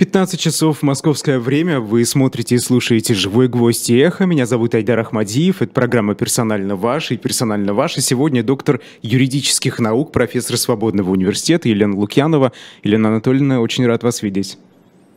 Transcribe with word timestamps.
15 0.00 0.40
часов 0.40 0.82
московское 0.82 1.38
время. 1.38 1.78
Вы 1.78 2.06
смотрите 2.06 2.54
и 2.54 2.58
слушаете 2.58 3.12
«Живой 3.12 3.48
гвоздь» 3.48 3.90
и 3.90 3.98
«Эхо». 3.98 4.24
Меня 4.24 4.46
зовут 4.46 4.74
Айдар 4.74 4.98
Ахмадиев. 4.98 5.60
Это 5.60 5.74
программа 5.74 6.14
«Персонально 6.14 6.74
ваш» 6.74 7.10
и 7.10 7.18
«Персонально 7.18 7.74
ваш». 7.74 7.98
И 7.98 8.00
сегодня 8.00 8.42
доктор 8.42 8.80
юридических 9.02 9.78
наук, 9.78 10.10
профессор 10.10 10.56
Свободного 10.56 11.10
университета 11.10 11.68
Елена 11.68 11.94
Лукьянова. 11.94 12.52
Елена 12.82 13.10
Анатольевна, 13.10 13.60
очень 13.60 13.84
рад 13.84 14.02
вас 14.02 14.22
видеть. 14.22 14.56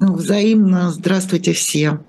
Взаимно. 0.02 0.92
Здравствуйте 0.92 1.54
все. 1.54 2.00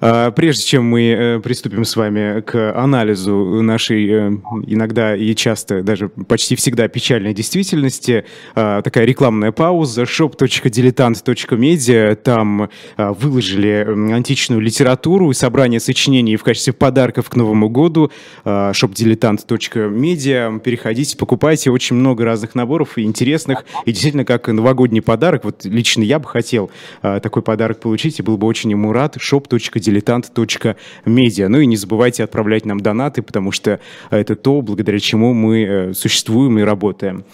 А, 0.00 0.30
прежде 0.30 0.64
чем 0.64 0.84
мы 0.84 1.08
э, 1.08 1.40
приступим 1.40 1.84
с 1.84 1.96
вами 1.96 2.40
к 2.42 2.72
анализу 2.72 3.34
нашей 3.62 4.08
э, 4.08 4.30
иногда 4.66 5.16
и 5.16 5.34
часто, 5.34 5.82
даже 5.82 6.08
почти 6.08 6.54
всегда 6.54 6.86
печальной 6.88 7.34
действительности, 7.34 8.24
а, 8.54 8.80
такая 8.82 9.04
рекламная 9.04 9.50
пауза. 9.50 10.02
shop.diletant.media. 10.02 12.14
Там 12.14 12.70
а, 12.96 13.12
выложили 13.12 14.12
античную 14.12 14.60
литературу 14.60 15.30
и 15.30 15.34
собрание 15.34 15.80
сочинений 15.80 16.36
в 16.36 16.44
качестве 16.44 16.72
подарков 16.72 17.28
к 17.28 17.34
Новому 17.36 17.68
году. 17.68 18.12
shopdiletant.media. 18.44 20.60
Переходите, 20.60 21.16
покупайте. 21.16 21.70
Очень 21.70 21.96
много 21.96 22.24
разных 22.24 22.54
наборов 22.54 22.98
и 22.98 23.02
интересных. 23.02 23.64
И 23.84 23.90
действительно, 23.90 24.24
как 24.24 24.46
новогодний 24.48 25.02
подарок, 25.02 25.42
вот 25.44 25.64
лично 25.64 26.02
я 26.02 26.20
бы 26.20 26.28
хотел 26.28 26.70
такой 27.02 27.42
подарок 27.42 27.80
получить 27.80 28.18
и 28.18 28.22
был 28.22 28.36
бы 28.36 28.46
очень 28.46 28.70
ему 28.70 28.92
рад. 28.92 29.16
shop.diletant 29.16 29.87
diletant.media. 29.88 31.48
Ну 31.48 31.58
и 31.58 31.66
не 31.66 31.76
забывайте 31.76 32.24
отправлять 32.24 32.64
нам 32.64 32.80
донаты, 32.80 33.22
потому 33.22 33.52
что 33.52 33.80
это 34.10 34.36
то, 34.36 34.60
благодаря 34.60 34.98
чему 34.98 35.34
мы 35.34 35.62
э, 35.62 35.94
существуем 35.94 36.58
и 36.58 36.62
работаем. 36.62 37.24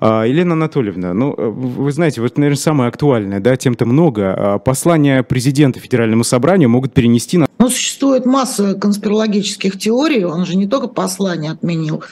А, 0.00 0.24
Елена 0.24 0.52
Анатольевна, 0.52 1.12
ну, 1.12 1.34
э, 1.36 1.48
вы 1.48 1.90
знаете, 1.90 2.20
вот, 2.20 2.38
наверное, 2.38 2.56
самое 2.56 2.88
актуальное, 2.88 3.40
да, 3.40 3.56
тем-то 3.56 3.84
много. 3.84 4.34
А, 4.36 4.58
послания 4.58 5.24
президента 5.24 5.80
Федеральному 5.80 6.22
собранию 6.22 6.68
могут 6.68 6.92
перенести 6.92 7.36
на... 7.36 7.48
Ну, 7.58 7.68
существует 7.68 8.24
масса 8.24 8.74
конспирологических 8.74 9.76
теорий, 9.76 10.24
он 10.24 10.46
же 10.46 10.56
не 10.56 10.68
только 10.68 10.86
послание 10.86 11.50
отменил, 11.50 12.04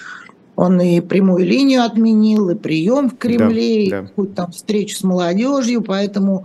он 0.57 0.81
и 0.81 1.01
прямую 1.01 1.45
линию 1.45 1.85
отменил, 1.85 2.51
и 2.51 2.57
прием 2.57 3.09
в 3.09 3.19
Кремле, 3.19 3.91
да, 3.91 4.01
да. 4.01 4.09
и 4.09 4.11
хоть 4.17 4.35
там 4.35 4.51
встречу 4.51 4.97
с 4.97 5.05
молодежью, 5.05 5.83
поэтому 5.83 6.45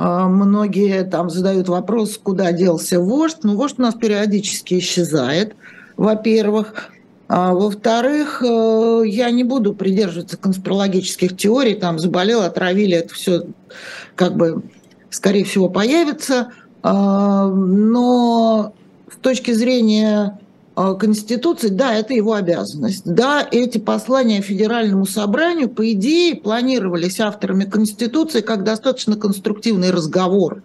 многие 0.00 1.04
там 1.04 1.28
задают 1.28 1.68
вопрос, 1.68 2.18
куда 2.22 2.52
делся 2.52 3.00
вождь. 3.00 3.38
Ну, 3.42 3.56
вождь 3.56 3.78
у 3.78 3.82
нас 3.82 3.94
периодически 3.94 4.78
исчезает, 4.78 5.54
во-первых. 5.96 6.90
А, 7.28 7.54
во-вторых, 7.54 8.42
э, 8.42 9.02
я 9.06 9.30
не 9.30 9.44
буду 9.44 9.72
придерживаться 9.72 10.36
конспирологических 10.36 11.36
теорий, 11.36 11.74
там 11.74 12.00
заболел, 12.00 12.42
отравили, 12.42 12.96
это 12.96 13.14
все 13.14 13.44
как 14.16 14.36
бы, 14.36 14.62
скорее 15.10 15.44
всего, 15.44 15.68
появится. 15.68 16.48
А, 16.82 17.46
но 17.46 18.74
с 19.12 19.16
точки 19.18 19.52
зрения 19.52 20.39
Конституции, 20.94 21.68
да, 21.68 21.94
это 21.94 22.14
его 22.14 22.34
обязанность. 22.34 23.02
Да, 23.04 23.46
эти 23.50 23.78
послания 23.78 24.40
Федеральному 24.40 25.04
собранию, 25.04 25.68
по 25.68 25.90
идее, 25.92 26.36
планировались 26.36 27.20
авторами 27.20 27.64
Конституции 27.64 28.40
как 28.40 28.64
достаточно 28.64 29.16
конструктивный 29.16 29.90
разговор 29.90 30.62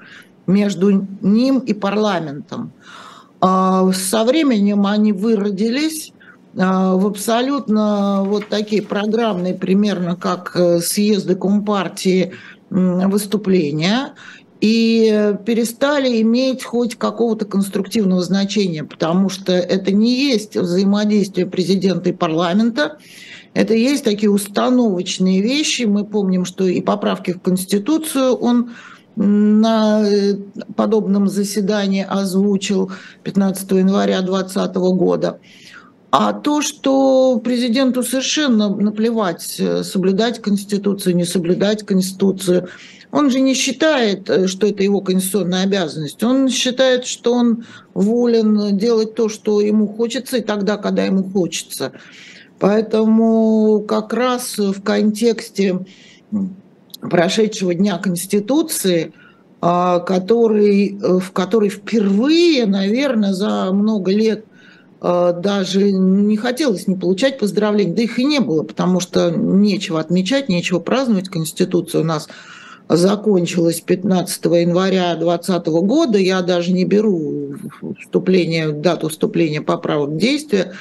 между 0.47 1.05
ним 1.21 1.59
и 1.59 1.73
парламентом. 1.73 2.71
А, 3.41 3.91
со 3.91 4.23
временем 4.23 4.85
они 4.85 5.11
выродились 5.11 6.13
а, 6.57 6.95
в 6.95 7.07
абсолютно 7.07 8.23
вот 8.25 8.47
такие 8.47 8.81
программные, 8.81 9.53
примерно 9.53 10.15
как 10.15 10.55
э, 10.55 10.79
съезды 10.79 11.35
Компартии 11.35 12.33
выступления 12.69 14.13
и 14.61 15.35
перестали 15.45 16.21
иметь 16.21 16.63
хоть 16.63 16.95
какого-то 16.95 17.45
конструктивного 17.45 18.21
значения, 18.21 18.83
потому 18.83 19.29
что 19.29 19.51
это 19.51 19.91
не 19.91 20.13
есть 20.15 20.55
взаимодействие 20.55 21.45
президента 21.45 22.09
и 22.09 22.13
парламента, 22.13 22.97
это 23.53 23.73
есть 23.73 24.03
такие 24.03 24.29
установочные 24.29 25.41
вещи. 25.41 25.83
Мы 25.83 26.05
помним, 26.05 26.45
что 26.45 26.65
и 26.65 26.81
поправки 26.81 27.31
в 27.31 27.41
Конституцию 27.41 28.33
он 28.35 28.71
на 29.15 30.03
э, 30.05 30.35
подобном 30.75 31.29
заседании 31.29 32.05
озвучил 32.07 32.91
15 33.23 33.71
января 33.71 34.21
2020 34.21 34.75
года. 34.75 35.39
А 36.11 36.33
то, 36.33 36.61
что 36.61 37.39
президенту 37.39 38.03
совершенно 38.03 38.67
наплевать, 38.67 39.55
э, 39.59 39.83
соблюдать 39.83 40.41
Конституцию, 40.41 41.15
не 41.15 41.25
соблюдать 41.25 41.85
Конституцию– 41.85 42.67
он 43.15 43.29
же 43.29 43.39
не 43.39 43.53
считает, 43.53 44.29
э, 44.29 44.45
что 44.47 44.67
это 44.67 44.83
его 44.83 44.99
конституционная 44.99 45.63
обязанность. 45.63 46.21
Он 46.21 46.49
считает, 46.49 47.05
что 47.05 47.33
он 47.33 47.65
волен 47.93 48.77
делать 48.77 49.15
то, 49.15 49.29
что 49.29 49.61
ему 49.61 49.87
хочется, 49.87 50.37
и 50.37 50.41
тогда, 50.41 50.75
когда 50.75 51.05
ему 51.05 51.23
хочется. 51.23 51.93
Поэтому 52.59 53.85
как 53.87 54.11
раз 54.11 54.57
в 54.57 54.81
контексте 54.81 55.79
прошедшего 56.99 57.73
Дня 57.73 57.99
Конституции, 57.99 59.13
а, 59.61 59.99
который, 59.99 60.99
э, 61.01 61.19
в 61.19 61.31
который 61.31 61.69
впервые, 61.69 62.65
наверное, 62.65 63.31
за 63.31 63.71
много 63.71 64.11
лет 64.11 64.43
а, 64.99 65.31
даже 65.31 65.89
не 65.89 66.35
хотелось 66.35 66.87
не 66.87 66.97
получать 66.97 67.39
поздравлений, 67.39 67.93
да 67.93 68.01
их 68.01 68.19
и 68.19 68.25
не 68.25 68.41
было, 68.41 68.63
потому 68.63 68.99
что 68.99 69.31
нечего 69.31 70.01
отмечать, 70.01 70.49
нечего 70.49 70.79
праздновать. 70.79 71.29
Конституция 71.29 72.01
у 72.01 72.03
нас 72.03 72.27
закончилась 72.89 73.81
15 73.81 74.45
января 74.45 75.15
2020 75.15 75.67
года. 75.85 76.17
Я 76.17 76.41
даже 76.41 76.71
не 76.71 76.85
беру 76.85 77.55
вступление, 77.99 78.71
дату 78.71 79.09
вступления 79.09 79.61
поправок 79.61 80.11
в 80.11 80.17
действие. 80.17 80.73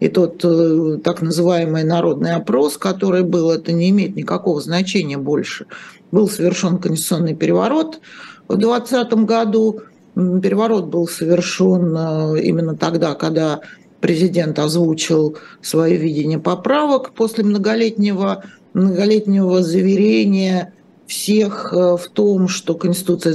И 0.00 0.08
тот 0.08 0.44
э, 0.44 0.98
так 1.02 1.22
называемый 1.22 1.82
народный 1.82 2.34
опрос, 2.34 2.78
который 2.78 3.24
был, 3.24 3.50
это 3.50 3.72
не 3.72 3.90
имеет 3.90 4.14
никакого 4.14 4.60
значения 4.60 5.18
больше. 5.18 5.66
Был 6.12 6.28
совершен 6.28 6.78
конституционный 6.78 7.34
переворот 7.34 8.00
в 8.46 8.56
2020 8.56 9.12
году. 9.24 9.80
Переворот 10.14 10.86
был 10.86 11.08
совершен 11.08 11.96
э, 11.96 12.42
именно 12.42 12.76
тогда, 12.76 13.14
когда 13.14 13.60
президент 14.00 14.60
озвучил 14.60 15.36
свое 15.62 15.96
видение 15.96 16.38
поправок 16.38 17.10
после 17.10 17.42
многолетнего, 17.42 18.44
многолетнего 18.74 19.64
заверения 19.64 20.72
всех 21.08 21.72
э, 21.72 21.96
в 21.96 22.08
том, 22.12 22.46
что 22.46 22.74
Конституция 22.74 23.34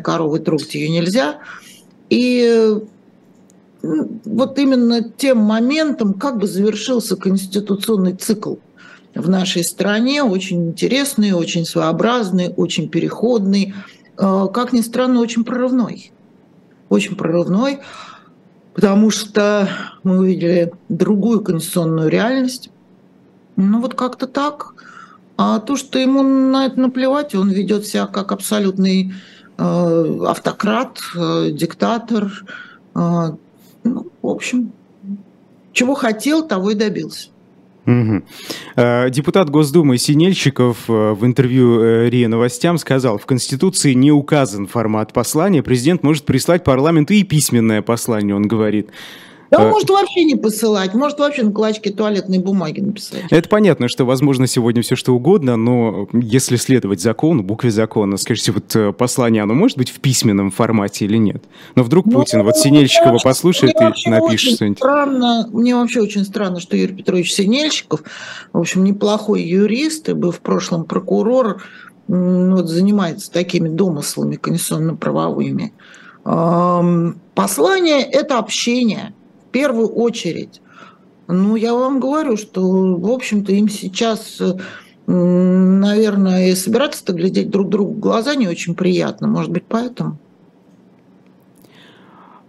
корова, 0.00 0.36
и 0.36 0.40
трогать 0.40 0.74
ее 0.74 0.90
нельзя. 0.90 1.38
И 2.10 2.76
вот 3.82 4.58
именно 4.58 5.02
тем 5.02 5.38
моментом 5.38 6.14
как 6.14 6.38
бы 6.38 6.46
завершился 6.46 7.16
конституционный 7.16 8.14
цикл 8.14 8.56
в 9.14 9.28
нашей 9.28 9.64
стране, 9.64 10.22
очень 10.22 10.70
интересный, 10.70 11.32
очень 11.32 11.64
своеобразный, 11.64 12.52
очень 12.56 12.88
переходный, 12.88 13.74
э, 14.18 14.46
как 14.52 14.72
ни 14.72 14.80
странно, 14.80 15.20
очень 15.20 15.44
прорывной. 15.44 16.12
Очень 16.88 17.16
прорывной, 17.16 17.78
потому 18.74 19.10
что 19.10 19.68
мы 20.02 20.18
увидели 20.18 20.72
другую 20.88 21.40
конституционную 21.40 22.08
реальность. 22.08 22.70
Ну 23.56 23.80
вот 23.80 23.94
как-то 23.94 24.26
так. 24.26 24.71
А 25.36 25.58
то, 25.58 25.76
что 25.76 25.98
ему 25.98 26.22
на 26.22 26.66
это 26.66 26.80
наплевать, 26.80 27.34
он 27.34 27.50
ведет 27.50 27.86
себя 27.86 28.06
как 28.06 28.32
абсолютный 28.32 29.12
э, 29.58 30.18
автократ, 30.26 30.98
э, 31.16 31.50
диктатор. 31.52 32.30
Э, 32.94 33.30
ну, 33.84 34.06
в 34.20 34.26
общем, 34.26 34.72
чего 35.72 35.94
хотел, 35.94 36.46
того 36.46 36.70
и 36.70 36.74
добился. 36.74 37.28
Угу. 37.84 38.22
Депутат 39.10 39.50
Госдумы 39.50 39.98
Синельщиков 39.98 40.88
э, 40.88 41.14
в 41.14 41.26
интервью 41.26 41.80
э, 41.80 42.10
РИА 42.10 42.28
Новостям 42.28 42.78
сказал, 42.78 43.18
в 43.18 43.26
Конституции 43.26 43.92
не 43.92 44.12
указан 44.12 44.68
формат 44.68 45.12
послания, 45.12 45.64
президент 45.64 46.04
может 46.04 46.24
прислать 46.24 46.62
парламенту 46.62 47.12
и 47.12 47.24
письменное 47.24 47.82
послание, 47.82 48.36
он 48.36 48.46
говорит. 48.46 48.90
Да 49.52 49.64
он 49.64 49.68
может 49.68 49.90
вообще 49.90 50.24
не 50.24 50.34
посылать, 50.34 50.94
может 50.94 51.18
вообще 51.18 51.42
на 51.42 51.52
клочке 51.52 51.90
туалетной 51.90 52.38
бумаги 52.38 52.80
написать. 52.80 53.24
Это 53.30 53.46
понятно, 53.50 53.86
что 53.86 54.06
возможно 54.06 54.46
сегодня 54.46 54.80
все 54.80 54.96
что 54.96 55.14
угодно, 55.14 55.56
но 55.56 56.08
если 56.14 56.56
следовать 56.56 57.02
закону, 57.02 57.42
букве 57.42 57.70
закона, 57.70 58.16
скажите, 58.16 58.52
вот 58.52 58.74
э, 58.74 58.94
послание, 58.94 59.42
оно 59.42 59.52
может 59.52 59.76
быть 59.76 59.90
в 59.90 60.00
письменном 60.00 60.50
формате 60.50 61.04
или 61.04 61.18
нет? 61.18 61.44
Но 61.74 61.82
вдруг 61.82 62.06
ну, 62.06 62.12
Путин 62.12 62.42
вот 62.44 62.56
Синельщикова 62.56 63.18
послушает 63.22 63.74
и 63.78 64.08
напишет 64.08 64.54
что-нибудь. 64.54 64.78
Странно, 64.78 65.46
мне 65.52 65.76
вообще 65.76 66.00
очень 66.00 66.24
странно, 66.24 66.58
что 66.58 66.74
Юрий 66.74 66.94
Петрович 66.94 67.34
Синельщиков, 67.34 68.02
в 68.54 68.58
общем, 68.58 68.84
неплохой 68.84 69.42
юрист 69.42 70.08
и 70.08 70.14
был 70.14 70.30
в 70.30 70.40
прошлом 70.40 70.86
прокурор, 70.86 71.62
вот, 72.08 72.68
занимается 72.68 73.30
такими 73.30 73.68
домыслами 73.68 74.36
конституционно-правовыми. 74.36 75.74
Послание– 76.24 78.02
это 78.12 78.38
общение– 78.38 79.12
первую 79.52 79.88
очередь. 79.88 80.60
Ну, 81.28 81.54
я 81.56 81.72
вам 81.72 82.00
говорю, 82.00 82.36
что, 82.36 82.62
в 82.96 83.10
общем-то, 83.10 83.52
им 83.52 83.68
сейчас 83.68 84.40
наверное, 85.06 86.50
и 86.50 86.54
собираться-то 86.54 87.12
глядеть 87.12 87.50
друг 87.50 87.68
другу 87.68 87.94
в 87.94 87.98
глаза 87.98 88.34
не 88.34 88.48
очень 88.48 88.74
приятно. 88.74 89.26
Может 89.26 89.50
быть, 89.50 89.64
поэтому. 89.68 90.18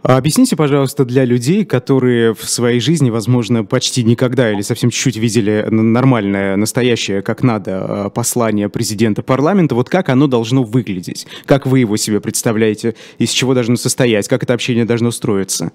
А 0.04 0.18
объясните, 0.18 0.58
пожалуйста, 0.58 1.06
для 1.06 1.24
людей, 1.24 1.64
которые 1.64 2.34
в 2.34 2.44
своей 2.44 2.82
жизни, 2.82 3.10
возможно, 3.10 3.64
почти 3.64 4.04
никогда 4.04 4.52
или 4.52 4.60
совсем 4.60 4.90
чуть-чуть 4.90 5.16
видели 5.16 5.66
нормальное, 5.70 6.58
настоящее, 6.58 7.22
как 7.22 7.42
надо, 7.42 7.86
а, 7.86 8.10
послание 8.10 8.68
президента 8.68 9.24
парламента, 9.24 9.76
вот 9.76 9.90
как 9.90 10.10
оно 10.10 10.28
должно 10.28 10.64
выглядеть? 10.64 11.26
Как 11.46 11.66
вы 11.66 11.80
его 11.80 11.96
себе 11.96 12.20
представляете? 12.20 12.96
Из 13.18 13.30
чего 13.30 13.54
должно 13.54 13.78
состоять? 13.78 14.28
Как 14.28 14.44
это 14.44 14.54
общение 14.54 14.84
должно 14.84 15.10
строиться? 15.10 15.72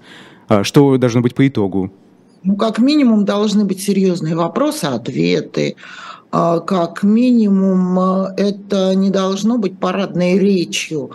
А, 0.49 0.63
что 0.63 0.97
должно 0.97 1.21
быть 1.21 1.35
по 1.35 1.47
итогу? 1.47 1.91
Ну, 2.43 2.55
как 2.57 2.79
минимум, 2.79 3.23
должны 3.23 3.65
быть 3.65 3.81
серьезные 3.81 4.35
вопросы, 4.35 4.85
ответы. 4.85 5.75
Как 6.31 7.03
минимум, 7.03 7.97
это 8.37 8.93
не 8.95 9.09
должно 9.09 9.57
быть 9.57 9.79
парадной 9.79 10.37
речью 10.37 11.11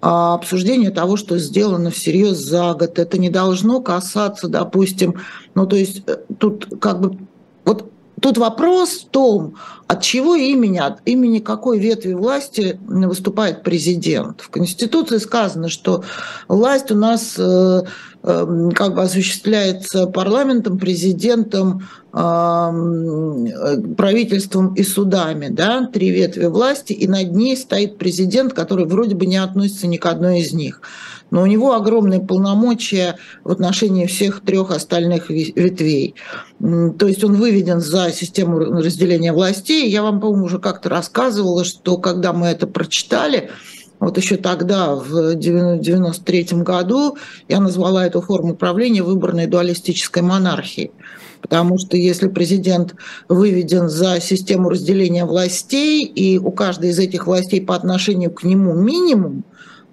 а, 0.00 0.34
обсуждение 0.34 0.90
того, 0.90 1.16
что 1.16 1.38
сделано 1.38 1.90
всерьез 1.90 2.38
за 2.38 2.74
год. 2.74 2.98
Это 2.98 3.18
не 3.18 3.30
должно 3.30 3.80
касаться, 3.80 4.48
допустим, 4.48 5.16
ну 5.54 5.66
то 5.66 5.76
есть 5.76 6.02
э, 6.06 6.16
тут 6.38 6.68
как 6.80 7.00
бы 7.00 7.18
вот 7.64 7.90
Тут 8.20 8.38
вопрос 8.38 8.90
в 8.90 9.08
том, 9.08 9.56
от 9.86 10.00
чего 10.00 10.34
имени, 10.34 10.78
от 10.78 11.00
имени 11.04 11.40
какой 11.40 11.78
ветви 11.78 12.14
власти 12.14 12.80
выступает 12.86 13.62
президент. 13.62 14.40
В 14.40 14.48
Конституции 14.48 15.18
сказано, 15.18 15.68
что 15.68 16.04
власть 16.48 16.90
у 16.90 16.94
нас 16.94 17.34
э, 17.36 17.82
как 18.24 18.94
бы 18.94 19.02
осуществляется 19.02 20.06
парламентом, 20.06 20.78
президентом, 20.78 21.86
правительством 23.96 24.72
и 24.74 24.82
судами, 24.82 25.48
да, 25.48 25.86
три 25.92 26.08
ветви 26.10 26.46
власти, 26.46 26.94
и 26.94 27.06
над 27.06 27.32
ней 27.32 27.54
стоит 27.56 27.98
президент, 27.98 28.54
который 28.54 28.86
вроде 28.86 29.14
бы 29.14 29.26
не 29.26 29.36
относится 29.36 29.86
ни 29.88 29.98
к 29.98 30.06
одной 30.06 30.40
из 30.40 30.54
них 30.54 30.80
но 31.34 31.42
у 31.42 31.46
него 31.46 31.74
огромные 31.74 32.20
полномочия 32.20 33.16
в 33.42 33.50
отношении 33.50 34.06
всех 34.06 34.42
трех 34.42 34.70
остальных 34.70 35.30
ветвей. 35.30 36.14
То 36.60 37.08
есть 37.08 37.24
он 37.24 37.34
выведен 37.34 37.80
за 37.80 38.12
систему 38.12 38.60
разделения 38.60 39.32
властей. 39.32 39.90
Я 39.90 40.02
вам, 40.04 40.20
по-моему, 40.20 40.44
уже 40.44 40.60
как-то 40.60 40.90
рассказывала, 40.90 41.64
что 41.64 41.98
когда 41.98 42.32
мы 42.32 42.46
это 42.46 42.68
прочитали, 42.68 43.50
вот 44.00 44.18
еще 44.18 44.36
тогда, 44.36 44.94
в 44.94 45.34
93 45.34 46.48
году, 46.62 47.16
я 47.48 47.60
назвала 47.60 48.06
эту 48.06 48.20
форму 48.20 48.52
управления 48.52 49.02
выборной 49.02 49.46
дуалистической 49.46 50.22
монархией. 50.22 50.90
Потому 51.40 51.78
что 51.78 51.96
если 51.96 52.28
президент 52.28 52.94
выведен 53.28 53.88
за 53.88 54.20
систему 54.20 54.70
разделения 54.70 55.26
властей, 55.26 56.04
и 56.04 56.38
у 56.38 56.50
каждой 56.50 56.90
из 56.90 56.98
этих 56.98 57.26
властей 57.26 57.60
по 57.60 57.74
отношению 57.74 58.30
к 58.30 58.44
нему 58.44 58.72
минимум, 58.72 59.44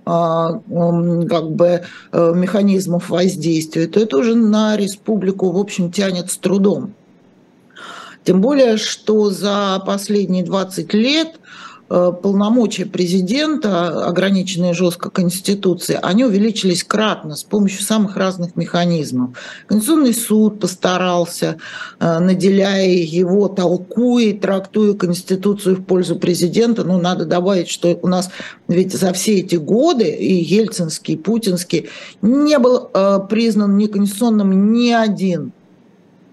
а, 0.05 0.53
как 1.29 1.51
бы 1.51 1.81
э, 2.11 2.33
механизмов 2.35 3.09
воздействия, 3.09 3.87
то 3.87 3.99
это 3.99 4.17
уже 4.17 4.33
на 4.33 4.75
республику, 4.75 5.51
в 5.51 5.57
общем, 5.57 5.91
тянет 5.91 6.31
с 6.31 6.37
трудом. 6.37 6.93
Тем 8.23 8.41
более, 8.41 8.77
что 8.77 9.29
за 9.29 9.81
последние 9.85 10.43
20 10.43 10.93
лет 10.93 11.39
полномочия 11.91 12.85
президента, 12.85 14.05
ограниченные 14.05 14.73
жестко 14.73 15.09
Конституцией, 15.09 15.99
они 16.01 16.23
увеличились 16.23 16.83
кратно 16.83 17.35
с 17.35 17.43
помощью 17.43 17.83
самых 17.83 18.15
разных 18.15 18.55
механизмов. 18.55 19.37
Конституционный 19.67 20.13
суд 20.13 20.59
постарался, 20.59 21.57
э, 21.99 22.19
наделяя 22.19 22.87
его, 22.87 23.49
толкуя, 23.49 24.33
трактуя 24.33 24.93
Конституцию 24.93 25.77
в 25.77 25.83
пользу 25.83 26.15
президента. 26.15 26.83
Но 26.83 26.97
надо 26.97 27.25
добавить, 27.25 27.69
что 27.69 27.99
у 28.01 28.07
нас 28.07 28.29
ведь 28.67 28.93
за 28.93 29.11
все 29.11 29.39
эти 29.39 29.55
годы, 29.55 30.09
и 30.09 30.33
ельцинский, 30.33 31.15
и 31.15 31.17
путинский, 31.17 31.89
не 32.21 32.57
был 32.57 32.89
э, 32.93 33.19
признан 33.29 33.77
неконституционным 33.77 34.71
ни 34.71 34.91
один 34.91 35.51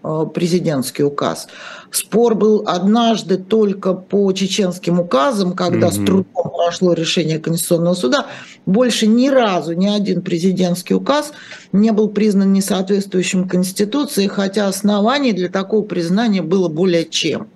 президентский 0.03 1.03
указ. 1.03 1.49
Спор 1.91 2.35
был 2.35 2.65
однажды 2.67 3.37
только 3.37 3.95
по 3.95 4.33
чеченским 4.33 5.01
указам, 5.01 5.55
когда 5.55 5.89
mm-hmm. 5.89 6.03
с 6.03 6.07
трудом 6.07 6.53
прошло 6.55 6.93
решение 6.93 7.39
Конституционного 7.39 7.95
суда. 7.95 8.27
Больше 8.67 9.07
ни 9.07 9.29
разу 9.29 9.73
ни 9.73 9.87
один 9.87 10.23
президентский 10.23 10.95
указ 10.95 11.33
не 11.73 11.93
был 11.93 12.09
признан 12.09 12.53
несоответствующим 12.53 13.49
Конституции, 13.49 14.27
хотя 14.27 14.69
оснований 14.69 15.33
для 15.33 15.49
такого 15.49 15.85
признания 15.85 16.43
было 16.43 16.69
более 16.69 17.05
чем. 17.05 17.49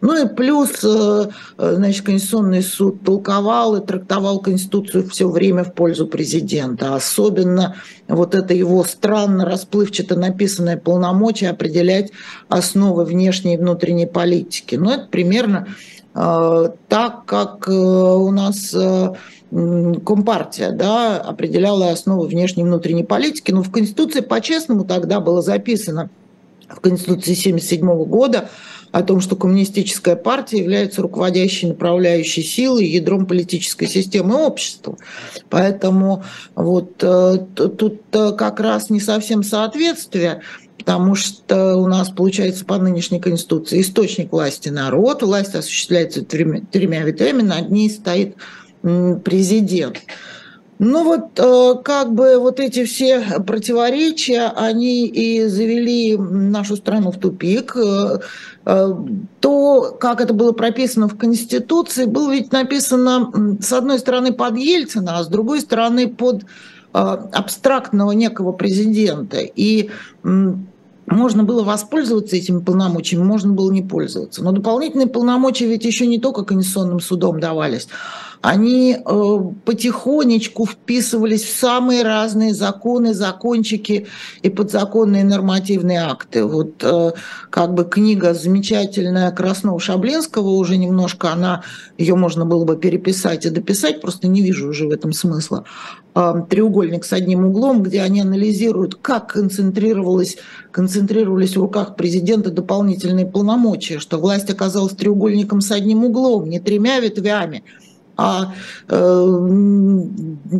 Ну 0.00 0.24
и 0.24 0.28
плюс, 0.28 0.84
э, 0.84 1.28
э, 1.58 1.74
значит, 1.76 2.04
Конституционный 2.04 2.62
суд 2.62 3.02
толковал 3.02 3.76
и 3.76 3.86
трактовал 3.86 4.40
Конституцию 4.40 5.08
все 5.08 5.28
время 5.28 5.64
в 5.64 5.74
пользу 5.74 6.06
президента. 6.06 6.94
Особенно 6.94 7.76
вот 8.08 8.34
это 8.34 8.54
его 8.54 8.84
странно 8.84 9.44
расплывчато 9.44 10.16
написанное 10.16 10.76
полномочие 10.76 11.50
определять 11.50 12.12
основы 12.48 13.04
внешней 13.04 13.54
и 13.54 13.58
внутренней 13.58 14.06
политики. 14.06 14.76
Ну, 14.76 14.90
это 14.90 15.06
примерно 15.06 15.68
э, 16.14 16.68
так, 16.88 17.24
как 17.24 17.68
у 17.68 18.30
нас 18.30 18.74
Компартия 19.48 20.72
да, 20.72 21.18
определяла 21.18 21.90
основы 21.90 22.26
внешней 22.26 22.64
и 22.64 22.66
внутренней 22.66 23.04
политики. 23.04 23.52
Но 23.52 23.62
в 23.62 23.70
Конституции 23.70 24.20
по-честному 24.20 24.84
тогда 24.84 25.20
было 25.20 25.40
записано, 25.40 26.10
в 26.68 26.80
Конституции 26.80 27.32
1977 27.32 28.04
года, 28.04 28.48
о 28.92 29.02
том, 29.02 29.20
что 29.20 29.36
коммунистическая 29.36 30.16
партия 30.16 30.58
является 30.58 31.02
руководящей 31.02 31.68
направляющей 31.68 32.42
силой, 32.42 32.86
ядром 32.86 33.26
политической 33.26 33.86
системы 33.86 34.36
общества. 34.36 34.96
Поэтому 35.50 36.24
вот 36.54 37.02
э, 37.02 37.38
тут 37.54 38.02
э, 38.12 38.32
как 38.32 38.60
раз 38.60 38.90
не 38.90 39.00
совсем 39.00 39.42
соответствие, 39.42 40.42
потому 40.78 41.14
что 41.14 41.76
у 41.76 41.86
нас 41.88 42.10
получается 42.10 42.64
по 42.64 42.78
нынешней 42.78 43.20
конституции 43.20 43.80
источник 43.80 44.32
власти 44.32 44.68
народ, 44.68 45.22
власть 45.22 45.54
осуществляется 45.54 46.24
тремя, 46.24 46.62
тремя 46.70 47.02
ветвями, 47.02 47.42
над 47.42 47.70
ней 47.70 47.90
стоит 47.90 48.36
президент. 48.82 49.98
Ну 50.78 51.04
вот 51.04 51.38
э, 51.38 51.74
как 51.82 52.12
бы 52.12 52.38
вот 52.38 52.60
эти 52.60 52.84
все 52.84 53.40
противоречия, 53.46 54.52
они 54.54 55.06
и 55.06 55.46
завели 55.46 56.18
нашу 56.18 56.76
страну 56.76 57.12
в 57.12 57.18
тупик. 57.18 57.74
Э, 57.76 58.18
э, 58.66 58.94
то, 59.40 59.96
как 59.98 60.20
это 60.20 60.34
было 60.34 60.52
прописано 60.52 61.08
в 61.08 61.16
Конституции, 61.16 62.04
было 62.04 62.30
ведь 62.32 62.52
написано 62.52 63.58
с 63.60 63.72
одной 63.72 63.98
стороны 63.98 64.34
под 64.34 64.58
Ельцина, 64.58 65.18
а 65.18 65.24
с 65.24 65.28
другой 65.28 65.60
стороны 65.60 66.08
под 66.08 66.44
абстрактного 66.92 68.12
некого 68.12 68.52
президента. 68.52 69.40
И 69.40 69.90
можно 71.06 71.44
было 71.44 71.62
воспользоваться 71.62 72.36
этими 72.36 72.60
полномочиями, 72.60 73.22
можно 73.22 73.52
было 73.52 73.70
не 73.70 73.82
пользоваться. 73.82 74.42
Но 74.42 74.52
дополнительные 74.52 75.06
полномочия 75.06 75.66
ведь 75.66 75.84
еще 75.84 76.06
не 76.06 76.18
только 76.18 76.42
Конституционным 76.42 77.00
судом 77.00 77.38
давались, 77.38 77.88
они 78.42 78.96
э, 78.96 79.38
потихонечку 79.64 80.66
вписывались 80.66 81.44
в 81.44 81.56
самые 81.56 82.02
разные 82.02 82.54
законы, 82.54 83.14
закончики 83.14 84.06
и 84.42 84.50
подзаконные 84.50 85.24
нормативные 85.24 86.00
акты. 86.00 86.44
Вот 86.44 86.82
э, 86.82 87.12
как 87.50 87.74
бы 87.74 87.84
книга 87.84 88.34
замечательная 88.34 89.32
Краснова-Шаблинского, 89.32 90.56
уже 90.56 90.76
немножко 90.76 91.32
она, 91.32 91.62
ее 91.98 92.14
можно 92.14 92.44
было 92.44 92.64
бы 92.64 92.76
переписать 92.76 93.46
и 93.46 93.50
дописать, 93.50 94.00
просто 94.00 94.28
не 94.28 94.42
вижу 94.42 94.68
уже 94.68 94.86
в 94.86 94.90
этом 94.90 95.12
смысла. 95.12 95.64
Э, 96.14 96.34
треугольник 96.48 97.04
с 97.04 97.12
одним 97.12 97.46
углом, 97.46 97.82
где 97.82 98.02
они 98.02 98.20
анализируют, 98.20 98.96
как 98.96 99.32
концентрировалось, 99.32 100.36
концентрировались 100.70 101.56
в 101.56 101.60
руках 101.60 101.96
президента 101.96 102.50
дополнительные 102.50 103.26
полномочия, 103.26 103.98
что 103.98 104.18
власть 104.18 104.50
оказалась 104.50 104.94
треугольником 104.94 105.60
с 105.60 105.70
одним 105.70 106.04
углом, 106.04 106.48
не 106.48 106.60
тремя 106.60 107.00
ветвями, 107.00 107.64
а 108.16 108.54
э, 108.88 109.38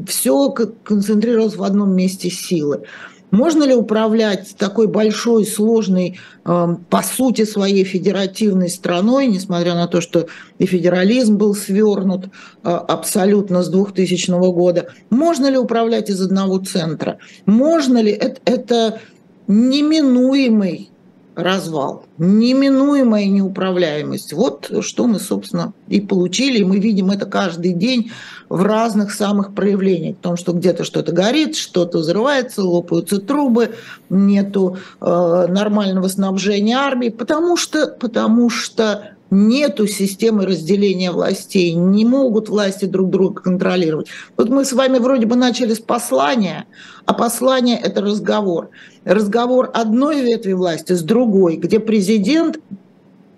все 0.07 0.51
концентрировалось 0.51 1.57
в 1.57 1.63
одном 1.63 1.95
месте 1.95 2.31
силы. 2.31 2.83
Можно 3.31 3.65
ли 3.65 3.75
управлять 3.75 4.55
такой 4.57 4.87
большой, 4.87 5.47
сложной, 5.47 6.19
э, 6.45 6.77
по 6.89 7.03
сути 7.03 7.45
своей 7.45 7.85
федеративной 7.85 8.69
страной, 8.69 9.27
несмотря 9.27 9.75
на 9.75 9.89
то, 9.89 10.01
что 10.01 10.27
и 10.59 10.67
федерализм 10.67 11.37
был 11.37 11.55
свернут 11.55 12.27
э, 12.27 12.29
абсолютно 12.69 13.63
с 13.63 13.69
2000 13.69 14.31
года? 14.53 14.91
Можно 15.11 15.51
ли 15.51 15.59
управлять 15.59 16.09
из 16.09 16.21
одного 16.21 16.59
центра? 16.59 17.19
Можно 17.47 18.01
ли 18.01 18.13
это, 18.13 18.41
это 18.45 19.01
неминуемый 19.49 20.91
развал, 21.37 22.07
неминуемая 22.17 23.27
неуправляемость. 23.27 24.33
Вот 24.33 24.71
что 24.81 25.07
мы, 25.07 25.21
собственно, 25.21 25.75
и 25.87 26.01
получили. 26.01 26.63
Мы 26.63 26.79
видим 26.79 27.11
это 27.11 27.27
каждый 27.27 27.75
день 27.75 28.11
в 28.49 28.63
разных 28.63 29.13
самых 29.13 29.55
проявлениях. 29.55 30.17
В 30.17 30.21
том, 30.21 30.37
что 30.39 30.53
где-то 30.53 30.85
что-то 30.85 31.13
горит, 31.13 31.55
что-то 31.55 31.99
взрывается, 31.99 32.63
лопаются 32.63 33.21
трубы, 33.21 33.75
нету 34.09 34.79
э, 35.01 35.47
нормального 35.49 36.09
снабжения 36.09 36.77
армии, 36.77 37.11
потому 37.11 37.59
что, 37.59 37.89
потому 37.89 38.49
что 38.49 39.16
нету 39.31 39.87
системы 39.87 40.47
разделения 40.47 41.11
властей, 41.11 41.73
не 41.75 42.05
могут 42.05 42.49
власти 42.49 42.85
друг 42.85 43.11
друга 43.11 43.43
контролировать. 43.43 44.09
Вот 44.37 44.49
мы 44.49 44.65
с 44.65 44.73
вами 44.73 44.99
вроде 44.99 45.27
бы 45.27 45.37
начали 45.37 45.75
с 45.75 45.81
послания, 45.81 46.67
а 47.05 47.15
послание– 47.15 47.79
это 47.83 48.01
разговор. 48.01 48.71
Разговор 49.05 49.71
одной 49.75 50.23
ветви 50.23 50.53
власти 50.53 50.93
с 50.93 51.03
другой, 51.03 51.57
где 51.57 51.81
президент 51.81 52.59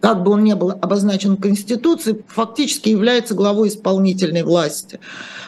как 0.01 0.23
бы 0.23 0.33
он 0.33 0.45
ни 0.45 0.53
был 0.55 0.71
обозначен 0.71 1.37
в 1.37 1.41
Конституции, 1.41 2.25
фактически 2.29 2.89
является 2.89 3.35
главой 3.35 3.69
исполнительной 3.69 4.43
власти, 4.43 5.01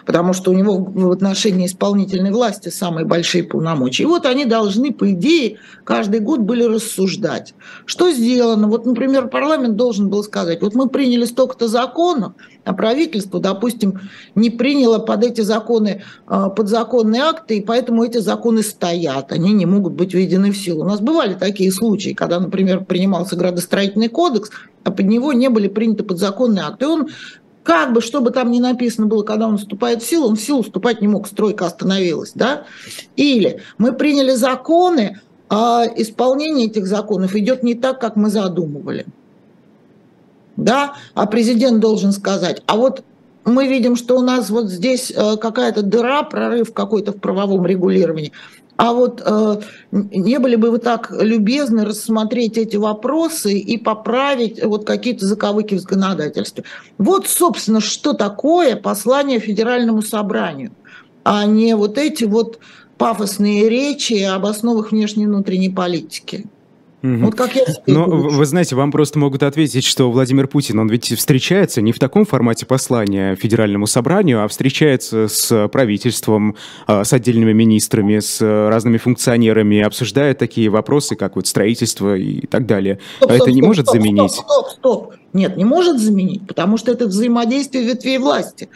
потому 0.06 0.32
что 0.32 0.50
у 0.50 0.54
него 0.54 0.78
в 0.78 1.10
отношении 1.10 1.66
исполнительной 1.66 2.32
власти 2.32 2.68
самые 2.68 3.06
большие 3.06 3.44
полномочия. 3.44 4.04
И 4.04 4.06
вот 4.06 4.26
они 4.26 4.44
должны, 4.44 4.92
по 4.92 5.10
идее, 5.12 5.58
каждый 5.84 6.20
год 6.20 6.40
были 6.40 6.64
рассуждать, 6.64 7.54
что 7.86 8.10
сделано. 8.10 8.66
Вот, 8.66 8.86
например, 8.86 9.28
парламент 9.28 9.76
должен 9.76 10.08
был 10.08 10.24
сказать, 10.24 10.62
вот 10.62 10.74
мы 10.74 10.88
приняли 10.88 11.24
столько-то 11.24 11.68
законов, 11.68 12.32
а 12.70 12.72
правительство, 12.72 13.40
допустим, 13.40 13.98
не 14.36 14.48
приняло 14.48 15.00
под 15.00 15.24
эти 15.24 15.40
законы 15.40 16.04
а, 16.28 16.50
подзаконные 16.50 17.22
акты, 17.22 17.58
и 17.58 17.60
поэтому 17.60 18.04
эти 18.04 18.18
законы 18.18 18.62
стоят, 18.62 19.32
они 19.32 19.52
не 19.52 19.66
могут 19.66 19.94
быть 19.94 20.14
введены 20.14 20.52
в 20.52 20.56
силу. 20.56 20.82
У 20.82 20.88
нас 20.88 21.00
бывали 21.00 21.34
такие 21.34 21.72
случаи, 21.72 22.10
когда, 22.10 22.38
например, 22.38 22.84
принимался 22.84 23.34
градостроительный 23.34 24.06
кодекс, 24.06 24.50
а 24.84 24.92
под 24.92 25.04
него 25.06 25.32
не 25.32 25.48
были 25.48 25.66
приняты 25.66 26.04
подзаконные 26.04 26.64
акты. 26.64 26.84
И 26.84 26.88
он 26.88 27.08
как 27.64 27.92
бы, 27.92 28.00
что 28.00 28.20
бы 28.20 28.30
там 28.30 28.52
ни 28.52 28.60
написано 28.60 29.08
было, 29.08 29.24
когда 29.24 29.48
он 29.48 29.58
вступает 29.58 30.00
в 30.00 30.06
силу, 30.08 30.28
он 30.28 30.36
в 30.36 30.40
силу 30.40 30.62
вступать 30.62 31.00
не 31.00 31.08
мог, 31.08 31.26
стройка 31.26 31.66
остановилась. 31.66 32.30
Да? 32.36 32.66
Или 33.16 33.62
мы 33.78 33.94
приняли 33.94 34.36
законы, 34.36 35.20
а 35.48 35.86
исполнение 35.96 36.68
этих 36.68 36.86
законов 36.86 37.34
идет 37.34 37.64
не 37.64 37.74
так, 37.74 38.00
как 38.00 38.14
мы 38.14 38.30
задумывали 38.30 39.06
да, 40.60 40.94
а 41.14 41.26
президент 41.26 41.80
должен 41.80 42.12
сказать, 42.12 42.62
а 42.66 42.76
вот 42.76 43.02
мы 43.44 43.66
видим, 43.66 43.96
что 43.96 44.18
у 44.18 44.22
нас 44.22 44.50
вот 44.50 44.68
здесь 44.68 45.10
э, 45.10 45.36
какая-то 45.36 45.82
дыра, 45.82 46.22
прорыв 46.22 46.72
какой-то 46.72 47.12
в 47.12 47.16
правовом 47.16 47.66
регулировании. 47.66 48.32
А 48.76 48.92
вот 48.92 49.22
э, 49.24 49.60
не 49.90 50.38
были 50.38 50.56
бы 50.56 50.70
вы 50.70 50.78
так 50.78 51.10
любезны 51.10 51.84
рассмотреть 51.84 52.58
эти 52.58 52.76
вопросы 52.76 53.58
и 53.58 53.76
поправить 53.76 54.62
вот 54.62 54.86
какие-то 54.86 55.26
заковыки 55.26 55.74
в 55.74 55.80
законодательстве? 55.80 56.64
Вот, 56.98 57.26
собственно, 57.26 57.80
что 57.80 58.12
такое 58.12 58.76
послание 58.76 59.38
Федеральному 59.38 60.02
собранию, 60.02 60.72
а 61.24 61.44
не 61.44 61.74
вот 61.76 61.98
эти 61.98 62.24
вот 62.24 62.58
пафосные 62.98 63.68
речи 63.68 64.22
об 64.22 64.44
основах 64.46 64.92
внешней 64.92 65.24
и 65.24 65.26
внутренней 65.26 65.70
политики. 65.70 66.46
Угу. 67.02 67.16
Вот 67.24 67.34
как 67.34 67.56
я 67.56 67.64
Но 67.86 68.04
вы 68.06 68.44
знаете, 68.44 68.76
вам 68.76 68.92
просто 68.92 69.18
могут 69.18 69.42
ответить, 69.42 69.84
что 69.84 70.10
Владимир 70.10 70.46
Путин, 70.48 70.78
он 70.78 70.88
ведь 70.88 71.16
встречается 71.16 71.80
не 71.80 71.92
в 71.92 71.98
таком 71.98 72.26
формате 72.26 72.66
послания 72.66 73.36
Федеральному 73.36 73.86
собранию, 73.86 74.44
а 74.44 74.48
встречается 74.48 75.26
с 75.28 75.68
правительством, 75.68 76.56
а, 76.86 77.04
с 77.04 77.12
отдельными 77.12 77.52
министрами, 77.52 78.18
с 78.18 78.40
разными 78.40 78.98
функционерами, 78.98 79.80
обсуждает 79.80 80.38
такие 80.38 80.68
вопросы, 80.68 81.16
как 81.16 81.36
вот 81.36 81.46
строительство 81.46 82.16
и 82.16 82.46
так 82.46 82.66
далее. 82.66 82.98
Стоп, 83.16 83.30
а 83.30 83.34
стоп, 83.34 83.42
это 83.42 83.52
не 83.52 83.60
стоп, 83.60 83.66
может 83.68 83.86
стоп, 83.86 83.96
заменить? 83.96 84.32
Стоп, 84.32 84.46
стоп, 84.46 84.68
стоп. 84.68 85.14
Нет, 85.32 85.56
не 85.56 85.64
может 85.64 85.98
заменить, 85.98 86.46
потому 86.46 86.76
что 86.76 86.92
это 86.92 87.06
взаимодействие 87.06 87.84
ветвей 87.84 88.18
власти. 88.18 88.68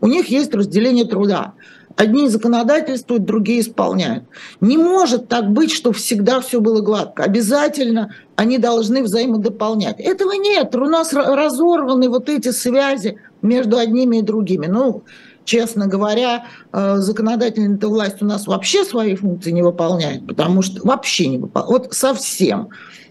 У 0.00 0.06
них 0.06 0.28
есть 0.28 0.54
разделение 0.54 1.06
труда. 1.06 1.54
Одни 1.96 2.28
законодательствуют, 2.28 3.24
другие 3.24 3.60
исполняют. 3.60 4.24
Не 4.60 4.76
может 4.76 5.28
так 5.28 5.50
быть, 5.50 5.70
что 5.70 5.92
всегда 5.92 6.40
все 6.40 6.60
было 6.60 6.80
гладко. 6.80 7.22
Обязательно 7.22 8.12
они 8.34 8.58
должны 8.58 9.02
взаимодополнять. 9.02 10.00
Этого 10.00 10.32
нет. 10.32 10.74
У 10.74 10.86
нас 10.86 11.12
разорваны 11.12 12.08
вот 12.08 12.28
эти 12.28 12.50
связи 12.50 13.18
между 13.42 13.78
одними 13.78 14.18
и 14.18 14.22
другими. 14.22 14.66
Ну, 14.66 15.04
честно 15.44 15.86
говоря, 15.86 16.46
э, 16.72 16.96
законодательная 16.96 17.78
власть 17.78 18.20
у 18.22 18.24
нас 18.24 18.48
вообще 18.48 18.84
свои 18.84 19.14
функции 19.14 19.52
не 19.52 19.62
выполняет, 19.62 20.26
потому 20.26 20.62
что 20.62 20.84
вообще 20.84 21.28
не 21.28 21.38
выполняет. 21.38 21.84
Вот 21.84 21.94
совсем. 21.94 22.70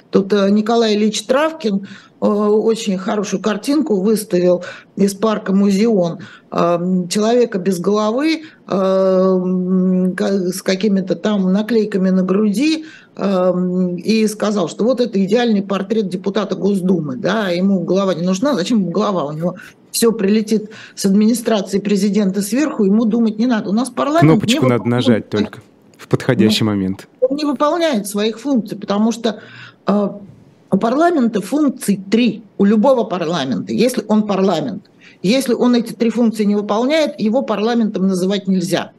Тут 0.10 0.34
э, 0.34 0.50
Николай 0.50 0.96
Ильич 0.96 1.24
Травкин 1.24 1.88
очень 2.28 2.98
хорошую 2.98 3.42
картинку 3.42 4.02
выставил 4.02 4.64
из 4.96 5.14
парка 5.14 5.54
Музеон. 5.54 6.20
Э, 6.52 6.80
человека 7.10 7.60
без 7.60 7.80
головы 7.80 8.44
э, 8.68 9.42
с 10.54 10.62
какими-то 10.62 11.16
там 11.16 11.52
наклейками 11.52 12.10
на 12.10 12.24
груди 12.24 12.86
и 13.16 14.26
сказал, 14.26 14.68
что 14.70 14.86
вот 14.86 15.00
это 15.00 15.24
идеальный 15.24 15.62
портрет 15.62 16.10
депутата 16.10 16.56
Госдумы. 16.56 17.16
Да, 17.16 17.50
ему 17.50 17.82
голова 17.82 18.16
не 18.16 18.26
нужна, 18.26 18.56
зачем 18.56 18.80
ему 18.80 18.90
голова? 18.90 19.26
У 19.26 19.34
него 19.34 19.56
все 19.92 20.12
прилетит 20.12 20.72
с 20.96 21.06
администрации 21.06 21.78
президента 21.78 22.42
сверху, 22.42 22.86
ему 22.86 23.06
думать 23.06 23.38
не 23.38 23.46
надо. 23.46 23.70
У 23.70 23.74
нас 23.74 23.92
парламент... 23.92 24.32
Кнопочку 24.32 24.66
надо 24.66 24.86
нажать 24.86 25.30
только 25.30 25.60
в 25.98 26.08
подходящий 26.08 26.64
ну, 26.64 26.72
момент. 26.72 27.08
Он 27.22 27.38
не 27.38 27.46
выполняет 27.46 28.08
своих 28.08 28.40
функций, 28.40 28.78
потому 28.78 29.12
что 29.12 29.42
у 30.74 30.78
парламента 30.78 31.40
функций 31.40 32.02
три, 32.10 32.42
у 32.58 32.66
любого 32.66 33.04
парламента, 33.04 33.72
если 33.72 34.04
он 34.08 34.26
парламент. 34.26 34.90
Если 35.22 35.54
он 35.54 35.76
эти 35.76 35.94
три 35.94 36.10
функции 36.10 36.46
не 36.46 36.56
выполняет, 36.56 37.20
его 37.20 37.44
парламентом 37.44 38.08
называть 38.08 38.48
нельзя. 38.48 38.92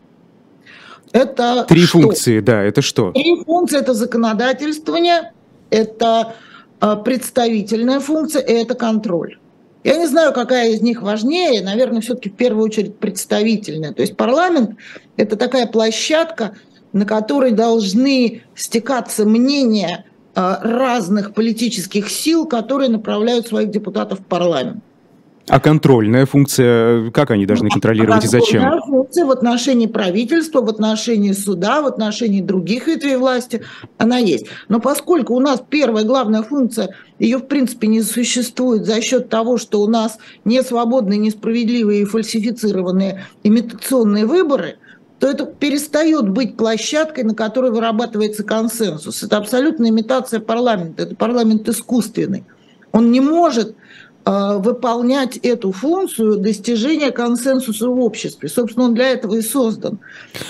Это 1.10 1.64
Три 1.68 1.82
что? 1.82 2.00
функции, 2.00 2.38
да, 2.38 2.62
это 2.62 2.80
что? 2.80 3.10
Три 3.10 3.42
функции– 3.44 3.78
это 3.80 3.92
законодательствование, 3.92 5.32
это 5.70 6.34
а, 6.78 6.94
представительная 6.94 7.98
функция 7.98 8.42
и 8.42 8.52
это 8.52 8.74
контроль. 8.74 9.38
Я 9.82 9.96
не 9.96 10.06
знаю, 10.06 10.32
какая 10.32 10.70
из 10.70 10.80
них 10.80 11.02
важнее, 11.02 11.60
наверное, 11.60 12.00
все-таки 12.00 12.30
в 12.30 12.36
первую 12.36 12.66
очередь 12.66 12.96
представительная. 12.98 13.92
То 13.92 14.02
есть 14.02 14.16
парламент– 14.16 14.76
это 15.16 15.34
такая 15.34 15.66
площадка, 15.66 16.54
на 16.92 17.04
которой 17.04 17.50
должны 17.50 18.42
стекаться 18.54 19.24
мнения 19.24 20.04
разных 20.34 21.34
политических 21.34 22.10
сил, 22.10 22.46
которые 22.46 22.88
направляют 22.88 23.46
своих 23.46 23.70
депутатов 23.70 24.20
в 24.20 24.24
парламент. 24.24 24.82
А 25.46 25.60
контрольная 25.60 26.24
функция, 26.24 27.10
как 27.10 27.30
они 27.30 27.44
должны 27.44 27.68
контролировать 27.68 28.24
а 28.24 28.26
и 28.26 28.28
зачем? 28.28 28.80
функция 28.80 29.26
в 29.26 29.30
отношении 29.30 29.86
правительства, 29.86 30.62
в 30.62 30.68
отношении 30.70 31.32
суда, 31.32 31.82
в 31.82 31.86
отношении 31.86 32.40
других 32.40 32.86
ветвей 32.86 33.16
власти, 33.16 33.62
она 33.98 34.16
есть. 34.16 34.46
Но 34.68 34.80
поскольку 34.80 35.34
у 35.34 35.40
нас 35.40 35.62
первая 35.68 36.04
главная 36.04 36.42
функция, 36.42 36.94
ее 37.18 37.38
в 37.38 37.46
принципе 37.46 37.88
не 37.88 38.00
существует 38.00 38.86
за 38.86 39.02
счет 39.02 39.28
того, 39.28 39.58
что 39.58 39.82
у 39.82 39.86
нас 39.86 40.18
не 40.46 40.62
свободные, 40.62 41.18
несправедливые 41.18 42.02
и 42.02 42.06
фальсифицированные 42.06 43.24
имитационные 43.42 44.24
выборы– 44.24 44.76
то 45.24 45.30
это 45.30 45.46
перестает 45.46 46.28
быть 46.28 46.54
площадкой, 46.54 47.24
на 47.24 47.34
которой 47.34 47.70
вырабатывается 47.70 48.44
консенсус. 48.44 49.22
Это 49.22 49.38
абсолютная 49.38 49.88
имитация 49.88 50.38
парламента, 50.38 51.04
это 51.04 51.14
парламент 51.14 51.66
искусственный. 51.66 52.44
Он 52.92 53.10
не 53.10 53.22
может 53.22 53.74
э, 54.26 54.58
выполнять 54.58 55.38
эту 55.38 55.72
функцию 55.72 56.36
достижения 56.36 57.10
консенсуса 57.10 57.88
в 57.88 57.98
обществе. 58.00 58.50
Собственно, 58.50 58.84
он 58.84 58.94
для 58.94 59.12
этого 59.12 59.36
и 59.36 59.40
создан. 59.40 59.98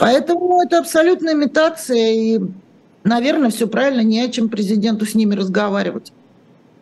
Поэтому 0.00 0.60
это 0.60 0.80
абсолютная 0.80 1.34
имитация, 1.34 2.10
и, 2.12 2.40
наверное, 3.04 3.50
все 3.50 3.68
правильно, 3.68 4.00
не 4.00 4.22
о 4.22 4.28
чем 4.28 4.48
президенту 4.48 5.06
с 5.06 5.14
ними 5.14 5.36
разговаривать. 5.36 6.12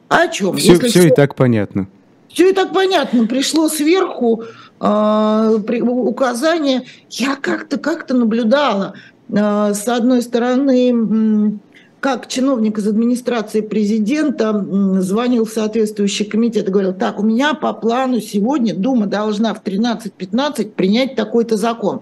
А 0.08 0.22
о 0.22 0.28
чем? 0.28 0.56
Все, 0.56 0.72
Если 0.72 0.88
все, 0.88 1.00
все 1.00 1.08
и 1.08 1.14
так 1.14 1.34
понятно. 1.34 1.88
Все 2.30 2.48
и 2.48 2.54
так 2.54 2.72
понятно. 2.72 3.26
Пришло 3.26 3.68
сверху 3.68 4.44
э, 4.82 5.80
указание. 5.82 6.82
Я 7.10 7.36
как-то 7.36 7.78
как-то 7.78 8.14
наблюдала. 8.14 8.94
Э, 9.30 9.72
с 9.74 9.86
одной 9.88 10.22
стороны, 10.22 11.60
как 12.02 12.26
чиновник 12.26 12.78
из 12.78 12.88
администрации 12.88 13.60
президента 13.60 14.52
звонил 15.00 15.44
в 15.44 15.52
соответствующий 15.52 16.24
комитет 16.24 16.68
и 16.68 16.70
говорил, 16.72 16.94
так, 16.94 17.20
у 17.20 17.22
меня 17.22 17.54
по 17.54 17.72
плану 17.72 18.20
сегодня 18.20 18.74
Дума 18.74 19.06
должна 19.06 19.54
в 19.54 19.62
13.15 19.62 20.72
принять 20.72 21.14
такой-то 21.14 21.56
закон. 21.56 22.00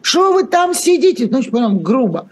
Что 0.00 0.32
вы 0.32 0.44
там 0.44 0.72
сидите? 0.72 1.28
Ну, 1.30 1.42
прям 1.42 1.80
грубо. 1.80 2.30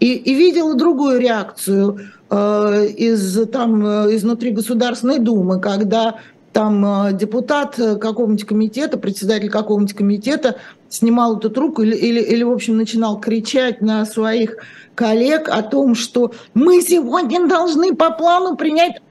И, 0.00 0.12
и 0.14 0.34
видела 0.34 0.74
другую 0.74 1.20
реакцию 1.20 2.00
э, 2.30 2.86
из, 2.96 3.48
там, 3.48 3.86
э, 3.86 4.16
изнутри 4.16 4.50
Государственной 4.50 5.20
Думы, 5.20 5.60
когда 5.60 6.16
там 6.56 6.82
э, 6.86 7.12
депутат 7.12 7.78
э, 7.78 7.96
какого-нибудь 7.96 8.46
комитета, 8.46 8.96
председатель 8.96 9.50
какого-нибудь 9.50 9.94
комитета 9.94 10.56
снимал 10.88 11.36
эту 11.36 11.50
трубку 11.50 11.82
или, 11.82 11.94
или, 11.94 12.18
или, 12.18 12.42
в 12.44 12.50
общем, 12.50 12.78
начинал 12.78 13.20
кричать 13.20 13.82
на 13.82 14.06
своих 14.06 14.56
коллег 14.94 15.50
о 15.50 15.60
том, 15.60 15.94
что 15.94 16.32
мы 16.54 16.80
сегодня 16.80 17.46
должны 17.46 17.94
по 17.94 18.10
плану 18.10 18.56
принять... 18.56 19.02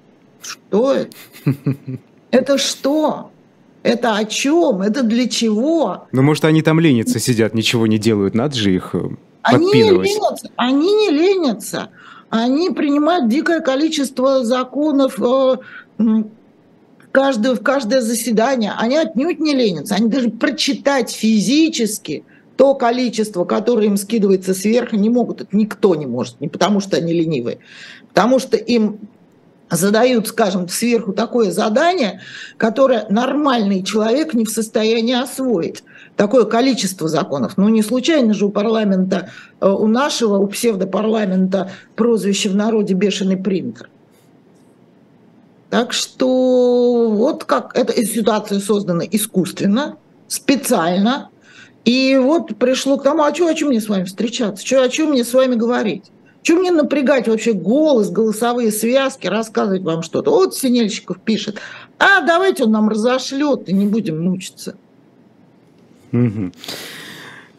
Что 0.42 0.96
это? 0.96 1.16
Это 2.32 2.58
что? 2.58 3.30
Это 3.84 4.16
о 4.16 4.26
чем? 4.26 4.82
Это 4.82 5.04
для 5.04 5.30
чего? 5.30 6.08
Ну, 6.12 6.24
может, 6.24 6.46
они 6.46 6.64
там 6.64 6.80
ленятся, 6.80 7.20
сидят, 7.20 7.54
ничего 7.54 7.86
не 7.86 8.00
делают, 8.00 8.34
надо 8.34 8.56
же 8.56 8.74
их. 8.74 8.96
Э, 8.96 9.10
они 9.44 9.68
не 9.68 9.84
ленятся, 9.84 10.50
они 10.56 10.92
не 10.96 11.12
ленятся. 11.12 11.90
Они 12.32 12.72
принимают 12.72 13.30
дикое 13.30 13.60
количество 13.60 14.44
законов, 14.44 15.20
каждое, 17.16 17.56
в 17.56 17.62
каждое 17.62 18.02
заседание, 18.02 18.74
они 18.78 18.98
отнюдь 18.98 19.40
не 19.40 19.56
ленятся, 19.56 19.96
они 19.96 20.10
даже 20.10 20.30
прочитать 20.30 21.12
физически 21.12 22.26
то 22.58 22.76
количество, 22.76 23.46
которое 23.46 23.88
им 23.88 23.96
скидывается 23.96 24.54
сверху, 24.54 24.98
не 24.98 25.10
могут, 25.10 25.40
это 25.40 25.56
никто 25.56 25.96
не 25.96 26.08
может, 26.08 26.42
не 26.42 26.50
потому 26.50 26.82
что 26.82 26.98
они 26.98 27.14
ленивые, 27.14 27.60
потому 28.10 28.40
что 28.40 28.58
им 28.58 29.00
задают, 29.70 30.28
скажем, 30.28 30.68
сверху 30.68 31.14
такое 31.14 31.52
задание, 31.52 32.20
которое 32.58 33.06
нормальный 33.10 33.82
человек 33.82 34.34
не 34.34 34.44
в 34.44 34.50
состоянии 34.50 35.16
освоить. 35.16 35.84
Такое 36.18 36.44
количество 36.44 37.08
законов. 37.08 37.54
Ну, 37.56 37.70
не 37.70 37.82
случайно 37.82 38.34
же 38.34 38.46
у 38.46 38.50
парламента, 38.50 39.30
э, 39.62 39.70
у 39.70 39.88
нашего, 39.88 40.38
у 40.38 40.48
псевдопарламента 40.48 41.72
прозвище 41.96 42.50
в 42.50 42.56
народе 42.56 42.94
«бешеный 42.94 43.38
принтер». 43.38 43.90
Так 45.70 45.94
что 45.94 47.10
вот 47.10 47.44
как 47.44 47.76
эта 47.78 47.94
ситуация 48.06 48.60
создана 48.60 49.04
искусственно, 49.06 49.98
специально. 50.28 51.30
И 51.84 52.18
вот 52.22 52.58
пришло 52.58 52.98
к 52.98 53.04
тому, 53.04 53.24
а 53.24 53.34
что, 53.34 53.48
о 53.48 53.54
чем 53.54 53.70
мне 53.70 53.80
с 53.80 53.90
вами 53.90 54.06
встречаться? 54.06 54.66
Что, 54.66 54.82
о 54.82 54.90
чем 54.90 55.12
мне 55.12 55.24
с 55.24 55.34
вами 55.34 55.56
говорить? 55.56 56.06
Чем 56.42 56.60
мне 56.60 56.72
напрягать 56.72 57.28
вообще 57.28 57.54
голос, 57.54 58.10
голосовые 58.10 58.72
связки, 58.72 59.28
рассказывать 59.28 59.82
вам 59.82 60.04
что-то? 60.04 60.32
Вот 60.32 60.56
Синельщиков 60.56 61.20
пишет, 61.20 61.60
а 61.98 62.22
давайте 62.22 62.66
он 62.66 62.72
нам 62.72 62.90
разошлет, 62.90 63.68
и 63.68 63.74
не 63.74 63.88
будем 63.88 64.24
мучиться. 64.24 64.76
Угу. 66.12 66.52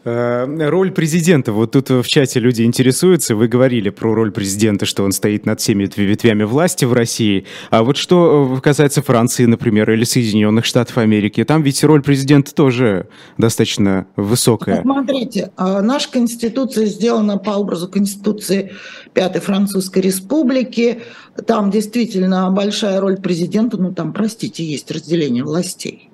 Роль 0.07 0.91
президента. 0.91 1.51
Вот 1.51 1.71
тут 1.71 1.89
в 1.89 2.05
чате 2.07 2.39
люди 2.39 2.63
интересуются. 2.63 3.35
Вы 3.35 3.49
говорили 3.49 3.89
про 3.89 4.13
роль 4.13 4.31
президента, 4.31 4.85
что 4.85 5.03
он 5.03 5.11
стоит 5.11 5.45
над 5.45 5.59
всеми 5.59 5.89
ветвями 5.95 6.43
власти 6.43 6.85
в 6.85 6.93
России. 6.93 7.45
А 7.71 7.83
вот 7.83 7.97
что 7.97 8.55
э, 8.57 8.61
касается 8.61 9.01
Франции, 9.01 9.43
например, 9.45 9.91
или 9.91 10.05
Соединенных 10.05 10.63
Штатов 10.63 10.97
Америки, 10.97 11.43
там 11.43 11.61
ведь 11.61 11.83
роль 11.83 12.01
президента 12.01 12.55
тоже 12.55 13.07
достаточно 13.37 14.07
высокая. 14.15 14.81
Смотрите, 14.81 15.51
а, 15.57 15.81
наша 15.81 16.09
конституция 16.09 16.85
сделана 16.85 17.37
по 17.37 17.51
образу 17.51 17.89
конституции 17.89 18.71
Пятой 19.13 19.41
Французской 19.41 19.99
Республики. 19.99 21.01
Там 21.45 21.69
действительно 21.69 22.49
большая 22.51 23.01
роль 23.01 23.17
президента. 23.17 23.77
Ну, 23.77 23.93
там, 23.93 24.13
простите, 24.13 24.63
есть 24.63 24.89
разделение 24.89 25.43
властей. 25.43 26.06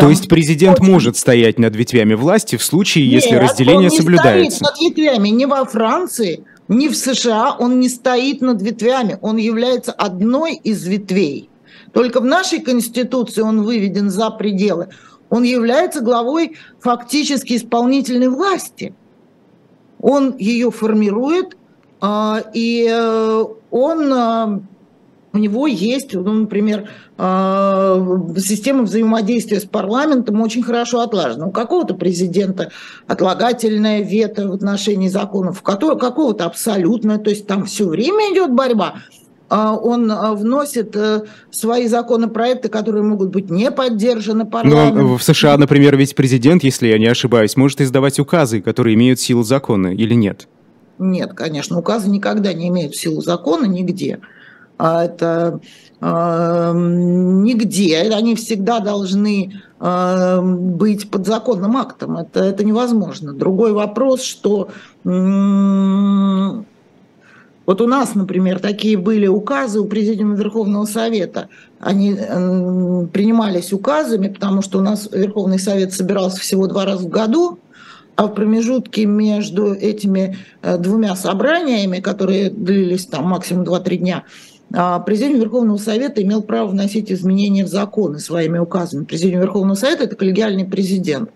То 0.00 0.10
есть 0.10 0.28
президент 0.28 0.80
очень... 0.80 0.90
может 0.90 1.16
стоять 1.16 1.58
над 1.58 1.76
ветвями 1.76 2.14
власти 2.14 2.56
в 2.56 2.64
случае, 2.64 3.06
Нет, 3.06 3.22
если 3.22 3.36
разделение 3.36 3.88
он 3.88 3.94
не 3.94 3.98
соблюдается? 3.98 4.64
стоит 4.64 4.70
над 4.70 4.80
ветвями 4.80 5.28
ни 5.28 5.44
во 5.44 5.64
Франции, 5.64 6.44
ни 6.68 6.88
в 6.88 6.96
США, 6.96 7.56
он 7.58 7.80
не 7.80 7.88
стоит 7.88 8.40
над 8.40 8.62
ветвями, 8.62 9.18
он 9.20 9.36
является 9.36 9.92
одной 9.92 10.54
из 10.54 10.86
ветвей. 10.86 11.50
Только 11.92 12.20
в 12.20 12.24
нашей 12.24 12.60
Конституции 12.60 13.42
он 13.42 13.62
выведен 13.62 14.10
за 14.10 14.30
пределы. 14.30 14.88
Он 15.28 15.42
является 15.42 16.00
главой 16.00 16.56
фактически 16.80 17.56
исполнительной 17.56 18.28
власти. 18.28 18.94
Он 20.00 20.36
ее 20.38 20.70
формирует, 20.70 21.56
а, 22.00 22.42
и 22.54 22.88
э, 22.90 23.44
он 23.70 24.12
а, 24.12 24.60
у 25.32 25.38
него 25.38 25.66
есть, 25.66 26.12
ну, 26.14 26.32
например, 26.32 26.88
а, 27.16 28.04
система 28.36 28.82
взаимодействия 28.82 29.60
с 29.60 29.64
парламентом 29.64 30.40
очень 30.40 30.62
хорошо 30.62 31.00
отлажена. 31.00 31.46
У 31.46 31.50
какого-то 31.52 31.94
президента 31.94 32.70
отлагательное 33.06 34.02
вето 34.02 34.48
в 34.48 34.52
отношении 34.52 35.08
законов, 35.08 35.62
какого-то 35.62 36.46
абсолютное, 36.46 37.18
то 37.18 37.30
есть 37.30 37.46
там 37.46 37.64
все 37.66 37.86
время 37.86 38.32
идет 38.32 38.52
борьба. 38.52 39.02
А, 39.48 39.76
он 39.76 40.10
а, 40.10 40.34
вносит 40.34 40.94
э, 40.94 41.22
свои 41.50 41.88
законопроекты, 41.88 42.68
которые 42.68 43.02
могут 43.02 43.30
быть 43.30 43.50
не 43.50 43.72
поддержаны 43.72 44.46
парламентом. 44.46 45.08
Но 45.08 45.16
в 45.16 45.22
США, 45.24 45.58
например, 45.58 45.96
ведь 45.96 46.14
президент, 46.14 46.62
если 46.62 46.86
я 46.86 46.98
не 46.98 47.06
ошибаюсь, 47.06 47.56
может 47.56 47.80
издавать 47.80 48.20
указы, 48.20 48.60
которые 48.60 48.94
имеют 48.94 49.18
силу 49.18 49.42
закона 49.42 49.88
или 49.88 50.14
нет? 50.14 50.46
Нет, 51.00 51.32
конечно, 51.34 51.78
указы 51.78 52.08
никогда 52.10 52.52
не 52.52 52.68
имеют 52.68 52.94
силу 52.94 53.22
закона 53.22 53.64
нигде 53.64 54.20
это 54.80 55.60
э, 56.00 56.72
нигде, 56.74 58.00
они 58.00 58.34
всегда 58.34 58.80
должны 58.80 59.60
э, 59.78 60.40
быть 60.42 61.10
подзаконным 61.10 61.76
актом, 61.76 62.16
это, 62.16 62.42
это 62.42 62.64
невозможно. 62.64 63.32
Другой 63.32 63.72
вопрос, 63.72 64.22
что 64.22 64.68
вот 67.70 67.80
у 67.80 67.86
нас, 67.86 68.16
например, 68.16 68.58
такие 68.58 68.96
были 68.96 69.28
указы 69.28 69.78
у 69.78 69.84
Президиума 69.84 70.34
Верховного 70.34 70.86
Совета. 70.86 71.48
Они 71.78 72.16
э, 72.18 73.06
принимались 73.12 73.72
указами, 73.72 74.26
потому 74.26 74.60
что 74.60 74.78
у 74.78 74.82
нас 74.82 75.08
Верховный 75.12 75.60
Совет 75.60 75.92
собирался 75.92 76.40
всего 76.40 76.66
два 76.66 76.84
раза 76.84 77.04
в 77.04 77.08
году, 77.08 77.60
а 78.16 78.26
в 78.26 78.34
промежутке 78.34 79.06
между 79.06 79.72
этими 79.72 80.36
э, 80.62 80.78
двумя 80.78 81.14
собраниями, 81.14 82.00
которые 82.00 82.50
длились 82.50 83.06
там 83.06 83.26
максимум 83.26 83.64
2-3 83.64 83.96
дня, 83.98 84.24
а, 84.72 85.00
президент 85.00 85.38
Верховного 85.42 85.78
Совета 85.78 86.22
имел 86.22 86.42
право 86.42 86.68
вносить 86.68 87.10
изменения 87.10 87.64
в 87.64 87.68
законы 87.68 88.18
своими 88.18 88.58
указами. 88.58 89.04
Президент 89.04 89.42
Верховного 89.42 89.74
Совета– 89.74 90.04
это 90.04 90.16
коллегиальный 90.16 90.64
президент. 90.64 91.30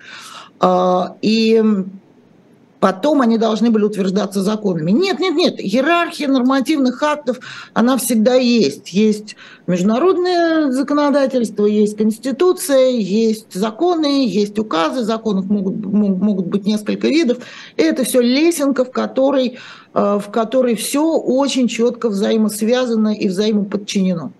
А, 0.60 1.16
и 1.20 1.62
потом 2.84 3.22
они 3.22 3.38
должны 3.38 3.70
были 3.70 3.84
утверждаться 3.84 4.42
законами. 4.42 4.90
Нет, 4.90 5.18
нет, 5.18 5.34
нет, 5.34 5.54
иерархия 5.58 6.28
нормативных 6.28 7.02
актов, 7.02 7.38
она 7.72 7.96
всегда 7.96 8.34
есть. 8.34 8.92
Есть 8.92 9.36
международное 9.66 10.70
законодательство, 10.70 11.64
есть 11.64 11.96
конституция, 11.96 12.90
есть 12.90 13.54
законы, 13.54 14.26
есть 14.26 14.58
указы, 14.58 15.02
законов 15.02 15.46
могут, 15.46 15.82
могут 15.82 16.46
быть 16.48 16.66
несколько 16.66 17.08
видов. 17.08 17.38
Это 17.78 18.04
все 18.04 18.20
лесенка, 18.20 18.84
в 18.84 18.90
которой, 18.90 19.56
э, 19.94 20.18
в 20.22 20.30
которой 20.30 20.74
все 20.74 21.10
очень 21.16 21.68
четко 21.68 22.10
взаимосвязано 22.10 23.14
и 23.14 23.28
взаимоподчинено. 23.28 24.32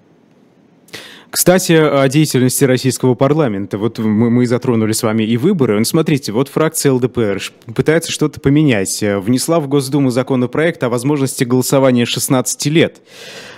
Кстати, 1.34 1.72
о 1.72 2.08
деятельности 2.08 2.62
российского 2.62 3.16
парламента. 3.16 3.76
Вот 3.76 3.98
мы, 3.98 4.30
мы 4.30 4.46
затронули 4.46 4.92
с 4.92 5.02
вами 5.02 5.24
и 5.24 5.36
выборы. 5.36 5.76
Ну, 5.76 5.84
смотрите, 5.84 6.30
вот 6.30 6.48
фракция 6.48 6.92
ЛДПР 6.92 7.42
пытается 7.74 8.12
что-то 8.12 8.38
поменять. 8.38 9.02
Внесла 9.02 9.58
в 9.58 9.66
Госдуму 9.66 10.10
законопроект 10.10 10.80
о 10.84 10.88
возможности 10.88 11.42
голосования 11.42 12.04
16 12.04 12.66
лет. 12.66 13.02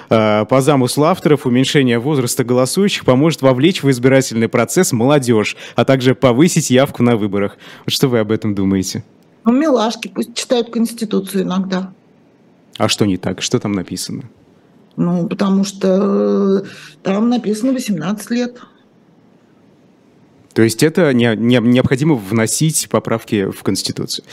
А, 0.09 0.47
по 0.47 0.63
замыслу 0.63 1.05
авторов, 1.05 1.45
уменьшение 1.45 1.99
возраста 1.99 2.45
голосующих 2.45 3.05
поможет 3.05 3.43
вовлечь 3.43 3.83
в 3.83 3.91
избирательный 3.91 4.49
процесс 4.49 4.93
молодежь, 4.93 5.55
а 5.75 5.85
также 5.85 6.15
повысить 6.15 6.71
явку 6.71 7.03
на 7.03 7.17
выборах. 7.17 7.59
Вот 7.85 7.93
что 7.93 8.09
вы 8.09 8.21
об 8.21 8.33
этом 8.33 8.55
думаете? 8.55 9.05
Ну, 9.45 9.53
милашки, 9.53 10.09
пусть 10.09 10.35
читают 10.35 10.71
Конституцию 10.71 11.43
иногда. 11.43 11.93
А 12.79 12.89
что 12.89 13.05
не 13.05 13.19
так? 13.19 13.43
Что 13.43 13.61
там 13.61 13.73
написано? 13.73 14.23
Ну, 14.97 15.29
потому 15.29 15.65
что 15.65 16.63
э, 16.65 16.69
там 17.03 17.29
написано 17.29 17.73
18 17.73 18.31
лет. 18.31 18.61
То 20.55 20.63
есть 20.63 20.83
это 20.83 21.13
не, 21.13 21.37
не, 21.37 21.59
необходимо 21.59 22.15
вносить 22.15 22.89
поправки 22.89 23.51
в 23.51 23.63
Конституцию. 23.63 24.25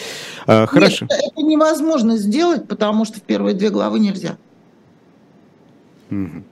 А, 0.48 0.66
хорошо. 0.68 1.06
Нет, 1.10 1.20
это 1.22 1.42
невозможно 1.46 2.16
сделать, 2.16 2.66
потому 2.66 3.04
что 3.04 3.20
в 3.20 3.24
первые 3.24 3.56
две 3.56 3.70
главы 3.70 4.00
нельзя. 4.00 4.38
Угу. 6.10 6.44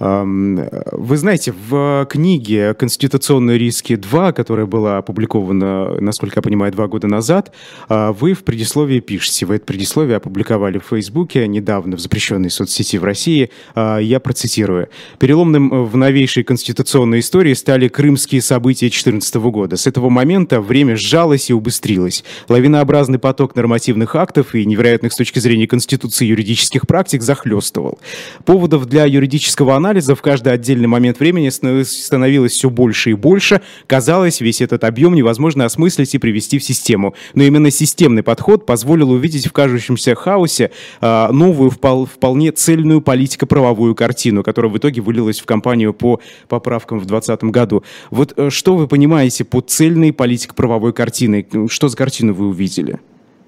Вы 0.00 1.16
знаете, 1.18 1.52
в 1.68 2.06
книге 2.08 2.72
«Конституционные 2.72 3.58
риски 3.58 3.92
2», 3.92 4.32
которая 4.32 4.64
была 4.64 4.96
опубликована, 4.96 6.00
насколько 6.00 6.38
я 6.38 6.42
понимаю, 6.42 6.72
два 6.72 6.88
года 6.88 7.06
назад, 7.06 7.52
а, 7.88 8.12
вы 8.12 8.32
в 8.32 8.42
предисловии 8.44 9.00
пишете, 9.00 9.44
вы 9.44 9.56
это 9.56 9.66
предисловие 9.66 10.16
опубликовали 10.16 10.78
в 10.78 10.84
Фейсбуке 10.84 11.46
недавно 11.46 11.96
в 11.96 12.00
запрещенной 12.00 12.48
соцсети 12.48 12.96
в 12.96 13.04
России, 13.04 13.50
а, 13.74 13.98
я 13.98 14.20
процитирую. 14.20 14.88
«Переломным 15.18 15.84
в 15.84 15.94
новейшей 15.98 16.44
конституционной 16.44 17.20
истории 17.20 17.52
стали 17.52 17.88
крымские 17.88 18.40
события 18.40 18.86
2014 18.86 19.34
года. 19.50 19.76
С 19.76 19.86
этого 19.86 20.08
момента 20.08 20.62
время 20.62 20.96
сжалось 20.96 21.50
и 21.50 21.52
убыстрилось. 21.52 22.24
Лавинообразный 22.48 23.18
поток 23.18 23.54
нормативных 23.54 24.16
актов 24.16 24.54
и 24.54 24.64
невероятных 24.64 25.12
с 25.12 25.16
точки 25.16 25.40
зрения 25.40 25.66
Конституции 25.66 26.24
юридических 26.24 26.86
практик 26.86 27.20
захлестывал. 27.20 27.98
Поводов 28.46 28.86
для 28.86 29.04
юридического 29.04 29.76
анализа 29.76 29.89
анализа 29.90 30.14
в 30.14 30.22
каждый 30.22 30.52
отдельный 30.52 30.86
момент 30.86 31.18
времени 31.18 31.48
становилось 31.48 32.52
все 32.52 32.70
больше 32.70 33.10
и 33.10 33.14
больше. 33.14 33.60
Казалось, 33.88 34.40
весь 34.40 34.60
этот 34.60 34.84
объем 34.84 35.14
невозможно 35.14 35.64
осмыслить 35.64 36.14
и 36.14 36.18
привести 36.18 36.60
в 36.60 36.64
систему. 36.64 37.14
Но 37.34 37.42
именно 37.42 37.72
системный 37.72 38.22
подход 38.22 38.66
позволил 38.66 39.10
увидеть 39.10 39.48
в 39.48 39.52
кажущемся 39.52 40.14
хаосе 40.14 40.70
э, 41.00 41.28
новую, 41.32 41.70
вполне 41.70 42.52
цельную 42.52 43.00
политико-правовую 43.00 43.96
картину, 43.96 44.44
которая 44.44 44.70
в 44.70 44.78
итоге 44.78 45.00
вылилась 45.00 45.40
в 45.40 45.44
кампанию 45.44 45.92
по 45.92 46.20
поправкам 46.48 47.00
в 47.00 47.06
2020 47.06 47.50
году. 47.50 47.82
Вот 48.10 48.32
э, 48.36 48.50
что 48.50 48.76
вы 48.76 48.86
понимаете 48.86 49.44
под 49.44 49.70
цельной 49.70 50.12
политико-правовой 50.12 50.92
картиной? 50.92 51.46
Что 51.68 51.88
за 51.88 51.96
картину 51.96 52.32
вы 52.32 52.46
увидели? 52.46 53.00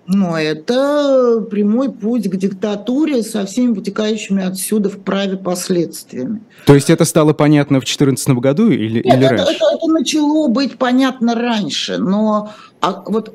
Но 0.06 0.38
это 0.38 1.46
прямой 1.48 1.92
путь 1.92 2.28
к 2.28 2.36
диктатуре 2.36 3.22
со 3.22 3.46
всеми 3.46 3.72
вытекающими 3.72 4.44
отсюда 4.44 4.90
в 4.90 4.98
праве 4.98 5.36
последствиями. 5.36 6.42
То 6.66 6.74
есть 6.74 6.90
это 6.90 7.04
стало 7.04 7.32
понятно 7.32 7.78
в 7.78 7.84
2014 7.84 8.28
году 8.30 8.68
или, 8.68 8.96
Нет, 8.96 9.06
или 9.06 9.24
это, 9.24 9.36
раньше? 9.36 9.54
Это, 9.54 9.64
это 9.76 9.86
начало 9.86 10.48
быть 10.48 10.76
понятно 10.76 11.34
раньше, 11.34 11.98
но 11.98 12.50
а 12.80 13.02
вот 13.06 13.32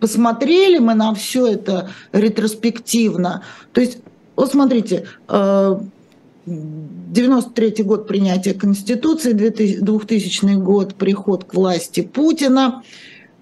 посмотрели 0.00 0.78
мы 0.78 0.94
на 0.94 1.14
все 1.14 1.46
это 1.46 1.90
ретроспективно. 2.12 3.42
То 3.72 3.80
есть, 3.80 3.98
вот 4.36 4.50
смотрите, 4.50 5.06
93 5.26 7.68
э, 7.68 7.82
год 7.84 8.08
принятия 8.08 8.54
Конституции, 8.54 9.32
2000 9.32 10.56
год 10.56 10.96
приход 10.96 11.44
к 11.44 11.54
власти 11.54 12.00
Путина. 12.02 12.82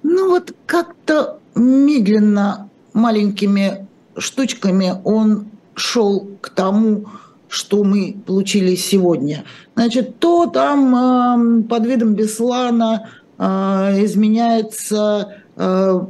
Ну 0.03 0.29
вот 0.31 0.53
как-то 0.67 1.39
медленно, 1.55 2.66
маленькими 2.97 3.87
штучками 4.17 4.95
он 5.05 5.47
шел 5.75 6.29
к 6.41 6.49
тому, 6.51 7.07
что 7.49 7.85
мы 7.85 8.17
получили 8.27 8.75
сегодня. 8.75 9.45
Значит, 9.77 10.19
то 10.19 10.47
там 10.47 11.61
э, 11.63 11.63
под 11.69 11.87
видом 11.87 12.15
Беслана 12.15 13.11
э, 13.39 13.45
изменяется 14.05 15.37
э, 15.57 16.01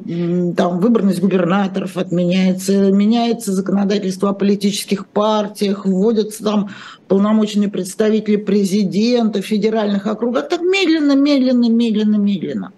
там 0.57 0.81
выборность 0.81 1.21
губернаторов 1.21 1.97
отменяется, 1.97 2.91
меняется 2.93 3.53
законодательство 3.53 4.31
о 4.31 4.35
политических 4.35 5.07
партиях, 5.09 5.85
вводятся 5.85 6.45
там 6.45 6.71
полномочные 7.09 7.69
представители 7.69 8.37
президента, 8.37 9.43
федеральных 9.43 10.07
округов. 10.07 10.49
Так 10.49 10.63
медленно, 10.63 11.17
медленно, 11.17 11.69
медленно, 11.69 12.17
медленно. 12.17 12.73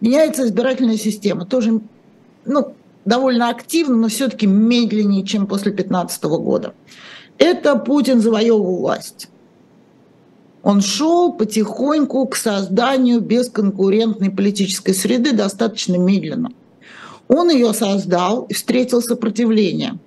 Меняется 0.00 0.44
избирательная 0.44 0.98
система. 0.98 1.46
Тоже 1.46 1.80
ну, 2.44 2.74
довольно 3.06 3.48
активно, 3.48 3.96
но 3.96 4.08
все-таки 4.08 4.46
медленнее, 4.46 5.24
чем 5.24 5.46
после 5.46 5.72
2015 5.72 6.24
года. 6.24 6.74
Это 7.38 7.76
Путин 7.76 8.20
завоевывал 8.20 8.78
власть. 8.78 9.28
Он 10.62 10.80
шел 10.80 11.32
потихоньку 11.32 12.26
к 12.26 12.34
созданию 12.34 13.20
бесконкурентной 13.20 14.30
политической 14.30 14.92
среды 14.92 15.32
достаточно 15.32 15.96
медленно. 15.96 16.50
Он 17.28 17.50
ее 17.50 17.72
создал 17.72 18.42
и 18.44 18.54
встретил 18.54 19.00
сопротивление. 19.00 19.98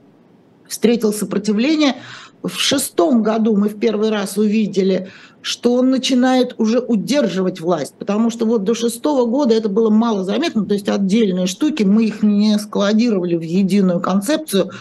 Встретил 0.68 1.14
сопротивление. 1.14 1.96
В 2.44 2.58
шестом 2.58 3.24
году 3.24 3.56
мы 3.56 3.70
в 3.70 3.80
первый 3.80 4.10
раз 4.10 4.38
увидели 4.38 5.10
что 5.42 5.74
он 5.76 5.90
начинает 5.90 6.56
уже 6.58 6.80
удерживать 6.80 7.62
власть, 7.62 7.96
потому 7.98 8.30
что 8.30 8.46
вот 8.46 8.64
до 8.64 8.74
шестого 8.74 9.26
года 9.26 9.54
это 9.56 9.70
было 9.70 9.90
мало 9.90 10.24
заметно, 10.24 10.66
то 10.66 10.74
есть 10.74 10.90
отдельные 10.90 11.48
штуки, 11.48 11.84
мы 11.84 12.06
их 12.06 12.24
не 12.24 12.58
складировали 12.60 13.36
в 13.36 13.42
единую 13.42 14.02
концепцию, 14.02 14.72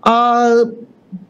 а 0.00 0.64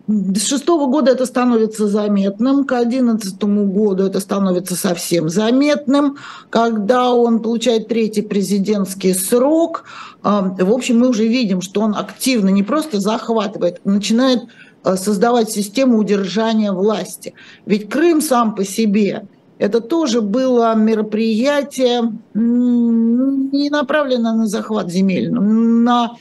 с 0.09 0.47
шестого 0.47 0.87
года 0.87 1.13
это 1.13 1.27
становится 1.27 1.87
заметным, 1.87 2.65
к 2.65 2.73
одиннадцатому 2.73 3.67
году 3.67 4.05
это 4.05 4.21
становится 4.21 4.75
совсем 4.75 5.29
заметным, 5.29 6.17
когда 6.51 7.13
он 7.13 7.41
получает 7.41 7.89
третий 7.89 8.23
президентский 8.23 9.15
срок. 9.15 9.85
А, 10.23 10.43
в 10.43 10.73
общем, 10.73 10.99
мы 11.01 11.09
уже 11.09 11.27
видим, 11.27 11.63
что 11.63 11.81
он 11.81 11.95
активно 11.97 12.51
не 12.51 12.63
просто 12.63 13.01
захватывает, 13.01 13.81
начинает 13.85 14.43
Э, 14.43 14.62
создавать 14.85 15.51
систему 15.51 15.99
удержания 15.99 16.73
власти. 16.73 17.35
Ведь 17.67 17.89
Крым 17.89 18.21
сам 18.21 18.55
по 18.55 18.65
себе 18.65 19.27
это 19.59 19.81
тоже 19.81 20.23
было 20.23 20.75
мероприятие 20.75 22.13
не 22.35 23.71
направленное 23.71 24.33
на 24.33 24.47
захват 24.47 24.91
земель, 24.91 25.31
на, 25.31 26.17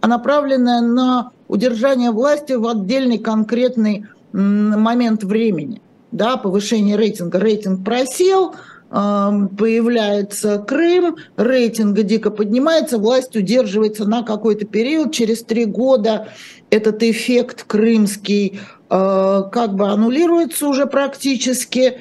а 0.00 0.06
направленное 0.06 0.80
на 0.80 1.30
удержание 1.46 2.10
власти 2.10 2.54
в 2.54 2.66
отдельный 2.66 3.18
конкретный 3.18 4.06
момент 4.32 5.24
времени. 5.24 5.82
Да, 6.12 6.38
повышение 6.38 6.96
рейтинга. 6.96 7.38
Рейтинг 7.38 7.84
просел, 7.84 8.54
появляется 8.88 10.58
Крым, 10.58 11.16
рейтинг 11.36 12.00
дико 12.02 12.30
поднимается, 12.30 12.98
власть 12.98 13.34
удерживается 13.36 14.04
на 14.04 14.22
какой-то 14.22 14.64
период, 14.64 15.12
через 15.12 15.42
три 15.42 15.64
года 15.64 16.28
этот 16.70 17.02
эффект 17.02 17.64
крымский 17.64 18.60
э, 18.90 19.42
как 19.52 19.74
бы 19.74 19.88
аннулируется 19.88 20.68
уже 20.68 20.86
практически, 20.86 22.00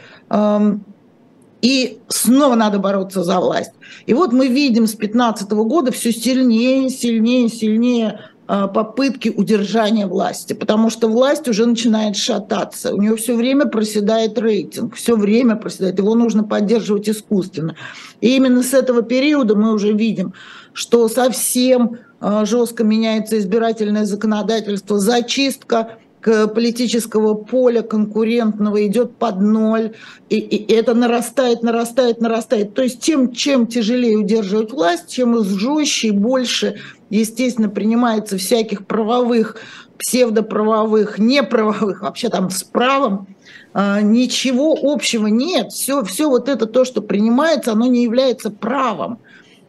и 1.65 1.99
снова 2.09 2.53
надо 2.53 2.77
бороться 2.77 3.23
за 3.23 3.39
власть. 3.39 3.71
И 4.05 4.13
вот 4.13 4.31
мы 4.31 4.47
видим 4.47 4.85
с 4.85 4.91
2015 4.91 5.49
года 5.51 5.91
все 5.91 6.11
сильнее, 6.11 6.91
сильнее, 6.91 7.49
сильнее 7.49 8.19
попытки 8.47 9.29
удержания 9.29 10.07
власти, 10.07 10.53
потому 10.53 10.89
что 10.89 11.07
власть 11.07 11.47
уже 11.47 11.65
начинает 11.65 12.15
шататься. 12.15 12.93
У 12.93 13.01
нее 13.01 13.15
все 13.15 13.35
время 13.35 13.65
проседает 13.65 14.37
рейтинг, 14.37 14.95
все 14.95 15.15
время 15.15 15.55
проседает, 15.55 15.97
его 15.97 16.13
нужно 16.15 16.43
поддерживать 16.43 17.09
искусственно. 17.09 17.75
И 18.21 18.35
именно 18.35 18.61
с 18.61 18.73
этого 18.73 19.01
периода 19.01 19.55
мы 19.55 19.73
уже 19.73 19.93
видим, 19.93 20.33
что 20.73 21.07
совсем 21.07 21.97
а, 22.19 22.45
жестко 22.45 22.83
меняется 22.83 23.37
избирательное 23.39 24.05
законодательство, 24.05 24.99
зачистка 24.99 25.97
политического 26.25 27.35
поля 27.35 27.81
конкурентного 27.81 28.85
идет 28.87 29.15
под 29.17 29.41
ноль, 29.41 29.93
и, 30.29 30.37
и 30.37 30.73
это 30.73 30.93
нарастает, 30.93 31.63
нарастает, 31.63 32.21
нарастает. 32.21 32.73
То 32.73 32.83
есть 32.83 32.99
тем, 33.01 33.31
чем 33.31 33.67
тяжелее 33.67 34.17
удерживать 34.17 34.71
власть, 34.71 35.09
чем 35.09 35.43
жестче 35.43 36.07
и 36.07 36.11
больше, 36.11 36.75
естественно, 37.09 37.69
принимается 37.69 38.37
всяких 38.37 38.85
правовых, 38.85 39.57
псевдоправовых, 39.99 41.19
неправовых, 41.19 42.01
вообще 42.01 42.29
там 42.29 42.49
с 42.49 42.63
правом, 42.63 43.27
а, 43.73 44.01
ничего 44.01 44.77
общего 44.81 45.27
нет. 45.27 45.71
Все, 45.71 46.03
все 46.03 46.29
вот 46.29 46.49
это 46.49 46.65
то, 46.65 46.85
что 46.85 47.01
принимается, 47.01 47.71
оно 47.71 47.85
не 47.85 48.03
является 48.03 48.49
правом. 48.49 49.19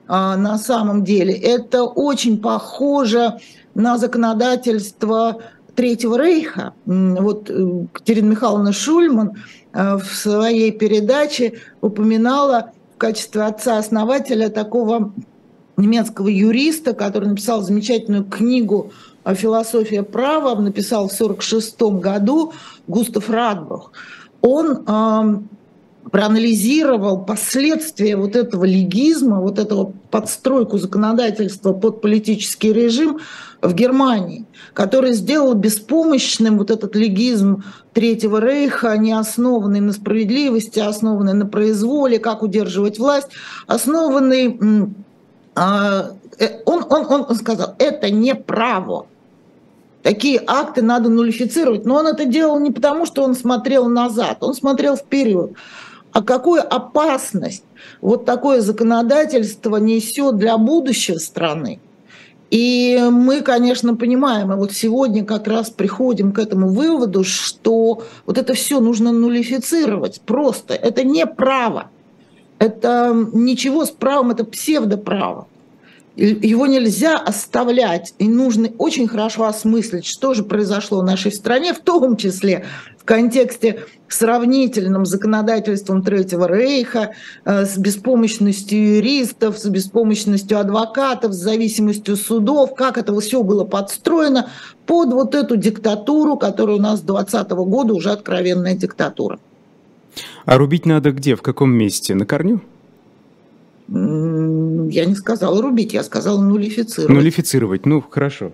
А, 0.09 0.37
на 0.37 0.59
самом 0.59 1.05
деле. 1.05 1.35
Это 1.35 1.83
очень 1.85 2.40
похоже 2.40 3.38
на 3.75 3.99
законодательство 3.99 5.42
Третьего 5.77 6.17
Рейха. 6.17 6.73
Вот 6.87 7.51
э, 7.51 7.87
Катерина 7.93 8.31
Михайловна 8.31 8.73
Шульман 8.73 9.33
э, 9.73 9.97
в 9.97 10.07
своей 10.07 10.73
передаче 10.73 11.61
упоминала 11.81 12.73
в 12.95 12.99
качестве 12.99 13.43
отца-основателя 13.43 14.49
такого 14.49 15.12
немецкого 15.77 16.29
юриста, 16.29 16.95
который 16.95 17.29
написал 17.29 17.61
замечательную 17.61 18.25
книгу 18.25 18.91
«Философия 19.27 20.03
права», 20.03 20.59
написал 20.59 21.09
в 21.09 21.12
1946 21.12 21.83
году 22.01 22.53
Густав 22.87 23.29
Радбах. 23.29 23.93
Он 24.41 25.49
проанализировал 26.11 27.25
последствия 27.25 28.16
вот 28.16 28.37
этого 28.37 28.64
легизма, 28.64 29.40
вот 29.40 29.59
этого 29.59 29.92
подстройку 30.11 30.79
законодательства 30.79 31.73
под 31.73 32.01
политический 32.01 32.73
режим 32.73 33.19
в 33.61 33.75
Германии, 33.75 34.45
который 34.73 35.14
сделал 35.14 35.55
беспомощным 35.55 36.59
вот 36.59 36.71
этот 36.71 36.95
легизм 36.95 37.64
Третьего 37.92 38.40
Рейха, 38.40 38.97
не 38.97 39.12
основанный 39.12 39.81
на 39.81 39.92
справедливости, 39.92 40.79
основанный 40.79 41.35
на 41.35 41.47
произволе, 41.47 42.19
как 42.19 42.42
удерживать 42.42 42.99
власть, 42.99 43.29
основанный... 43.66 44.59
А, 45.57 46.11
э, 46.38 46.61
он, 46.66 46.85
он, 46.90 47.27
он 47.29 47.35
сказал, 47.35 47.75
это 47.79 48.11
не 48.11 48.35
право, 48.35 49.07
такие 50.03 50.40
акты 50.47 50.83
надо 50.83 51.09
нулифицировать. 51.09 51.87
Но 51.87 51.97
он 51.97 52.07
это 52.07 52.27
делал 52.27 52.61
не 52.61 52.71
потому, 52.71 53.07
что 53.07 53.25
он 53.25 53.35
смотрел 53.35 53.88
назад, 53.88 54.37
он 54.40 54.55
смотрел 54.55 54.97
вперед 54.97 55.53
а 56.16 56.22
какую 56.22 56.62
опасность 56.62 57.62
вот 58.00 58.24
такое 58.24 58.62
законодательство 58.62 59.76
несет 59.76 60.38
для 60.38 60.57
будущего 60.57 61.18
страны. 61.18 61.79
И 62.50 62.98
мы, 63.11 63.42
конечно, 63.42 63.94
понимаем, 63.96 64.50
и 64.50 64.57
вот 64.57 64.72
сегодня 64.72 65.26
как 65.26 65.46
раз 65.46 65.68
приходим 65.68 66.33
к 66.33 66.38
этому 66.38 66.70
выводу, 66.70 67.22
что 67.22 68.02
вот 68.24 68.38
это 68.38 68.55
все 68.55 68.81
нужно 68.81 69.12
нулифицировать 69.12 70.22
просто. 70.22 70.72
Это 70.72 71.05
не 71.05 71.26
право. 71.26 71.90
Это 72.59 73.14
ничего 73.35 73.85
с 73.85 73.90
правом, 73.90 74.31
это 74.31 74.44
псевдоправо. 74.44 75.48
Его 76.16 76.66
нельзя 76.66 77.18
оставлять, 77.18 78.14
и 78.18 78.26
нужно 78.26 78.70
очень 78.79 79.07
хорошо 79.07 79.44
осмыслить, 79.44 80.07
что 80.07 80.33
же 80.33 80.44
произошло 80.44 81.00
в 81.00 81.05
нашей 81.05 81.31
стране, 81.31 81.74
в 81.74 81.81
том 81.81 82.16
числе 82.16 82.64
в 82.96 83.05
контексте 83.05 83.85
сравнительным 84.09 85.05
законодательством 85.05 86.02
Третьего 86.02 86.48
Рейха, 86.48 87.12
э, 87.44 87.66
с 87.66 87.76
беспомощностью 87.76 88.96
юристов, 88.96 89.59
с 89.59 89.66
беспомощностью 89.66 90.59
адвокатов, 90.59 91.35
с 91.35 91.37
зависимостью 91.37 92.16
судов, 92.16 92.74
как 92.74 92.96
это 92.96 93.18
все 93.20 93.42
было 93.42 93.64
подстроено 93.64 94.48
под 94.87 95.12
вот 95.12 95.35
эту 95.35 95.57
диктатуру, 95.57 96.38
которая 96.38 96.76
у 96.76 96.81
нас 96.81 97.00
с 97.00 97.02
2020 97.02 97.50
года 97.66 97.92
уже 97.92 98.11
откровенная 98.11 98.74
диктатура. 98.74 99.38
А 100.46 100.57
рубить 100.57 100.87
надо 100.87 101.12
где, 101.12 101.37
в 101.37 101.42
каком 101.42 101.72
месте? 101.72 102.14
На 102.14 102.24
корню? 102.24 102.62
Я 104.88 105.05
не 105.05 105.14
сказала 105.14 105.61
рубить, 105.61 105.92
я 105.92 106.03
сказала 106.03 106.40
нулифицировать. 106.40 107.14
Нулифицировать, 107.14 107.87
ну 107.87 108.03
хорошо. 108.09 108.53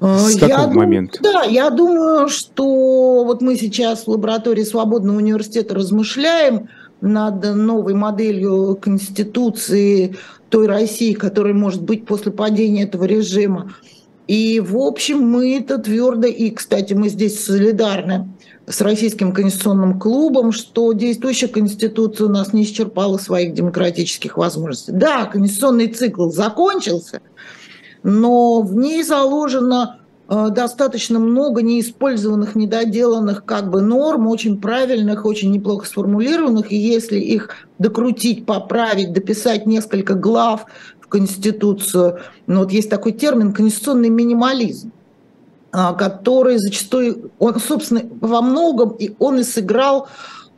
С 0.00 0.34
я 0.34 0.48
какого 0.48 0.68
думаю, 0.68 0.88
момента? 0.88 1.18
Да, 1.22 1.42
я 1.44 1.70
думаю, 1.70 2.28
что 2.28 3.24
вот 3.24 3.40
мы 3.40 3.56
сейчас 3.56 4.06
в 4.06 4.08
лаборатории 4.08 4.62
Свободного 4.62 5.16
университета 5.16 5.74
размышляем 5.74 6.68
над 7.00 7.54
новой 7.54 7.94
моделью 7.94 8.76
Конституции 8.80 10.16
той 10.50 10.66
России, 10.66 11.12
которая 11.12 11.54
может 11.54 11.82
быть 11.82 12.04
после 12.04 12.30
падения 12.30 12.82
этого 12.82 13.04
режима. 13.04 13.72
И, 14.28 14.60
в 14.60 14.76
общем, 14.76 15.20
мы 15.20 15.56
это 15.56 15.78
твердо, 15.78 16.26
и, 16.26 16.50
кстати, 16.50 16.92
мы 16.94 17.08
здесь 17.08 17.44
солидарны 17.44 18.28
с 18.66 18.80
Российским 18.80 19.32
конституционным 19.32 19.98
клубом, 19.98 20.50
что 20.50 20.92
действующая 20.92 21.48
Конституция 21.48 22.26
у 22.26 22.30
нас 22.30 22.52
не 22.52 22.64
исчерпала 22.64 23.16
своих 23.16 23.54
демократических 23.54 24.36
возможностей. 24.36 24.92
Да, 24.92 25.26
конституционный 25.26 25.86
цикл 25.86 26.30
закончился, 26.30 27.20
но 28.02 28.62
в 28.62 28.74
ней 28.74 29.04
заложено 29.04 30.00
э, 30.28 30.48
достаточно 30.50 31.20
много 31.20 31.62
неиспользованных, 31.62 32.56
недоделанных 32.56 33.44
как 33.44 33.70
бы 33.70 33.82
норм, 33.82 34.26
очень 34.26 34.60
правильных, 34.60 35.24
очень 35.24 35.52
неплохо 35.52 35.86
сформулированных, 35.86 36.72
и 36.72 36.76
если 36.76 37.18
их 37.18 37.50
докрутить, 37.78 38.46
поправить, 38.46 39.12
дописать 39.12 39.66
несколько 39.66 40.14
глав 40.14 40.66
в 41.00 41.06
Конституцию, 41.06 42.18
ну 42.48 42.60
вот 42.60 42.72
есть 42.72 42.90
такой 42.90 43.12
термин 43.12 43.52
конституционный 43.52 44.08
минимализм, 44.08 44.90
который 45.98 46.58
зачастую, 46.58 47.30
он, 47.38 47.60
собственно, 47.60 48.02
во 48.20 48.40
многом, 48.40 48.90
и 48.98 49.14
он 49.18 49.40
и 49.40 49.42
сыграл 49.42 50.08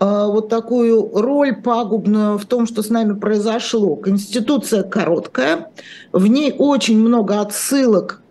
а, 0.00 0.28
вот 0.28 0.48
такую 0.48 1.10
роль 1.12 1.56
пагубную 1.56 2.38
в 2.38 2.46
том, 2.46 2.66
что 2.66 2.82
с 2.82 2.88
нами 2.88 3.18
произошло. 3.18 3.96
Конституция 3.96 4.84
короткая, 4.84 5.70
в 6.12 6.26
ней 6.26 6.54
очень 6.56 6.98
много 6.98 7.40
отсылок 7.40 8.22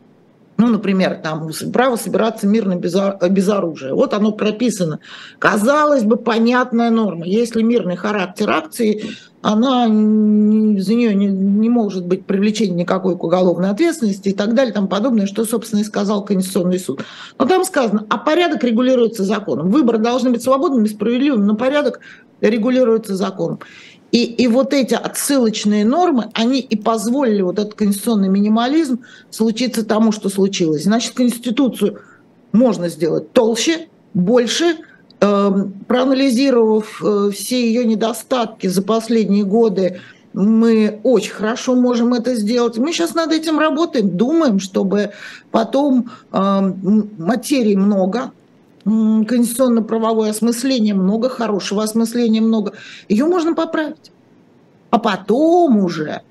ну, 0.59 0.69
например, 0.69 1.19
там 1.21 1.51
право 1.71 1.97
собираться 1.97 2.47
мирно 2.47 2.75
без, 2.75 2.95
без 3.29 3.47
оружия. 3.47 3.93
Вот 3.93 4.15
оно 4.15 4.31
прописано. 4.31 4.99
Казалось 5.37 6.01
бы, 6.03 6.17
понятная 6.17 6.89
норма. 6.89 7.27
Если 7.27 7.61
мирный 7.61 7.95
характер 7.95 8.49
акции, 8.49 9.03
она 9.41 9.85
за 9.85 10.93
нее 10.93 11.13
не, 11.13 11.27
не 11.27 11.69
может 11.69 12.05
быть 12.05 12.25
привлечения 12.25 12.75
никакой 12.75 13.17
к 13.17 13.23
уголовной 13.23 13.69
ответственности 13.69 14.29
и 14.29 14.33
так 14.33 14.55
далее, 14.55 14.73
там 14.73 14.87
подобное, 14.87 15.27
что, 15.27 15.45
собственно, 15.45 15.81
и 15.81 15.83
сказал 15.83 16.25
Конституционный 16.25 16.79
суд. 16.79 17.03
Но 17.37 17.45
там 17.45 17.63
сказано, 17.63 18.05
а 18.09 18.17
порядок 18.17 18.63
регулируется 18.63 19.23
законом. 19.23 19.69
Выборы 19.69 19.99
должны 19.99 20.31
быть 20.31 20.41
свободными, 20.41 20.87
справедливыми, 20.87 21.43
но 21.43 21.55
порядок 21.55 21.99
регулируется 22.41 23.15
законом. 23.15 23.59
И, 24.11 24.23
и 24.23 24.47
вот 24.47 24.73
эти 24.73 24.93
отсылочные 24.93 25.85
нормы, 25.85 26.29
они 26.33 26.59
и 26.59 26.77
позволили 26.77 27.41
вот 27.41 27.59
этот 27.59 27.73
конституционный 27.73 28.29
минимализм 28.29 29.01
случиться 29.29 29.85
тому, 29.85 30.11
что 30.11 30.29
случилось. 30.29 30.83
Значит, 30.83 31.13
Конституцию 31.13 31.99
можно 32.53 32.87
сделать 32.89 33.33
толще, 33.33 33.87
больше, 34.13 34.77
проанализировав 35.19 37.01
э, 37.03 37.31
все 37.31 37.67
ее 37.67 37.85
недостатки 37.85 38.67
за 38.67 38.81
последние 38.81 39.43
годы, 39.43 39.99
мы 40.33 40.99
очень 41.03 41.31
хорошо 41.31 41.75
можем 41.75 42.13
это 42.13 42.35
сделать. 42.35 42.77
Мы 42.77 42.93
сейчас 42.93 43.15
над 43.15 43.31
этим 43.31 43.57
работаем, 43.57 44.15
думаем, 44.15 44.59
чтобы 44.59 45.11
потом 45.49 46.11
э, 46.31 46.73
материи 47.17 47.75
много, 47.75 48.31
конституционно-правовое 48.85 50.29
осмысление 50.29 50.93
много, 50.93 51.29
хорошего 51.29 51.83
осмысления 51.83 52.41
много. 52.41 52.73
Ее 53.09 53.25
можно 53.25 53.53
поправить. 53.53 54.11
А 54.91 54.99
потом 54.99 55.79
уже, 55.79 56.21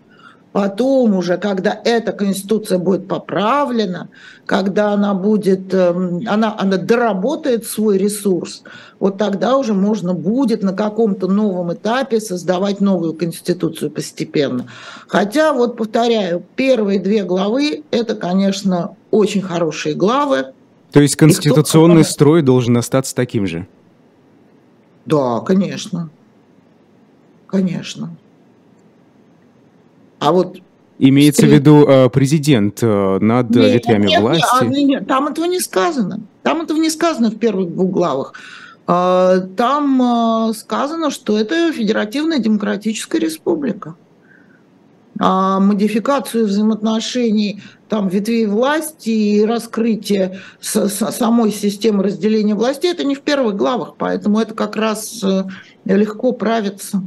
потом 0.56 1.14
уже, 1.14 1.36
когда 1.36 1.78
эта 1.84 2.12
конституция 2.12 2.78
будет 2.78 3.06
поправлена, 3.08 4.08
когда 4.46 4.94
она 4.94 5.12
будет, 5.12 5.74
эм, 5.74 6.22
она, 6.26 6.56
она 6.58 6.78
доработает 6.78 7.66
свой 7.66 7.98
ресурс, 7.98 8.62
вот 8.98 9.18
тогда 9.18 9.58
уже 9.58 9.74
можно 9.74 10.14
будет 10.14 10.62
на 10.62 10.72
каком-то 10.72 11.28
новом 11.28 11.74
этапе 11.74 12.20
создавать 12.20 12.80
новую 12.80 13.12
конституцию 13.12 13.90
постепенно. 13.90 14.66
Хотя, 15.08 15.52
вот 15.52 15.76
повторяю, 15.76 16.42
первые 16.56 17.00
две 17.00 17.24
главы– 17.24 17.84
это, 17.90 18.14
конечно, 18.14 18.96
очень 19.10 19.42
хорошие 19.42 19.94
главы, 19.94 20.54
то 20.90 21.02
есть 21.02 21.16
конституционный 21.16 22.04
кто... 22.04 22.12
строй 22.12 22.40
должен 22.40 22.78
остаться 22.78 23.14
таким 23.14 23.46
же? 23.46 23.66
Да, 25.04 25.40
конечно. 25.40 26.08
Конечно. 27.46 28.16
А 30.18 30.32
вот 30.32 30.58
Имеется 30.98 31.44
в 31.44 31.50
виду 31.50 31.86
э, 31.86 32.08
президент 32.08 32.78
э, 32.82 33.18
над 33.20 33.50
нет, 33.50 33.74
ветвями 33.74 34.06
нет, 34.06 34.20
власти? 34.22 34.64
Нет, 34.64 34.88
нет, 34.88 35.06
там 35.06 35.26
этого 35.26 35.44
не 35.44 35.60
сказано. 35.60 36.20
Там 36.42 36.62
этого 36.62 36.78
не 36.78 36.88
сказано 36.88 37.30
в 37.30 37.38
первых 37.38 37.74
двух 37.74 37.90
главах. 37.90 38.32
Э, 38.88 39.46
там 39.56 40.54
сказано, 40.54 41.10
что 41.10 41.38
это 41.38 41.70
федеративная 41.72 42.38
демократическая 42.38 43.18
республика. 43.18 43.94
А 45.18 45.60
модификацию 45.60 46.46
взаимоотношений 46.46 47.62
там, 47.88 48.08
ветвей 48.08 48.46
власти 48.46 49.10
и 49.10 49.44
раскрытие 49.44 50.40
самой 50.60 51.52
системы 51.52 52.02
разделения 52.04 52.54
власти, 52.54 52.86
это 52.86 53.04
не 53.04 53.14
в 53.14 53.22
первых 53.22 53.56
главах, 53.56 53.94
поэтому 53.96 54.40
это 54.40 54.54
как 54.54 54.76
раз 54.76 55.22
э, 55.22 55.44
легко 55.84 56.32
правится. 56.32 57.02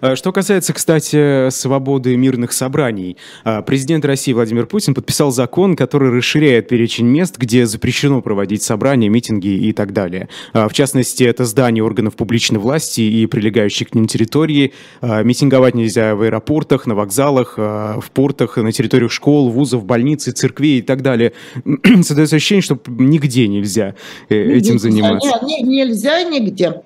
А 0.00 0.16
что 0.16 0.32
касается, 0.32 0.72
кстати, 0.72 1.50
свободы 1.50 2.16
мирных 2.16 2.52
собраний, 2.52 3.16
а, 3.44 3.62
президент 3.62 4.04
России 4.04 4.32
Владимир 4.32 4.66
Путин 4.66 4.94
подписал 4.94 5.30
закон, 5.30 5.76
который 5.76 6.10
расширяет 6.10 6.68
перечень 6.68 7.06
мест, 7.06 7.36
где 7.38 7.66
запрещено 7.66 8.20
проводить 8.22 8.62
собрания, 8.62 9.08
митинги 9.08 9.48
и 9.48 9.72
так 9.72 9.92
далее. 9.92 10.28
А, 10.52 10.68
в 10.68 10.72
частности, 10.72 11.24
это 11.24 11.44
здания 11.44 11.82
органов 11.82 12.16
публичной 12.16 12.58
власти 12.58 13.00
и 13.00 13.26
прилегающие 13.26 13.86
к 13.86 13.94
ним 13.94 14.06
территории. 14.06 14.72
Митинговать 15.00 15.74
нельзя 15.74 16.14
в 16.14 16.22
аэропортах, 16.22 16.86
на 16.86 16.94
вокзалах, 16.94 17.58
в 17.58 18.04
портах, 18.12 18.56
на 18.56 18.72
территориях 18.72 19.12
школ, 19.12 19.50
вузов, 19.50 19.84
больниц, 19.84 20.24
церквей 20.32 20.78
и 20.78 20.82
так 20.82 21.02
далее. 21.02 21.32
Создается 22.02 22.36
ощущение, 22.36 22.62
что 22.62 22.78
нигде 22.86 23.48
нельзя 23.48 23.94
э, 24.28 24.36
этим 24.36 24.78
заниматься. 24.78 25.40
Нет, 25.42 25.62
нельзя 25.62 26.22
нигде. 26.24 26.82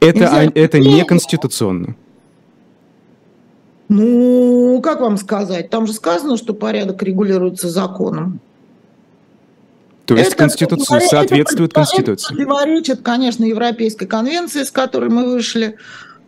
Это, 0.00 0.28
а, 0.30 0.44
это 0.54 0.78
не 0.78 1.04
конституционно. 1.04 1.96
Ну, 3.88 4.80
как 4.82 5.00
вам 5.00 5.16
сказать? 5.16 5.70
Там 5.70 5.86
же 5.86 5.92
сказано, 5.92 6.36
что 6.36 6.54
порядок 6.54 7.02
регулируется 7.02 7.68
законом. 7.68 8.40
То 10.06 10.14
есть 10.14 10.28
это 10.28 10.38
Конституция 10.38 11.00
соответствует 11.00 11.70
это, 11.70 11.80
Конституции. 11.80 12.34
Это 12.34 12.34
противоречит, 12.34 13.02
конечно, 13.02 13.44
Европейской 13.44 14.06
конвенции, 14.06 14.62
с 14.62 14.70
которой 14.70 15.10
мы 15.10 15.26
вышли. 15.26 15.76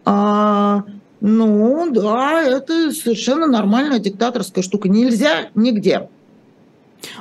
А, 0.04 0.84
ну, 1.20 1.90
да, 1.90 2.42
это 2.42 2.92
совершенно 2.92 3.46
нормальная 3.46 3.98
диктаторская 3.98 4.64
штука. 4.64 4.88
Нельзя 4.88 5.48
нигде. 5.54 6.08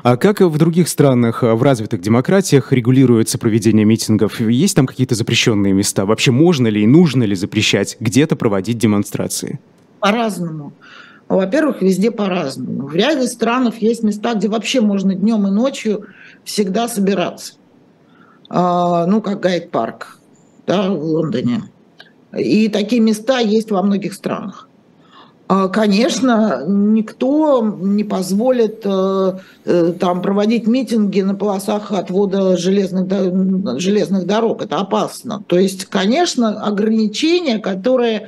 А 0.04 0.18
как 0.18 0.42
в 0.42 0.58
других 0.58 0.88
странах, 0.88 1.44
в 1.44 1.62
развитых 1.62 2.02
демократиях 2.02 2.72
регулируется 2.72 3.38
проведение 3.38 3.86
митингов? 3.86 4.40
Есть 4.40 4.76
там 4.76 4.86
какие-то 4.86 5.16
запрещенные 5.16 5.74
места? 5.74 6.06
Вообще 6.06 6.32
можно 6.32 6.68
ли 6.68 6.84
и 6.84 6.88
нужно 6.88 7.24
ли 7.24 7.36
запрещать 7.36 7.98
где-то 8.00 8.36
проводить 8.36 8.78
демонстрации? 8.78 9.60
По-разному. 10.00 10.74
Во-первых, 11.28 11.82
везде 11.82 12.12
по-разному. 12.12 12.88
В 12.88 12.96
ряде 12.96 13.28
стран 13.28 13.72
есть 13.80 14.04
места, 14.04 14.34
где 14.34 14.48
вообще 14.48 14.82
можно 14.82 15.14
днем 15.14 15.48
и 15.48 15.52
ночью 15.52 16.06
всегда 16.44 16.88
собираться. 16.88 17.56
А, 18.50 19.06
ну, 19.06 19.22
как 19.22 19.42
Гайд-парк 19.42 20.18
да, 20.68 20.90
в 20.92 21.04
Лондоне. 21.04 21.64
И 22.38 22.68
такие 22.68 23.02
места 23.02 23.40
есть 23.40 23.72
во 23.72 23.82
многих 23.82 24.14
странах. 24.14 24.67
А, 25.50 25.70
конечно, 25.70 26.64
никто 26.68 27.62
не 27.80 28.04
позволит 28.04 28.82
э, 28.84 29.38
э, 29.64 29.94
там 29.98 30.22
проводить 30.22 30.68
митинги 30.68 31.22
на 31.22 31.36
полосах 31.36 31.92
отвода 31.94 32.58
железных, 32.58 33.80
железных 33.80 34.26
дорог. 34.26 34.62
Это 34.62 34.78
опасно. 34.78 35.44
То 35.48 35.58
есть, 35.58 35.86
конечно, 35.86 36.62
ограничения, 36.66 37.60
которые, 37.60 38.28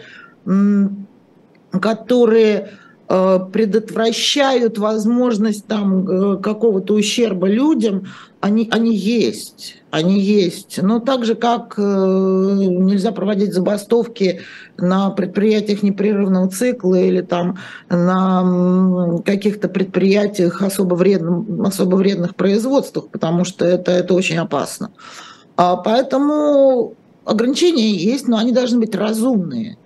которые 1.71 2.69
э, 3.09 3.39
предотвращают 3.51 4.77
возможность 4.77 5.65
там 5.65 6.41
какого-то 6.41 6.93
ущерба 6.93 7.49
людям, 7.49 8.07
они, 8.39 8.69
они 8.71 8.95
есть 8.95 9.78
они 9.91 10.19
есть. 10.19 10.81
Но 10.81 10.99
так 10.99 11.25
же, 11.25 11.35
как 11.35 11.75
э, 11.77 11.81
нельзя 11.81 13.11
проводить 13.11 13.53
забастовки 13.53 14.41
на 14.77 15.09
предприятиях 15.09 15.83
непрерывного 15.83 16.49
цикла 16.49 16.95
или 16.95 17.21
там 17.21 17.57
на 17.89 19.19
каких-то 19.25 19.67
предприятиях 19.67 20.61
особо, 20.61 20.95
вредным, 20.95 21.63
особо 21.63 21.95
вредных 21.95 22.35
производствах, 22.35 23.09
потому 23.09 23.45
что 23.45 23.65
это, 23.65 23.91
это 23.91 24.13
очень 24.13 24.37
опасно. 24.37 24.91
А 25.55 25.75
поэтому 25.75 26.93
ограничения 27.25 27.91
есть, 27.91 28.27
но 28.27 28.37
они 28.37 28.51
должны 28.51 28.79
быть 28.79 28.95
разумные. 28.95 29.77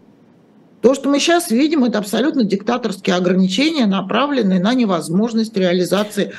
То, 0.83 0.93
что 0.93 1.09
мы 1.09 1.19
сейчас 1.19 1.49
видим, 1.49 1.85
это 1.85 1.97
абсолютно 1.97 2.43
диктаторские 2.43 3.15
ограничения, 3.15 3.85
направленные 3.85 4.59
на 4.59 4.73
невозможность 4.73 5.55
реализации 5.55 6.33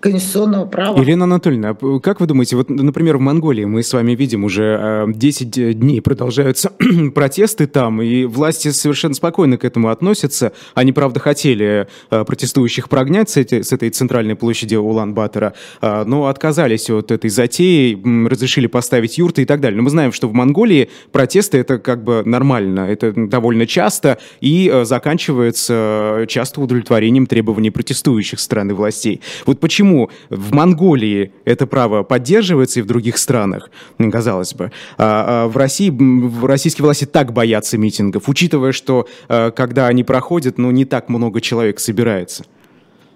конституционного 0.00 0.64
права. 0.64 0.98
Елена 0.98 1.24
Анатольевна, 1.24 1.76
а 1.78 2.00
как 2.00 2.20
вы 2.20 2.26
думаете, 2.26 2.56
вот, 2.56 2.70
например, 2.70 3.18
в 3.18 3.20
Монголии 3.20 3.66
мы 3.66 3.82
с 3.82 3.92
вами 3.92 4.12
видим 4.12 4.44
уже 4.44 5.04
10 5.06 5.58
э, 5.58 5.72
дней 5.74 6.00
продолжаются 6.00 6.72
протесты 7.14 7.66
там, 7.66 8.00
и 8.00 8.24
власти 8.24 8.68
совершенно 8.68 9.12
спокойно 9.12 9.58
к 9.58 9.66
этому 9.66 9.90
относятся. 9.90 10.52
Они, 10.74 10.92
правда, 10.92 11.20
хотели 11.20 11.86
э, 12.10 12.24
протестующих 12.24 12.88
прогнать 12.88 13.28
с, 13.28 13.36
эти, 13.36 13.60
с 13.60 13.70
этой 13.70 13.90
центральной 13.90 14.34
площади 14.34 14.76
Улан-Батора, 14.76 15.52
э, 15.82 16.04
но 16.06 16.28
отказались 16.28 16.88
от 16.88 17.10
этой 17.10 17.28
затеи, 17.28 18.00
разрешили 18.26 18.66
поставить 18.66 19.18
юрты 19.18 19.42
и 19.42 19.44
так 19.44 19.60
далее. 19.60 19.76
Но 19.76 19.82
мы 19.82 19.90
знаем, 19.90 20.12
что 20.12 20.26
в 20.26 20.32
Монголии 20.32 20.88
протесты 21.12 21.58
это 21.58 21.78
как 21.78 22.02
бы 22.02 22.22
нормально, 22.24 22.80
это 22.88 23.12
довольно 23.12 23.66
часто 23.66 23.89
часто 23.90 24.18
и 24.40 24.70
э, 24.72 24.84
заканчивается 24.84 26.20
э, 26.22 26.26
часто 26.28 26.60
удовлетворением 26.60 27.26
требований 27.26 27.70
протестующих 27.70 28.38
страны 28.38 28.72
властей. 28.72 29.20
Вот 29.46 29.58
почему 29.58 30.10
в 30.28 30.52
Монголии 30.52 31.32
это 31.44 31.66
право 31.66 32.04
поддерживается 32.04 32.78
и 32.80 32.82
в 32.82 32.86
других 32.86 33.18
странах, 33.18 33.70
казалось 34.12 34.54
бы, 34.54 34.70
а, 34.96 35.44
а 35.44 35.48
в 35.48 35.56
России 35.56 35.92
российские 36.46 36.84
власти 36.84 37.04
так 37.04 37.32
боятся 37.32 37.78
митингов, 37.78 38.28
учитывая, 38.28 38.70
что 38.72 39.08
э, 39.28 39.50
когда 39.50 39.88
они 39.88 40.04
проходят, 40.04 40.56
ну 40.58 40.70
не 40.70 40.84
так 40.84 41.08
много 41.08 41.40
человек 41.40 41.80
собирается. 41.80 42.44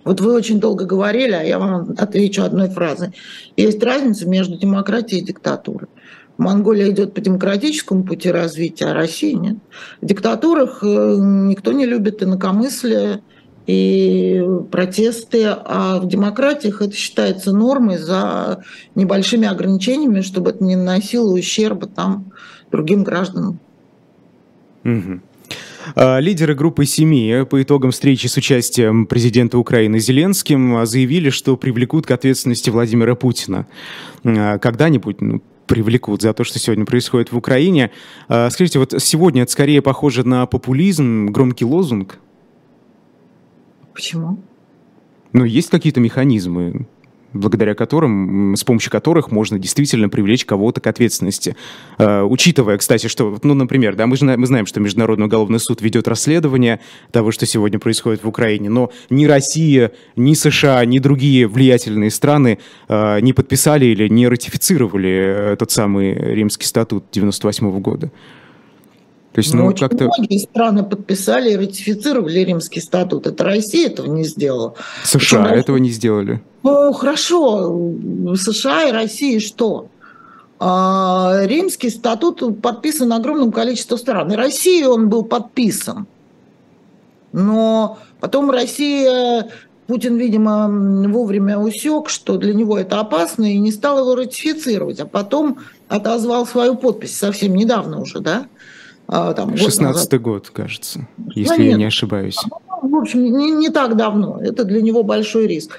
Вот 0.05 0.21
вы 0.21 0.35
очень 0.35 0.61
долго 0.61 0.85
говорили, 0.85 1.33
а 1.33 1.43
я 1.43 1.59
вам 1.59 1.95
отвечу 1.97 2.43
одной 2.43 2.69
фразой. 2.69 3.13
Есть 3.57 3.83
разница 3.83 4.29
между 4.29 4.57
демократией 4.59 5.23
и 5.23 5.25
диктатурой. 5.25 5.89
Монголия 6.37 6.91
идет 6.91 7.15
по 7.15 7.21
демократическому 7.21 8.05
пути 8.05 8.31
развития, 8.31 8.87
а 8.87 8.95
Россия 8.95 9.37
нет. 9.37 9.57
В 10.01 10.07
диктатурах 10.07 10.81
э, 10.83 10.87
никто 10.87 11.73
не 11.73 11.87
любит 11.87 12.23
инакомыслие 12.23 13.23
и 13.67 14.43
протесты, 14.71 15.45
а 15.47 16.01
в 16.01 16.09
демократиях 16.09 16.83
это 16.83 16.95
считается 16.95 17.53
нормой 17.53 17.99
за 17.99 18.63
небольшими 18.95 19.49
ограничениями, 19.49 20.21
чтобы 20.21 20.51
это 20.51 20.63
не 20.65 20.77
наносило 20.77 21.33
ущерба 21.33 21.87
там 21.87 22.33
другим 22.71 23.05
гражданам. 23.05 23.61
Угу. 24.85 25.21
Лидеры 25.97 26.55
группы 26.55 26.87
«Семи» 26.87 27.45
по 27.49 27.63
итогам 27.63 27.91
встречи 27.91 28.27
с 28.27 28.37
участием 28.37 29.07
президента 29.07 29.59
Украины 29.59 29.99
Зеленским 29.99 30.85
заявили, 30.87 31.31
что 31.31 31.57
привлекут 31.57 32.07
к 32.07 32.11
ответственности 32.11 32.71
Владимира 32.71 33.15
Путина. 33.15 33.67
А, 34.25 34.59
когда-нибудь, 34.59 35.21
ну, 35.21 35.43
привлекут 35.67 36.23
за 36.23 36.33
то, 36.33 36.45
что 36.45 36.59
сегодня 36.59 36.85
происходит 36.85 37.33
в 37.33 37.37
Украине. 37.37 37.91
А, 38.29 38.51
скажите, 38.51 38.79
вот 38.79 38.95
сегодня 38.99 39.43
это 39.43 39.53
скорее 39.53 39.83
похоже 39.83 40.27
на 40.27 40.47
популизм, 40.47 41.27
громкий 41.27 41.65
лозунг? 41.65 42.19
Почему? 43.93 44.39
Ну, 45.33 45.45
есть 45.45 45.71
какие-то 45.71 46.01
механизмы 46.01 46.87
благодаря 47.35 47.75
которым, 47.75 48.55
с 48.57 48.65
помощью 48.65 48.91
которых 48.91 49.31
можно 49.31 49.59
действительно 49.59 50.09
привлечь 50.09 50.45
кого-то 50.45 50.81
к 50.81 50.87
ответственности. 50.87 51.57
Э, 51.99 52.23
учитывая, 52.23 52.79
кстати, 52.79 53.09
что, 53.09 53.39
ну, 53.43 53.55
например, 53.55 53.97
да, 53.97 54.07
мы, 54.07 54.17
же, 54.17 54.25
мы 54.25 54.47
знаем, 54.47 54.67
что 54.67 54.81
Международный 54.81 55.27
уголовный 55.27 55.59
суд 55.59 55.83
ведет 55.83 56.09
расследование 56.09 56.81
того, 57.11 57.33
что 57.33 57.45
сегодня 57.47 57.79
происходит 57.79 58.25
в 58.25 58.29
Украине, 58.29 58.71
но 58.71 58.91
ни 59.11 59.27
Россия, 59.27 59.93
ни 60.17 60.35
США, 60.35 60.85
ни 60.85 60.99
другие 60.99 61.47
влиятельные 61.47 62.11
страны 62.11 62.59
э, 62.89 63.21
не 63.21 63.33
подписали 63.33 63.87
или 63.87 64.09
не 64.09 64.29
ратифицировали 64.29 65.53
э, 65.53 65.57
тот 65.59 65.71
самый 65.71 66.15
Римский 66.15 66.67
статут 66.67 67.05
98 67.13 67.81
года. 67.81 68.11
То 69.35 69.41
есть, 69.41 69.53
ну, 69.53 69.65
ну 69.65 69.75
как-то... 69.75 70.05
Многие 70.05 70.39
страны 70.39 70.85
подписали 70.85 71.53
и 71.53 71.57
ратифицировали 71.57 72.39
Римский 72.39 72.81
статут. 72.81 73.27
Это 73.27 73.43
Россия 73.43 73.89
этого 73.89 74.07
не 74.07 74.23
сделала. 74.23 74.75
США 75.03 75.43
Причем, 75.43 75.59
этого 75.59 75.77
не 75.79 75.91
сделали. 75.91 76.41
Ну, 76.63 76.93
хорошо. 76.93 77.93
США 78.37 78.89
и 78.89 78.93
Россия 78.93 79.41
что? 79.41 79.89
А, 80.61 81.41
Римский 81.47 81.91
статут 81.91 82.63
подписан 82.63 83.13
огромным 83.13 83.51
количеством 83.51 83.99
стран. 83.99 84.33
И 84.33 84.37
России 84.37 84.85
он 84.85 85.09
был 85.09 85.25
подписан. 85.25 86.07
Но 87.33 87.99
потом 88.21 88.53
Россия 88.53 89.51
Путин, 89.89 90.17
видимо, 90.17 90.69
вовремя 91.09 91.59
усек, 91.59 92.09
что 92.09 92.37
для 92.37 92.55
него 92.55 92.79
это 92.79 93.01
опасно, 93.01 93.53
и 93.53 93.59
не 93.59 93.73
стал 93.73 93.99
его 93.99 94.15
ратифицировать, 94.15 95.01
а 95.01 95.07
потом 95.07 95.59
отозвал 95.89 96.47
свою 96.47 96.77
подпись 96.77 97.17
совсем 97.17 97.57
недавно 97.57 98.01
уже, 98.01 98.21
да? 98.21 98.47
А, 99.17 99.33
там, 99.33 99.57
16 99.57 100.21
год, 100.21 100.51
кажется, 100.51 101.07
если 101.37 101.63
нет, 101.63 101.71
я 101.71 101.77
не 101.77 101.85
ошибаюсь. 101.85 102.37
В 102.83 102.97
общем, 102.97 103.23
не, 103.23 103.53
не 103.53 103.69
так 103.69 103.97
давно. 103.97 104.41
Это 104.43 104.65
для 104.65 104.83
него 104.83 105.05
большой 105.05 105.47
риск. 105.47 105.79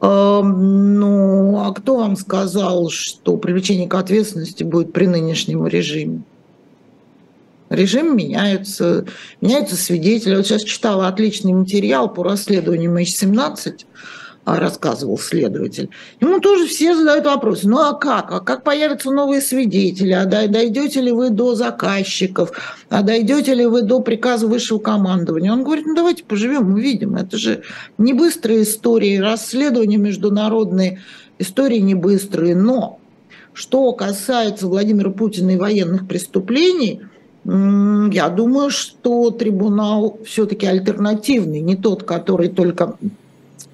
Ну, 0.00 1.58
а 1.58 1.74
кто 1.74 1.96
вам 1.96 2.14
сказал, 2.14 2.88
что 2.88 3.36
привлечение 3.38 3.88
к 3.88 3.94
ответственности 3.96 4.62
будет 4.62 4.92
при 4.92 5.06
нынешнем 5.06 5.66
режиме? 5.66 6.22
Режим 7.70 8.16
меняется, 8.16 9.04
меняются 9.40 9.74
свидетели. 9.74 10.36
Вот 10.36 10.46
сейчас 10.46 10.62
читала 10.62 11.08
отличный 11.08 11.52
материал 11.52 12.08
по 12.08 12.22
расследованию 12.22 12.92
MH17 12.96 13.40
а, 13.40 13.74
рассказывал 14.44 15.18
следователь. 15.18 15.90
Ему 16.20 16.40
тоже 16.40 16.66
все 16.66 16.94
задают 16.94 17.26
вопросы. 17.26 17.68
Ну 17.68 17.78
а 17.78 17.94
как? 17.94 18.32
А 18.32 18.40
как 18.40 18.64
появятся 18.64 19.10
новые 19.10 19.40
свидетели? 19.40 20.12
А 20.12 20.24
дойдете 20.24 21.00
ли 21.00 21.12
вы 21.12 21.30
до 21.30 21.54
заказчиков? 21.54 22.52
А 22.88 23.02
дойдете 23.02 23.54
ли 23.54 23.66
вы 23.66 23.82
до 23.82 24.00
приказа 24.00 24.46
высшего 24.46 24.78
командования? 24.78 25.52
Он 25.52 25.62
говорит, 25.62 25.86
ну 25.86 25.94
давайте 25.94 26.24
поживем, 26.24 26.72
увидим. 26.72 27.16
Это 27.16 27.36
же 27.36 27.62
не 27.98 28.12
быстрые 28.12 28.62
истории, 28.62 29.18
расследования 29.18 29.98
международные, 29.98 31.00
истории 31.38 31.78
не 31.78 31.94
быстрые. 31.94 32.56
Но 32.56 32.98
что 33.52 33.92
касается 33.92 34.66
Владимира 34.66 35.10
Путина 35.10 35.50
и 35.50 35.56
военных 35.56 36.08
преступлений, 36.08 37.02
я 37.44 38.28
думаю, 38.28 38.70
что 38.70 39.30
трибунал 39.30 40.18
все-таки 40.26 40.66
альтернативный, 40.66 41.60
не 41.60 41.74
тот, 41.74 42.02
который 42.02 42.48
только 42.48 42.96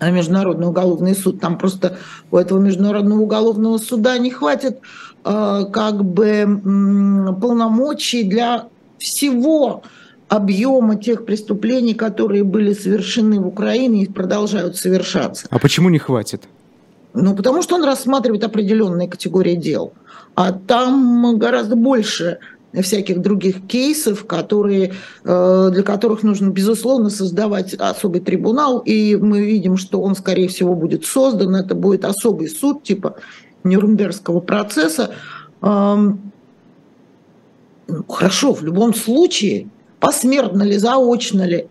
Международный 0.01 0.67
уголовный 0.67 1.15
суд. 1.15 1.41
Там 1.41 1.59
просто 1.59 1.99
у 2.31 2.37
этого 2.37 2.59
Международного 2.59 3.21
уголовного 3.21 3.79
суда 3.79 4.19
не 4.19 4.31
хватит 4.31 4.79
э, 5.25 5.65
как 5.73 6.05
бы 6.05 6.61
полномочий 7.41 8.25
для 8.25 8.69
всего 8.99 9.83
объема 10.29 10.97
тех 10.97 11.25
преступлений, 11.25 11.95
которые 11.95 12.45
были 12.45 12.73
совершены 12.73 13.41
в 13.41 13.47
Украине 13.47 14.03
и 14.03 14.09
продолжают 14.09 14.77
совершаться. 14.77 15.47
А 15.51 15.59
почему 15.59 15.89
не 15.89 15.99
хватит? 15.99 16.43
Ну, 17.15 17.35
потому 17.35 17.63
что 17.63 17.77
он 17.77 17.85
рассматривает 17.85 18.45
определенные 18.45 19.09
категории 19.09 19.55
дел. 19.55 19.93
А 20.35 20.53
там 20.53 21.39
гораздо 21.39 21.77
больше 21.77 22.39
всяких 22.73 23.21
других 23.21 23.67
кейсов, 23.67 24.27
которые, 24.27 24.95
э, 25.25 25.71
для 25.73 25.83
которых 25.83 26.23
нужно, 26.23 26.51
безусловно, 26.51 27.11
создавать 27.11 27.75
особый 27.75 28.21
трибунал. 28.21 28.81
И 28.81 29.17
мы 29.17 29.41
видим, 29.41 29.77
что 29.77 30.01
он, 30.01 30.15
скорее 30.15 30.49
всего, 30.49 30.75
будет 30.75 31.05
создан. 31.05 31.57
Это 31.57 31.75
будет 31.75 32.05
особый 32.05 32.49
суд 32.49 32.83
типа 32.83 33.17
Нюрнбергского 33.65 34.41
процесса. 34.41 35.11
Ну, 35.63 36.19
хорошо, 38.09 38.53
в 38.53 38.63
любом 38.63 38.95
случае, 38.95 39.69
посмертно 40.01 40.65
ли, 40.65 40.77
заочно 40.77 41.43
ли, 41.43 41.69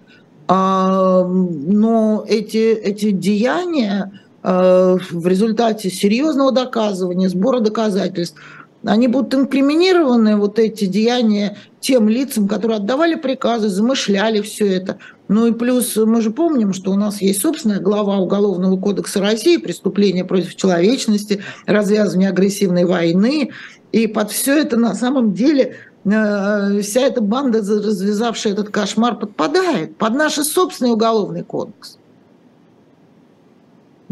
но 0.47 2.25
эти, 2.27 2.71
эти 2.73 3.11
деяния 3.11 4.21
э, 4.43 4.97
в 5.11 5.27
результате 5.27 5.89
серьезного 5.89 6.51
доказывания, 6.51 7.29
сбора 7.29 7.59
доказательств– 7.59 8.39
они 8.85 9.07
будут 9.07 9.33
инкриминированы, 9.33 10.37
вот 10.37 10.59
эти 10.59 10.85
деяния, 10.85 11.57
тем 11.79 12.07
лицам, 12.07 12.47
которые 12.47 12.77
отдавали 12.77 13.15
приказы, 13.15 13.69
замышляли 13.69 14.41
все 14.41 14.67
это. 14.67 14.99
Ну 15.27 15.47
и 15.47 15.53
плюс 15.53 15.95
мы 15.95 16.21
же 16.21 16.31
помним, 16.31 16.73
что 16.73 16.91
у 16.91 16.95
нас 16.95 17.21
есть 17.21 17.41
собственная 17.41 17.79
глава 17.79 18.17
Уголовного 18.17 18.77
кодекса 18.77 19.21
России 19.21 19.57
«Преступления 19.57 20.23
против 20.23 20.55
человечности», 20.55 21.41
развязывание 21.65 22.29
агрессивной 22.29 22.85
войны. 22.85 23.51
И 23.91 24.07
под 24.07 24.31
все 24.31 24.59
это 24.59 24.77
на 24.77 24.93
самом 24.93 25.33
деле 25.33 25.77
э, 26.03 26.79
вся 26.81 27.01
эта 27.01 27.21
банда, 27.21 27.59
развязавшая 27.59 28.53
этот 28.53 28.69
кошмар, 28.69 29.17
подпадает 29.17 29.97
под 29.97 30.13
наш 30.13 30.33
собственный 30.33 30.91
уголовный 30.91 31.43
кодекс. 31.43 31.97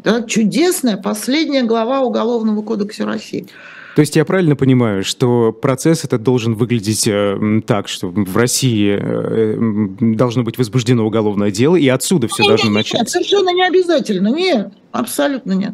Это 0.04 0.24
чудесная 0.28 0.98
последняя 0.98 1.64
глава 1.64 2.02
Уголовного 2.02 2.62
кодекса 2.62 3.06
России. 3.06 3.48
То 3.96 4.00
есть 4.00 4.16
я 4.16 4.26
правильно 4.26 4.56
понимаю, 4.56 5.04
что 5.04 5.52
процесс 5.52 6.04
этот 6.04 6.24
должен 6.24 6.56
выглядеть 6.56 7.08
э, 7.08 7.62
так, 7.66 7.88
что 7.88 8.10
в 8.10 8.36
России 8.36 8.98
э, 9.00 9.56
должно 10.16 10.44
быть 10.44 10.58
возбуждено 10.58 11.06
уголовное 11.06 11.52
дело, 11.52 11.76
и 11.76 11.88
отсюда 11.88 12.28
все 12.28 12.44
нет, 12.44 12.50
должно 12.50 12.70
нет, 12.70 12.76
начаться? 12.76 12.98
Нет, 12.98 13.10
совершенно 13.10 13.54
не 13.54 13.68
обязательно. 13.68 14.30
Нет, 14.30 14.74
абсолютно 14.92 15.52
нет. 15.52 15.74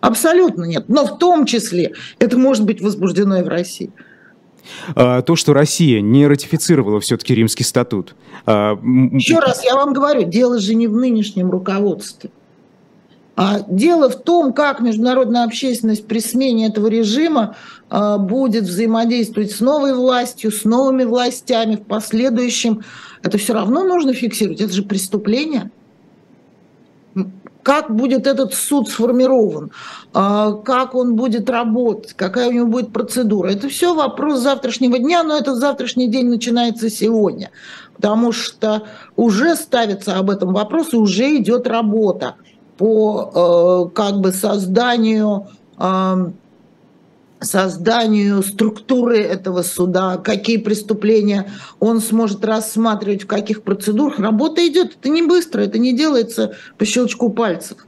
Абсолютно 0.00 0.64
нет. 0.64 0.84
Но 0.88 1.06
в 1.06 1.18
том 1.18 1.44
числе 1.44 1.92
это 2.18 2.38
может 2.38 2.64
быть 2.64 2.80
возбуждено 2.80 3.38
и 3.38 3.42
в 3.42 3.48
России. 3.48 3.90
А, 4.94 5.22
то, 5.22 5.36
что 5.36 5.52
Россия 5.52 6.00
не 6.00 6.26
ратифицировала 6.26 7.00
все-таки 7.00 7.34
Римский 7.34 7.64
статут. 7.64 8.14
А, 8.46 8.78
Еще 9.12 9.38
раз 9.38 9.64
я 9.64 9.74
вам 9.74 9.92
говорю, 9.92 10.24
дело 10.24 10.58
же 10.58 10.74
не 10.74 10.88
в 10.88 10.94
нынешнем 10.94 11.50
руководстве. 11.50 12.30
А 13.36 13.60
дело 13.68 14.08
в 14.08 14.22
том, 14.22 14.52
как 14.52 14.80
международная 14.80 15.44
общественность 15.44 16.06
при 16.06 16.20
смене 16.20 16.68
этого 16.68 16.86
режима 16.86 17.56
а, 17.90 18.18
будет 18.18 18.64
взаимодействовать 18.64 19.50
с 19.50 19.60
новой 19.60 19.94
властью, 19.94 20.52
с 20.52 20.64
новыми 20.64 21.04
властями 21.04 21.76
в 21.76 21.82
последующем. 21.82 22.82
Это 23.22 23.38
все 23.38 23.54
равно 23.54 23.82
нужно 23.82 24.12
фиксировать. 24.12 24.60
Это 24.60 24.72
же 24.72 24.82
преступление 24.82 25.70
как 27.64 27.90
будет 27.90 28.26
этот 28.26 28.54
суд 28.54 28.88
сформирован, 28.88 29.72
а, 30.12 30.52
как 30.52 30.94
он 30.94 31.16
будет 31.16 31.50
работать, 31.50 32.12
какая 32.12 32.48
у 32.48 32.52
него 32.52 32.66
будет 32.66 32.92
процедура. 32.92 33.48
Это 33.48 33.68
все 33.68 33.94
вопрос 33.94 34.40
завтрашнего 34.40 34.98
дня, 34.98 35.22
но 35.24 35.36
этот 35.36 35.56
завтрашний 35.56 36.06
день 36.06 36.28
начинается 36.28 36.90
сегодня, 36.90 37.50
потому 37.96 38.32
что 38.32 38.82
уже 39.16 39.56
ставится 39.56 40.16
об 40.18 40.30
этом 40.30 40.52
вопрос 40.52 40.92
и 40.92 40.96
уже 40.96 41.36
идет 41.36 41.66
работа 41.66 42.36
по 42.76 43.90
э, 43.92 43.94
как 43.94 44.20
бы 44.20 44.32
созданию 44.32 45.48
созданию 47.40 48.42
структуры 48.42 49.18
этого 49.18 49.62
суда, 49.62 50.16
какие 50.16 50.56
преступления 50.56 51.50
он 51.80 52.00
сможет 52.00 52.44
рассматривать, 52.44 53.24
в 53.24 53.26
каких 53.26 53.62
процедурах. 53.62 54.18
Работа 54.18 54.66
идет, 54.66 54.96
это 54.98 55.08
не 55.08 55.22
быстро, 55.22 55.60
это 55.60 55.78
не 55.78 55.96
делается 55.96 56.54
по 56.78 56.84
щелчку 56.84 57.30
пальцев. 57.30 57.86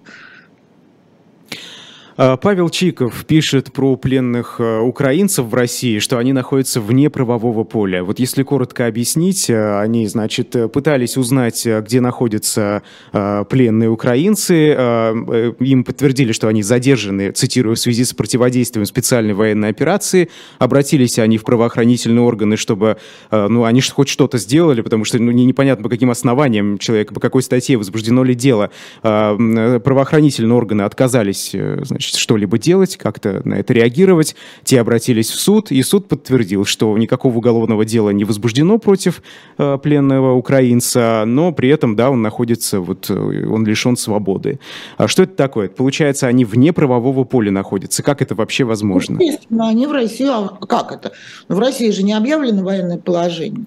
А, 2.18 2.38
Павел 2.38 2.70
Чиков 2.70 3.26
пишет 3.26 3.72
про 3.72 3.96
пленных 3.96 4.56
а, 4.58 4.80
украинцев 4.80 5.46
в 5.46 5.54
России, 5.54 5.98
что 5.98 6.16
они 6.16 6.32
находятся 6.32 6.80
вне 6.80 7.10
правового 7.10 7.64
поля. 7.64 8.02
Вот 8.02 8.18
если 8.18 8.42
коротко 8.42 8.86
объяснить, 8.86 9.50
а, 9.50 9.82
они, 9.82 10.06
значит, 10.06 10.56
пытались 10.72 11.18
узнать, 11.18 11.66
где 11.66 12.00
находятся 12.00 12.82
пленные 13.12 13.90
украинцы. 13.90 14.74
Э, 14.76 15.52
им 15.60 15.84
подтвердили, 15.84 16.32
что 16.32 16.48
они 16.48 16.62
задержаны, 16.62 17.32
цитирую, 17.32 17.76
в 17.76 17.78
связи 17.78 18.04
с 18.04 18.12
противодействием 18.12 18.86
специальной 18.86 19.34
военной 19.34 19.68
операции. 19.68 20.30
Обратились 20.58 21.18
они 21.18 21.38
в 21.38 21.44
правоохранительные 21.44 22.22
органы, 22.22 22.56
чтобы, 22.56 22.96
ну, 23.30 23.64
они 23.64 23.80
хоть 23.80 24.08
что-то 24.08 24.38
сделали, 24.38 24.80
потому 24.80 25.04
что, 25.04 25.18
ну, 25.18 25.30
непонятно, 25.32 25.82
по 25.82 25.88
каким 25.90 26.10
основаниям 26.10 26.78
человека, 26.78 27.14
по 27.14 27.20
какой 27.20 27.42
статье 27.42 27.76
возбуждено 27.76 28.24
ли 28.24 28.34
дело. 28.34 28.70
Правоохранительные 29.02 30.54
органы 30.54 30.82
отказались, 30.82 31.50
э, 31.52 31.80
значит, 31.84 32.05
что-либо 32.14 32.58
делать, 32.58 32.96
как-то 32.96 33.42
на 33.44 33.54
это 33.54 33.72
реагировать. 33.72 34.36
Те 34.64 34.80
обратились 34.80 35.30
в 35.30 35.40
суд, 35.40 35.70
и 35.70 35.82
суд 35.82 36.08
подтвердил, 36.08 36.64
что 36.64 36.96
никакого 36.96 37.36
уголовного 37.36 37.84
дела 37.84 38.10
не 38.10 38.24
возбуждено 38.24 38.78
против 38.78 39.22
э, 39.58 39.78
пленного 39.82 40.34
украинца, 40.34 41.24
но 41.26 41.52
при 41.52 41.68
этом, 41.68 41.96
да, 41.96 42.10
он 42.10 42.22
находится, 42.22 42.80
вот, 42.80 43.10
э, 43.10 43.46
он 43.46 43.66
лишен 43.66 43.96
свободы. 43.96 44.60
А 44.96 45.08
что 45.08 45.24
это 45.24 45.34
такое? 45.34 45.68
Получается, 45.68 46.26
они 46.26 46.44
вне 46.44 46.72
правового 46.72 47.24
поля 47.24 47.50
находятся. 47.50 48.02
Как 48.02 48.22
это 48.22 48.34
вообще 48.34 48.64
возможно? 48.64 49.18
Естественно, 49.20 49.68
они 49.68 49.86
в 49.86 49.92
России... 49.92 50.26
А 50.28 50.48
как 50.66 50.92
это? 50.92 51.12
В 51.48 51.58
России 51.58 51.90
же 51.90 52.02
не 52.02 52.12
объявлено 52.12 52.62
военное 52.62 52.98
положение. 52.98 53.66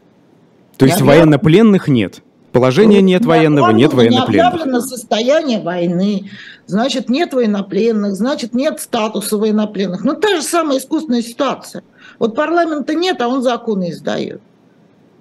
То 0.78 0.86
есть 0.86 1.02
военнопленных 1.02 1.88
нет? 1.90 2.22
Положения 2.52 3.02
нет 3.02 3.26
военного, 3.26 3.70
нет 3.72 3.94
военнопленных. 3.94 4.30
Не 4.34 4.40
объявлено 4.40 4.82
состояние 4.82 5.62
войны, 5.62 6.32
значит, 6.66 7.10
нет 7.10 7.34
военнопленных, 7.34 8.16
значит, 8.16 8.54
нет 8.54 8.80
статуса 8.80 9.38
военнопленных. 9.38 10.04
Ну, 10.04 10.16
та 10.16 10.36
же 10.36 10.42
самая 10.42 10.80
искусственная 10.80 11.22
ситуация. 11.22 11.84
Вот 12.18 12.36
парламента 12.36 12.96
нет, 12.96 13.22
а 13.22 13.28
он 13.28 13.44
законы 13.44 13.92
издает. 13.92 14.42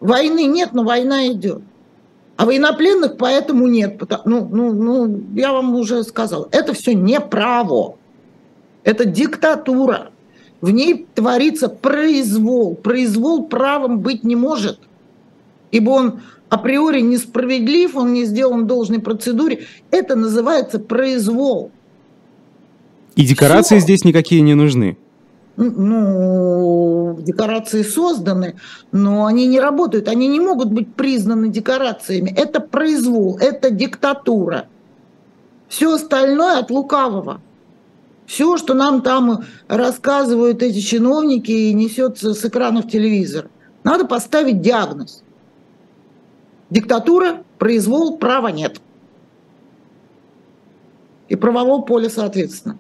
Войны 0.01 0.45
нет, 0.45 0.71
но 0.73 0.85
война 0.85 1.29
идет. 1.29 1.63
А 2.37 2.47
военнопленных 2.47 3.17
поэтому 3.19 3.67
нет. 3.67 4.01
Ну, 4.25 4.49
ну, 4.51 4.73
ну, 4.73 5.21
я 5.35 5.53
вам 5.53 5.75
уже 5.75 6.05
сказал, 6.05 6.49
это 6.51 6.73
все 6.73 6.95
не 6.95 7.21
право. 7.21 7.97
Это 8.85 9.05
диктатура. 9.05 10.11
В 10.61 10.71
ней 10.71 11.07
творится 11.15 11.69
произвол. 11.69 12.75
Произвол 12.75 13.47
правом 13.47 14.01
быть 14.01 14.25
не 14.25 14.37
может. 14.37 14.79
Ибо 15.71 15.91
он 15.91 16.21
априори 16.49 17.01
несправедлив, 17.01 17.97
он 17.97 18.13
не 18.13 18.25
сделан 18.25 18.65
в 18.65 18.67
должной 18.67 19.01
процедуре. 19.01 19.67
Это 19.91 20.17
называется 20.17 20.79
произвол. 20.79 21.71
И 23.17 23.27
декорации 23.27 23.77
Все. 23.79 23.85
здесь 23.85 24.05
никакие 24.05 24.41
не 24.43 24.55
нужны. 24.55 24.97
Ну, 25.57 27.19
декорации 27.21 27.83
созданы, 27.83 28.55
но 28.93 29.27
они 29.27 29.49
не 29.49 29.59
работают, 29.59 30.07
они 30.07 30.29
не 30.29 30.39
могут 30.39 30.71
быть 30.71 30.95
признаны 30.95 31.49
декорациями. 31.49 32.33
Это 32.37 32.61
произвол, 32.61 33.39
это 33.39 33.71
диктатура. 33.71 34.67
Все 35.69 35.95
остальное 35.95 36.61
от 36.61 36.71
лукавого. 36.71 37.41
Все, 38.27 38.57
что 38.57 38.75
нам 38.75 39.03
там 39.03 39.45
рассказывают 39.67 40.63
эти 40.63 40.79
чиновники 40.79 41.51
и 41.51 41.73
несется 41.73 42.35
с 42.35 42.45
экранов 42.45 42.89
телевизора. 42.89 43.49
Надо 43.83 44.05
поставить 44.05 44.61
диагноз. 44.61 45.25
Диктатура, 46.71 47.43
произвол, 47.59 48.19
права 48.19 48.49
нет. 48.49 48.81
И 51.29 51.37
правового 51.37 51.83
поля 51.83 52.11
соответственно. 52.11 52.79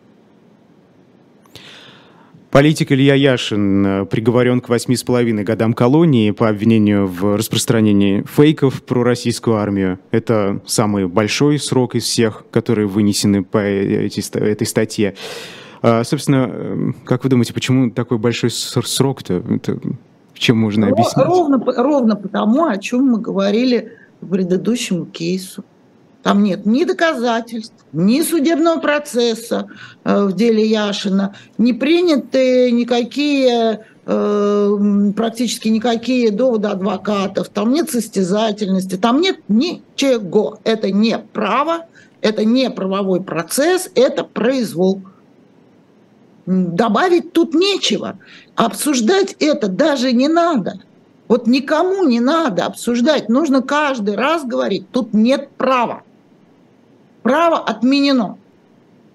Политик 2.51 2.93
Илья 2.93 3.15
Яшин 3.15 3.87
э, 3.87 4.05
приговорен 4.07 4.63
к 4.63 4.71
восьми 4.71 4.97
с 4.97 5.05
половиной 5.05 5.45
годам 5.45 5.75
колонии 5.75 6.31
по 6.31 6.49
обвинению 6.49 7.07
в 7.07 7.37
распространении 7.37 8.25
фейков 8.27 8.83
про 8.83 9.03
российскую 9.03 9.57
армию. 9.57 9.99
Это 10.11 10.61
самый 10.65 11.07
большой 11.09 11.59
срок 11.59 11.95
из 11.95 12.05
всех, 12.05 12.45
которые 12.51 12.87
вынесены 12.87 13.45
по 13.45 13.59
этой 13.59 14.67
статье. 14.67 15.15
А, 15.83 16.03
собственно, 16.05 16.49
э, 16.51 16.93
как 17.05 17.25
вы 17.25 17.31
думаете, 17.31 17.53
почему 17.53 17.91
такой 17.91 18.17
большой 18.17 18.51
срок-то? 18.51 19.43
Это 19.55 19.79
чем 20.39 20.59
можно 20.59 20.89
объяснить? 20.89 21.27
Ровно, 21.27 21.63
ровно 21.65 22.17
потому, 22.17 22.67
о 22.67 22.77
чем 22.79 23.07
мы 23.07 23.21
говорили 23.21 23.99
в 24.21 24.29
предыдущем 24.31 25.07
кейсу. 25.07 25.65
Там 26.23 26.43
нет 26.43 26.67
ни 26.67 26.85
доказательств, 26.85 27.87
ни 27.93 28.21
судебного 28.23 28.81
процесса 28.81 29.69
э, 30.05 30.25
в 30.25 30.33
деле 30.35 30.67
Яшина, 30.67 31.35
не 31.59 31.73
приняты 31.73 32.71
никакие 32.73 33.87
э, 34.05 34.79
практически 35.17 35.69
никакие 35.69 36.31
доводы 36.31 36.69
адвокатов, 36.69 37.49
там 37.49 37.73
нет 37.73 37.91
состязательности, 37.91 38.97
там 38.97 39.21
нет 39.21 39.39
ничего. 39.49 40.59
Это 40.65 40.91
не 40.91 41.19
право, 41.19 41.87
это 42.21 42.45
не 42.45 42.69
правовой 42.69 43.23
процесс, 43.23 43.89
это 43.95 44.25
произвол. 44.25 45.03
Добавить 46.49 47.35
тут 47.35 47.53
нечего. 47.53 48.19
Обсуждать 48.55 49.37
это 49.39 49.69
даже 49.69 50.15
не 50.15 50.29
надо. 50.29 50.81
Вот 51.29 51.47
никому 51.47 52.05
не 52.05 52.21
надо 52.21 52.65
обсуждать. 52.65 53.29
Нужно 53.29 53.61
каждый 53.61 54.17
раз 54.17 54.47
говорить, 54.47 54.89
тут 54.91 55.13
нет 55.13 55.51
права. 55.59 56.05
Право 57.23 57.59
отменено. 57.59 58.39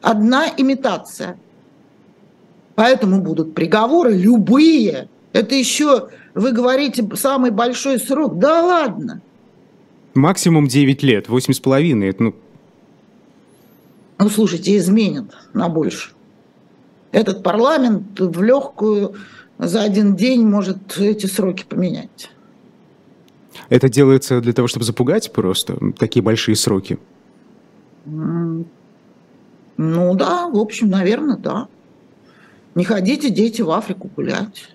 Одна 0.04 0.46
имитация. 0.58 1.40
Поэтому 2.76 3.20
будут 3.20 3.56
приговоры 3.56 4.16
любые. 4.16 5.10
Это 5.32 5.56
еще, 5.56 6.10
вы 6.36 6.52
говорите, 6.52 7.04
самый 7.16 7.50
большой 7.50 7.98
срок. 7.98 8.38
Да 8.38 8.64
ладно. 8.64 9.22
Максимум 10.14 10.68
9 10.68 11.02
лет, 11.02 11.30
8,5. 11.30 12.16
Ну... 12.20 12.36
ну, 14.20 14.30
слушайте, 14.30 14.78
изменят 14.78 15.34
на 15.54 15.68
больше 15.68 16.12
этот 17.14 17.44
парламент 17.44 18.20
в 18.20 18.42
легкую 18.42 19.16
за 19.58 19.84
один 19.84 20.16
день 20.18 20.46
может 20.46 20.98
эти 20.98 21.28
сроки 21.28 21.64
поменять. 21.64 22.32
Это 23.70 23.88
делается 23.88 24.42
для 24.42 24.52
того, 24.52 24.68
чтобы 24.68 24.84
запугать 24.84 25.32
просто 25.32 25.78
такие 25.98 26.22
большие 26.22 26.56
сроки? 26.56 26.98
Ну 28.06 28.66
да, 29.78 30.50
в 30.50 30.58
общем, 30.58 30.90
наверное, 30.90 31.38
да. 31.38 31.68
Не 32.76 32.84
ходите, 32.84 33.30
дети, 33.30 33.62
в 33.62 33.70
Африку 33.70 34.10
гулять. 34.16 34.70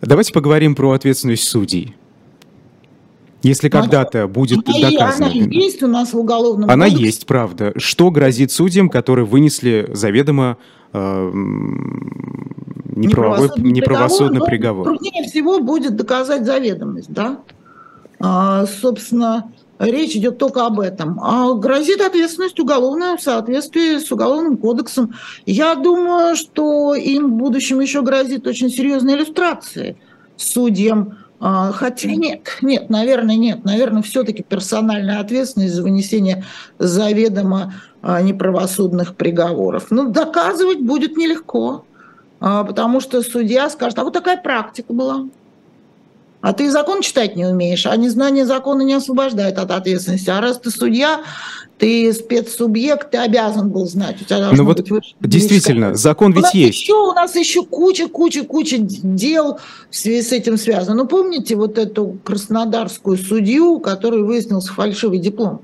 Давайте 0.00 0.32
поговорим 0.32 0.74
про 0.74 0.90
ответственность 0.90 1.44
судей. 1.44 1.94
Если 3.42 3.68
когда-то 3.68 4.26
будет 4.26 4.68
она, 4.68 4.90
доказано... 4.90 5.26
Она 5.26 5.34
есть 5.34 5.82
у 5.82 5.86
нас 5.86 6.12
в 6.12 6.18
уголовном 6.18 6.68
Она 6.68 6.86
кодексе. 6.86 7.04
есть, 7.04 7.26
правда. 7.26 7.72
Что 7.76 8.10
грозит 8.10 8.50
судьям, 8.50 8.88
которые 8.88 9.26
вынесли 9.26 9.88
заведомо 9.92 10.56
э, 10.92 11.30
неправовой, 12.96 13.50
неправосудный 13.58 14.40
приговор? 14.44 14.84
Труднее 14.86 15.24
всего 15.28 15.60
будет 15.60 15.94
доказать 15.96 16.44
заведомость, 16.44 17.12
да? 17.12 17.38
А, 18.20 18.66
собственно, 18.66 19.52
речь 19.78 20.16
идет 20.16 20.38
только 20.38 20.66
об 20.66 20.80
этом. 20.80 21.20
А 21.22 21.54
грозит 21.54 22.00
ответственность 22.00 22.58
уголовная 22.58 23.16
в 23.16 23.22
соответствии 23.22 23.98
с 23.98 24.10
Уголовным 24.10 24.56
кодексом. 24.56 25.14
Я 25.46 25.74
думаю, 25.76 26.34
что 26.36 26.94
им 26.94 27.30
в 27.30 27.36
будущем 27.36 27.80
еще 27.80 28.02
грозит 28.02 28.46
очень 28.46 28.70
серьезные 28.70 29.16
иллюстрации 29.16 29.96
судьям. 30.36 31.18
А, 31.40 31.70
хотя 31.72 32.10
нет, 32.10 32.58
нет, 32.62 32.90
наверное, 32.90 33.36
нет. 33.36 33.64
Наверное, 33.64 34.02
все-таки 34.02 34.42
персональная 34.42 35.20
ответственность 35.20 35.74
за 35.74 35.82
вынесение 35.82 36.44
заведомо 36.78 37.74
а, 38.02 38.20
неправосудных 38.22 39.14
приговоров. 39.14 39.86
Но 39.90 40.08
доказывать 40.08 40.80
будет 40.80 41.16
нелегко, 41.16 41.84
а, 42.40 42.64
потому 42.64 43.00
что 43.00 43.22
судья 43.22 43.70
скажет, 43.70 43.98
а 43.98 44.04
вот 44.04 44.12
такая 44.12 44.36
практика 44.36 44.92
была. 44.92 45.26
А 46.40 46.52
ты 46.52 46.70
закон 46.70 47.02
читать 47.02 47.34
не 47.34 47.46
умеешь, 47.46 47.84
а 47.86 47.96
незнание 47.96 48.46
закона 48.46 48.82
не 48.82 48.94
освобождает 48.94 49.58
от 49.58 49.72
ответственности. 49.72 50.30
А 50.30 50.40
раз 50.40 50.58
ты 50.58 50.70
судья, 50.70 51.22
ты 51.78 52.12
спецсубъект, 52.12 53.10
ты 53.10 53.18
обязан 53.18 53.70
был 53.70 53.86
знать. 53.86 54.22
У 54.22 54.24
тебя 54.24 54.50
ну 54.52 54.64
вот 54.64 54.84
действительно, 55.20 55.94
закон 55.94 56.32
ведь 56.32 56.54
у 56.54 56.56
есть. 56.56 56.80
Еще, 56.80 56.94
у 56.94 57.12
нас 57.12 57.34
еще 57.34 57.64
куча, 57.64 58.08
куча, 58.08 58.44
куча 58.44 58.76
дел 58.78 59.58
в 59.90 59.96
связи 59.96 60.22
с 60.22 60.32
этим 60.32 60.58
связано. 60.58 60.96
Ну, 61.02 61.06
помните 61.08 61.56
вот 61.56 61.76
эту 61.76 62.18
краснодарскую 62.22 63.16
судью, 63.16 63.80
который 63.80 64.22
выяснился 64.22 64.72
фальшивый 64.72 65.18
диплом? 65.18 65.62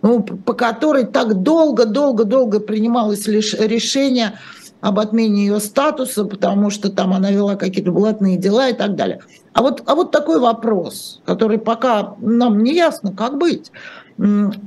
Ну, 0.00 0.22
по 0.22 0.54
которой 0.54 1.04
так 1.04 1.42
долго-долго-долго 1.42 2.60
принималось 2.60 3.26
лишь 3.26 3.54
решение 3.54 4.38
об 4.82 4.98
отмене 4.98 5.46
ее 5.46 5.60
статуса, 5.60 6.24
потому 6.24 6.68
что 6.68 6.90
там 6.90 7.14
она 7.14 7.30
вела 7.30 7.54
какие-то 7.54 7.92
блатные 7.92 8.36
дела 8.36 8.68
и 8.68 8.72
так 8.72 8.96
далее. 8.96 9.20
А 9.52 9.62
вот, 9.62 9.82
а 9.86 9.94
вот 9.94 10.10
такой 10.10 10.40
вопрос, 10.40 11.20
который 11.24 11.58
пока 11.58 12.14
нам 12.20 12.62
не 12.64 12.74
ясно, 12.74 13.12
как 13.12 13.38
быть. 13.38 13.70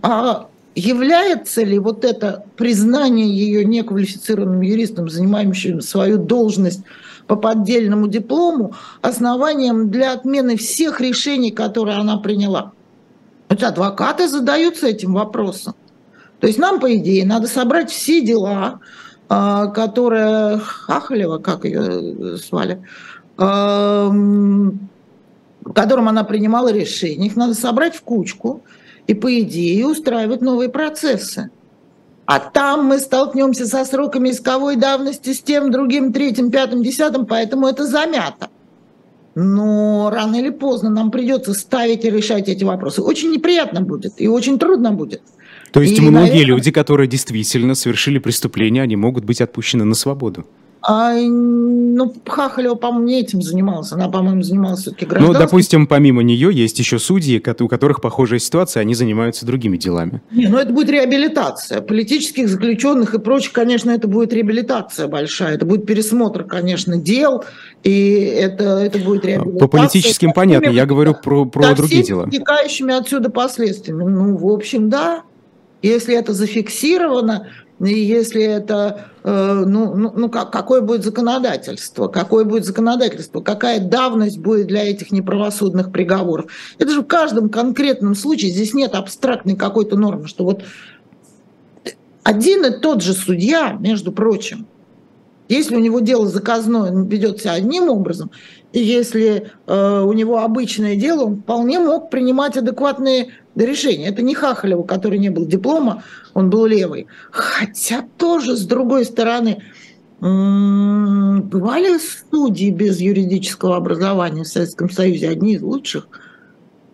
А 0.02 0.48
является 0.74 1.64
ли 1.64 1.78
вот 1.80 2.06
это 2.06 2.46
признание 2.56 3.28
ее 3.28 3.66
неквалифицированным 3.66 4.62
юристом, 4.62 5.10
занимающим 5.10 5.82
свою 5.82 6.18
должность 6.18 6.82
по 7.28 7.36
поддельному 7.36 8.08
диплому, 8.08 8.74
основанием 9.02 9.90
для 9.92 10.14
отмены 10.14 10.56
всех 10.56 11.02
решений, 11.02 11.52
которые 11.52 11.98
она 11.98 12.18
приняла? 12.18 12.72
Вот 13.50 13.62
адвокаты 13.62 14.30
задаются 14.30 14.88
этим 14.88 15.14
вопросом. 15.14 15.76
То 16.40 16.48
есть 16.48 16.58
нам, 16.58 16.80
по 16.80 16.96
идее, 16.96 17.26
надо 17.26 17.48
собрать 17.48 17.92
все 17.92 18.22
дела, 18.22 18.80
которая 19.28 20.60
Хахалева, 20.60 21.40
как 21.40 21.66
ее 21.66 22.38
звали, 22.38 22.82
которым 25.74 26.08
она 26.08 26.24
принимала 26.24 26.72
решения. 26.72 27.28
Их 27.28 27.36
надо 27.36 27.54
собрать 27.54 27.96
в 27.96 28.02
кучку 28.02 28.62
и, 29.08 29.14
по 29.14 29.40
идее, 29.40 29.88
устраивать 29.88 30.42
новые 30.42 30.70
процессы. 30.70 31.50
А 32.26 32.40
там 32.40 32.86
мы 32.86 33.00
столкнемся 33.00 33.68
со 33.68 33.86
сроками 33.86 34.32
исковой 34.32 34.78
давности 34.78 35.34
с 35.34 35.42
тем, 35.42 35.72
другим, 35.72 36.12
третьим, 36.12 36.50
пятым, 36.50 36.82
десятым, 36.82 37.26
поэтому 37.26 37.68
это 37.68 37.86
замято. 37.86 38.50
Но 39.36 40.10
рано 40.12 40.36
или 40.38 40.50
поздно 40.50 40.90
нам 40.90 41.12
придется 41.12 41.54
ставить 41.54 42.06
и 42.06 42.10
решать 42.10 42.48
эти 42.48 42.64
вопросы. 42.64 43.02
Очень 43.02 43.32
неприятно 43.32 43.82
будет 43.82 44.14
и 44.18 44.28
очень 44.28 44.58
трудно 44.58 44.92
будет. 44.92 45.22
То 45.76 45.82
есть 45.82 45.98
и, 45.98 46.02
многие 46.02 46.30
наверное... 46.30 46.46
люди, 46.46 46.72
которые 46.72 47.08
действительно 47.10 47.76
совершили 47.76 48.18
преступление, 48.18 48.82
они 48.82 48.96
могут 48.96 49.26
быть 49.26 49.42
отпущены 49.42 49.84
на 49.84 49.94
свободу? 49.94 50.46
А, 50.82 51.14
ну, 51.16 52.14
Хахалева, 52.26 52.76
по-моему, 52.76 53.08
не 53.08 53.20
этим 53.20 53.42
занималась. 53.42 53.92
Она, 53.92 54.08
по-моему, 54.08 54.42
занималась 54.42 54.82
все-таки 54.82 55.06
гражданством. 55.06 55.34
Ну, 55.34 55.46
допустим, 55.46 55.88
помимо 55.88 56.24
нее 56.24 56.50
есть 56.54 56.80
еще 56.80 56.98
судьи, 56.98 57.44
у 57.60 57.68
которых 57.68 58.00
похожая 58.00 58.40
ситуация, 58.40 58.82
они 58.82 58.96
занимаются 58.96 59.46
другими 59.46 59.76
делами. 59.76 60.22
Не, 60.32 60.48
ну 60.48 60.60
это 60.60 60.72
будет 60.72 60.90
реабилитация. 60.90 61.82
Политических 61.82 62.48
заключенных 62.48 63.14
и 63.14 63.20
прочих, 63.20 63.52
конечно, 63.52 63.92
это 63.92 64.08
будет 64.08 64.32
реабилитация 64.32 65.10
большая. 65.10 65.56
Это 65.56 65.66
будет 65.66 65.86
пересмотр, 65.86 66.46
конечно, 66.46 66.96
дел, 66.96 67.44
и 67.84 68.14
это, 68.20 68.64
это 68.64 68.98
будет 69.00 69.26
реабилитация. 69.26 69.60
По 69.60 69.68
политическим 69.68 70.32
понятно, 70.32 70.70
я 70.70 70.86
говорю 70.86 71.16
про, 71.16 71.44
про 71.46 71.76
другие 71.76 72.04
дела. 72.04 72.24
вытекающими 72.28 72.94
отсюда 72.94 73.30
последствиями. 73.30 74.04
Ну, 74.04 74.38
в 74.38 74.48
общем, 74.48 74.90
да. 74.90 75.24
Если 75.86 76.16
это 76.16 76.34
зафиксировано, 76.34 77.48
и 77.80 77.94
если 77.94 78.42
это, 78.42 79.12
э, 79.24 79.64
ну, 79.68 79.94
ну, 79.94 80.12
ну 80.16 80.30
как, 80.30 80.52
какое 80.52 80.82
будет 80.82 81.04
законодательство, 81.04 82.08
какое 82.08 82.44
будет 82.44 82.66
законодательство, 82.66 83.42
какая 83.42 83.80
давность 83.80 84.40
будет 84.40 84.66
для 84.66 84.90
этих 84.90 85.12
неправосудных 85.12 85.92
приговоров. 85.92 86.52
Это 86.80 86.92
же 86.92 87.02
в 87.02 87.06
каждом 87.06 87.50
конкретном 87.50 88.16
случае, 88.16 88.50
здесь 88.50 88.74
нет 88.74 88.96
абстрактной 88.96 89.56
какой-то 89.56 89.96
нормы, 89.96 90.28
что 90.28 90.44
вот 90.44 90.64
один 92.24 92.66
и 92.66 92.80
тот 92.80 93.04
же 93.04 93.14
судья, 93.14 93.78
между 93.80 94.12
прочим, 94.12 94.66
если 95.50 95.76
у 95.76 95.80
него 95.80 96.00
дело 96.00 96.28
заказное, 96.28 96.92
он 96.92 97.08
ведет 97.08 97.42
себя 97.42 97.52
одним 97.52 97.90
образом, 97.90 98.32
и 98.74 98.80
если 98.80 99.52
э, 99.68 100.02
у 100.02 100.14
него 100.14 100.40
обычное 100.40 100.96
дело, 100.96 101.26
он 101.26 101.42
вполне 101.42 101.78
мог 101.78 102.10
принимать 102.10 102.58
адекватные 102.58 103.28
решения. 103.64 104.08
Это 104.08 104.22
не 104.22 104.36
Хахалева, 104.36 104.84
который 104.84 105.20
не 105.20 105.30
был 105.30 105.46
диплома, 105.46 106.04
он 106.34 106.50
был 106.50 106.66
левый. 106.66 107.08
Хотя 107.32 108.06
тоже, 108.18 108.58
с 108.58 108.66
другой 108.66 109.06
стороны, 109.06 109.64
бывали 110.20 111.98
студии 111.98 112.72
без 112.72 113.00
юридического 113.00 113.78
образования 113.78 114.44
в 114.44 114.48
Советском 114.48 114.90
Союзе, 114.90 115.30
одни 115.30 115.54
из 115.54 115.62
лучших– 115.62 116.08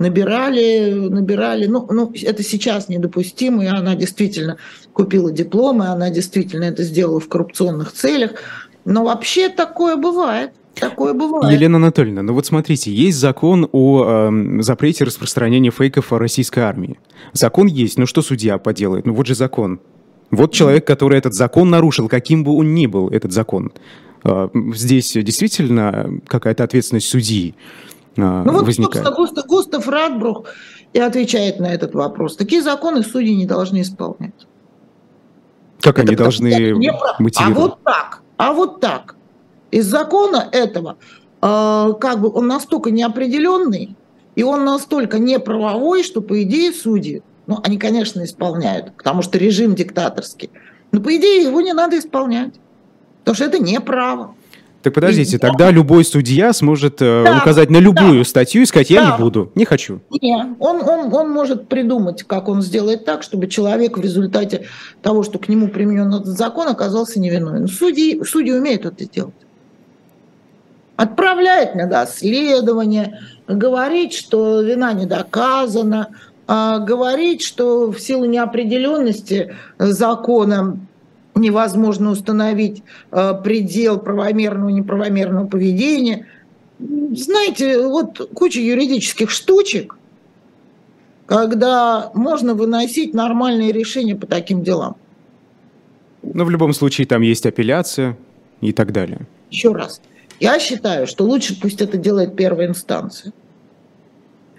набирали, 0.02 0.94
набирали. 1.10 1.68
Ну, 1.68 1.88
ну, 1.90 2.12
это 2.22 2.44
сейчас 2.44 2.90
недопустимо, 2.90 3.64
и 3.64 3.68
она 3.68 3.96
действительно 3.96 4.58
купила 4.94 5.32
дипломы, 5.32 5.88
она 5.88 6.10
действительно 6.10 6.66
это 6.66 6.84
сделала 6.84 7.20
в 7.20 7.30
коррупционных 7.30 7.94
целях. 7.94 8.32
Но 8.84 9.06
вообще 9.06 9.50
такое 9.50 9.96
бывает. 9.96 10.52
Такое 10.82 11.14
бывает. 11.14 11.54
Елена 11.54 11.78
Анатольевна, 11.78 12.24
ну 12.24 12.34
вот 12.34 12.48
смотрите, 12.48 12.92
есть 12.92 13.20
закон 13.20 13.70
о 13.72 14.30
э, 14.32 14.62
запрете 14.62 15.04
распространения 15.04 15.70
фейков 15.70 16.12
о 16.12 16.18
российской 16.18 16.62
армии. 16.62 17.00
Закон 17.34 17.68
есть, 17.68 18.00
но 18.00 18.08
что 18.08 18.24
судья 18.24 18.58
поделает? 18.58 19.06
Ну 19.06 19.14
вот 19.14 19.28
же 19.28 19.36
закон. 19.36 19.80
Вот 20.32 20.54
человек, 20.54 20.88
который 20.88 21.20
этот 21.20 21.36
закон 21.36 21.70
нарушил, 21.70 22.10
каким 22.10 22.44
бы 22.44 22.54
он 22.54 22.74
ни 22.74 22.88
был, 22.88 23.10
этот 23.10 23.32
закон. 23.32 23.72
Э, 24.24 24.50
здесь 24.74 25.14
действительно 25.14 26.20
какая-то 26.26 26.64
ответственность 26.64 27.08
судьи. 27.08 27.54
А, 28.18 28.44
ну 28.44 28.52
вот, 28.54 28.66
возникает. 28.66 29.06
собственно, 29.06 29.16
Густав, 29.16 29.46
Густав 29.46 29.88
Радбрух 29.88 30.48
и 30.94 31.00
отвечает 31.00 31.60
на 31.60 31.72
этот 31.72 31.94
вопрос. 31.94 32.38
Такие 32.38 32.64
законы 32.64 33.04
судьи 33.04 33.36
не 33.36 33.46
должны 33.46 33.82
исполнять. 33.82 34.48
Как 35.80 36.00
Это 36.00 36.08
они 36.08 36.16
должны 36.16 36.48
не 36.48 36.92
мотивировать? 37.20 37.58
А 37.58 37.60
вот 37.60 37.84
так, 37.84 38.22
а 38.38 38.54
вот 38.54 38.80
так. 38.80 39.16
Из 39.72 39.86
закона 39.86 40.50
этого, 40.52 40.98
э, 41.42 41.94
как 42.00 42.20
бы 42.20 42.30
он 42.32 42.48
настолько 42.48 42.92
неопределенный, 42.92 43.96
и 44.36 44.44
он 44.44 44.66
настолько 44.66 45.18
неправовой, 45.18 46.04
что, 46.04 46.22
по 46.22 46.42
идее, 46.44 46.72
судьи, 46.72 47.24
ну, 47.48 47.60
они, 47.64 47.78
конечно, 47.78 48.24
исполняют, 48.24 48.96
потому 48.96 49.22
что 49.22 49.38
режим 49.38 49.76
диктаторский, 49.76 50.52
но, 50.92 51.02
по 51.02 51.16
идее, 51.16 51.44
его 51.44 51.62
не 51.62 51.74
надо 51.74 51.98
исполнять, 51.98 52.54
потому 53.20 53.36
что 53.36 53.46
это 53.46 53.60
не 53.60 53.80
право. 53.80 54.36
Так 54.82 54.94
подождите, 54.94 55.36
и, 55.36 55.40
тогда 55.40 55.66
да. 55.66 55.72
любой 55.72 56.04
судья 56.04 56.54
сможет 56.54 57.02
э, 57.02 57.24
да, 57.24 57.38
указать 57.38 57.70
на 57.70 57.78
любую 57.78 58.20
да, 58.20 58.24
статью 58.26 58.64
и 58.64 58.66
сказать, 58.66 58.90
я 58.90 59.02
да. 59.02 59.12
не 59.12 59.24
буду, 59.24 59.52
не 59.54 59.66
хочу. 59.66 60.02
Нет, 60.10 60.48
он, 60.60 60.82
он, 60.82 61.14
он 61.14 61.30
может 61.30 61.68
придумать, 61.68 62.24
как 62.24 62.50
он 62.50 62.62
сделает 62.64 63.06
так, 63.06 63.22
чтобы 63.22 63.48
человек 63.48 63.98
в 63.98 64.02
результате 64.02 64.66
того, 65.04 65.22
что 65.24 65.38
к 65.38 65.50
нему 65.50 65.68
применен 65.68 66.14
этот 66.14 66.36
закон, 66.38 66.68
оказался 66.68 67.20
невиновен. 67.20 67.68
Судьи, 67.68 68.24
судьи 68.24 68.52
умеют 68.52 68.86
это 68.86 69.06
делать. 69.06 69.36
Отправлять 71.02 71.74
на 71.74 71.88
доследование, 71.88 73.22
говорить, 73.48 74.14
что 74.14 74.62
вина 74.62 74.94
не 74.94 75.08
доказана, 75.08 76.10
а 76.46 76.78
говорить, 76.78 77.42
что 77.42 77.92
в 77.92 78.00
силу 78.00 78.26
неопределенности 78.26 79.56
закона 79.80 80.78
невозможно 81.34 82.12
установить 82.12 82.84
э, 83.12 83.34
предел 83.44 83.98
правомерного 83.98 84.70
и 84.70 84.74
неправомерного 84.74 85.48
поведения. 85.48 86.28
Знаете, 86.78 87.88
вот 87.88 88.30
куча 88.36 88.60
юридических 88.60 89.32
штучек, 89.32 89.98
когда 91.26 92.12
можно 92.14 92.54
выносить 92.54 93.16
нормальные 93.16 93.72
решения 93.72 94.16
по 94.16 94.28
таким 94.28 94.62
делам. 94.62 94.98
Но 96.22 96.46
в 96.46 96.52
любом 96.52 96.74
случае 96.74 97.08
там 97.08 97.24
есть 97.24 97.48
апелляция 97.48 98.20
и 98.62 98.72
так 98.72 98.92
далее. 98.92 99.22
Еще 99.50 99.72
раз. 99.72 100.00
Я 100.42 100.60
считаю, 100.60 101.08
что 101.08 101.24
лучше 101.24 101.58
пусть 101.58 101.82
это 101.82 101.98
делает 101.98 102.36
первая 102.36 102.68
инстанция. 102.68 103.32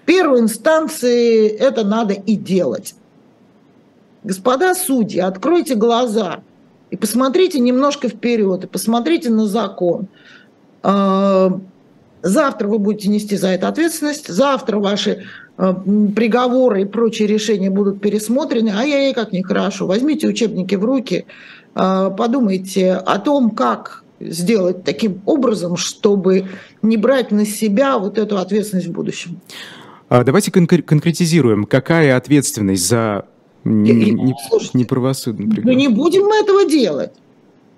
В 0.01 0.07
первой 0.07 0.41
инстанции 0.41 1.49
это 1.49 1.85
надо 1.85 2.15
и 2.15 2.37
делать. 2.37 2.95
Господа 4.25 4.75
судьи, 4.75 5.21
откройте 5.21 5.75
глаза– 5.75 6.41
и 6.93 6.97
посмотрите 6.97 7.59
немножко 7.59 8.09
вперед, 8.09 8.65
и 8.65 8.67
посмотрите 8.67 9.31
на 9.31 9.47
закон. 9.47 10.09
А, 10.83 11.59
Завтра 12.23 12.69
вы 12.69 12.79
будете 12.79 13.09
нести 13.09 13.37
за 13.37 13.49
это 13.49 13.67
ответственность, 13.67 14.29
завтра 14.29 14.79
ваши 14.79 15.25
э, 15.59 15.75
приговоры 16.15 16.83
и 16.83 16.85
прочие 16.85 17.27
решения 17.27 17.69
будут 17.69 18.01
пересмотрены. 18.01 18.73
А 18.77 18.85
я 18.85 19.07
ей 19.07 19.13
как 19.13 19.33
нехорошо. 19.33 19.89
Возьмите 19.89 20.29
учебники 20.29 20.77
в 20.77 20.85
руки, 20.85 21.27
э, 21.75 22.11
подумайте 22.17 22.93
о 22.93 23.19
том, 23.19 23.51
как 23.51 24.02
сделать 24.31 24.85
таким 24.85 25.23
образом, 25.27 25.77
чтобы 25.77 26.47
не 26.83 26.97
брать 26.97 27.31
на 27.31 27.45
себя 27.47 27.99
вот 27.99 28.19
эту 28.19 28.39
ответственность 28.39 28.89
в 28.89 28.93
будущем. 28.93 29.41
А 30.09 30.25
давайте 30.25 30.51
кон- 30.53 30.67
конкретизируем, 30.67 31.65
какая 31.65 32.17
ответственность 32.17 32.87
за 32.87 33.27
неправосудный 33.65 35.49
приговор? 35.49 35.73
Ну 35.73 35.79
не 35.79 35.89
будем 35.89 36.25
мы 36.25 36.37
этого 36.37 36.67
делать. 36.67 37.13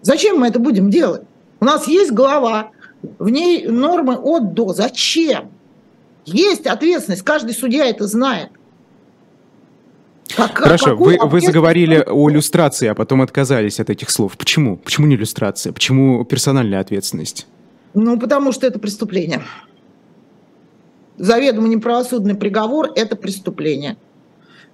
Зачем 0.03 0.39
мы 0.39 0.49
это 0.49 0.59
будем 0.59 0.91
делать? 0.91 1.23
У 1.61 1.65
нас 1.65 1.87
есть 1.89 2.13
глава, 2.13 2.71
в 3.19 3.29
ней 3.29 3.67
нормы 3.67 4.17
от 4.17 4.55
до. 4.55 4.73
Зачем? 4.73 5.51
Есть 6.27 6.67
ответственность, 6.67 7.23
каждый 7.23 7.55
судья 7.55 7.87
это 7.87 8.07
знает. 8.07 8.51
Как, 10.37 10.59
Хорошо, 10.59 10.97
вы, 10.97 11.18
вы 11.22 11.41
заговорили 11.41 12.03
о 12.07 12.31
иллюстрации, 12.31 12.89
а 12.89 12.95
потом 12.95 13.22
отказались 13.22 13.79
от 13.79 13.91
этих 13.91 14.11
слов. 14.11 14.37
Почему? 14.37 14.77
Почему 14.77 15.07
не 15.07 15.16
иллюстрация? 15.16 15.72
Почему 15.72 16.25
персональная 16.25 16.81
ответственность? 16.81 17.47
Ну, 17.95 18.18
потому 18.18 18.53
что 18.53 18.66
это 18.66 18.79
преступление. 18.79 19.43
Заведомо 21.16 21.68
неправосудный 21.68 22.35
приговор– 22.35 22.91
это 22.97 23.14
преступление. 23.14 23.97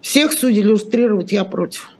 Всех 0.01 0.32
судей 0.32 0.62
иллюстрировать 0.62 1.32
я 1.32 1.44
против. 1.44 1.90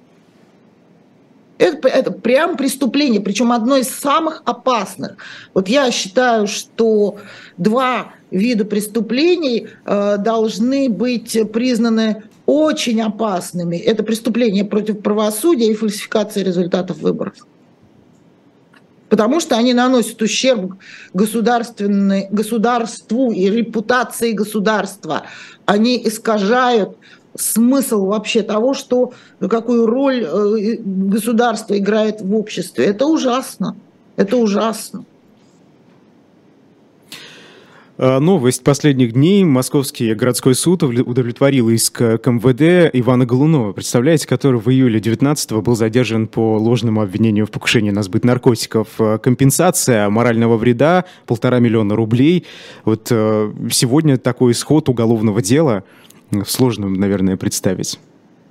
Это, 1.59 1.89
это 1.89 2.11
прям 2.11 2.57
преступление, 2.57 3.21
причем 3.21 3.53
одно 3.53 3.77
из 3.77 3.91
самых 3.91 4.43
опасных. 4.47 5.19
Вот 5.53 5.69
я 5.69 5.91
считаю, 5.91 6.47
что 6.47 7.19
два 7.59 8.15
вида 8.31 8.65
преступлений 8.65 9.69
э, 9.85 10.17
должны 10.17 10.89
быть 10.89 11.37
признаны 11.53 12.23
очень 12.51 13.01
опасными. 13.01 13.77
Это 13.77 14.03
преступление 14.03 14.65
против 14.65 15.03
правосудия 15.03 15.71
и 15.71 15.75
фальсификация 15.75 16.43
результатов 16.43 16.99
выборов. 16.99 17.35
Потому 19.09 19.39
что 19.39 19.57
они 19.57 19.73
наносят 19.73 20.21
ущерб 20.21 20.75
государственной, 21.15 22.27
государству 22.31 23.31
и 23.31 23.49
репутации 23.49 24.33
государства. 24.33 25.23
Они 25.65 26.01
искажают 26.05 26.97
смысл 27.37 28.07
вообще 28.07 28.43
того, 28.43 28.75
что 28.75 29.13
какую 29.39 29.87
роль 29.87 30.25
э, 30.25 30.77
государство 30.81 31.79
играет 31.79 32.21
в 32.21 32.35
обществе. 32.35 32.87
Это 32.87 33.07
ужасно. 33.07 33.77
Это 34.17 34.37
ужасно. 34.37 35.05
А, 38.03 38.19
новость 38.19 38.65
последних 38.65 39.13
дней. 39.13 39.45
Московский 39.45 40.15
городской 40.15 40.55
суд 40.55 40.83
удовлетворил 40.83 41.69
иск 41.69 41.99
к 41.99 42.23
МВД 42.25 42.91
Ивана 42.95 43.27
Голунова, 43.27 43.73
представляете, 43.73 44.27
который 44.27 44.59
в 44.59 44.71
июле 44.71 45.01
19-го 45.01 45.61
был 45.61 45.77
задержан 45.77 46.27
по 46.27 46.57
ложному 46.57 47.03
обвинению 47.03 47.47
в 47.47 47.51
покушении 47.51 47.91
на 47.91 48.03
сбыт 48.03 48.25
наркотиков. 48.25 48.89
А, 48.99 49.19
компенсация 49.19 50.09
морального 50.09 50.57
вреда 50.57 51.05
полтора 51.27 51.59
миллиона 51.59 51.95
рублей. 51.95 52.47
Вот 52.87 53.09
э, 53.11 53.53
сегодня 53.71 54.17
такой 54.17 54.53
исход 54.53 54.89
уголовного 54.89 55.43
дела– 55.43 55.85
Сложно, 56.47 56.89
наверное, 56.89 57.37
представить. 57.37 57.99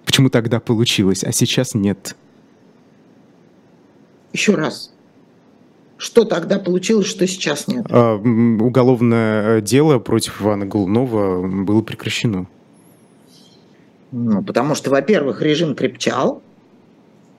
Почему 0.05 0.29
тогда 0.29 0.59
получилось, 0.59 1.23
а 1.23 1.31
сейчас 1.31 1.73
нет? 1.73 2.15
Еще 4.33 4.53
раз. 4.55 4.93
Что 5.99 6.23
тогда 6.23 6.59
получилось, 6.59 7.07
что 7.07 7.27
сейчас 7.27 7.67
нет? 7.67 7.85
А, 7.89 8.15
уголовное 8.15 9.59
дело 9.59 9.99
против 9.99 10.41
Ивана 10.41 10.65
Голунова 10.65 11.45
было 11.45 11.81
прекращено. 11.81 12.47
Ну, 14.13 14.41
потому 14.41 14.75
что, 14.75 14.91
во-первых, 14.91 15.41
режим 15.41 15.75
крепчал, 15.75 16.41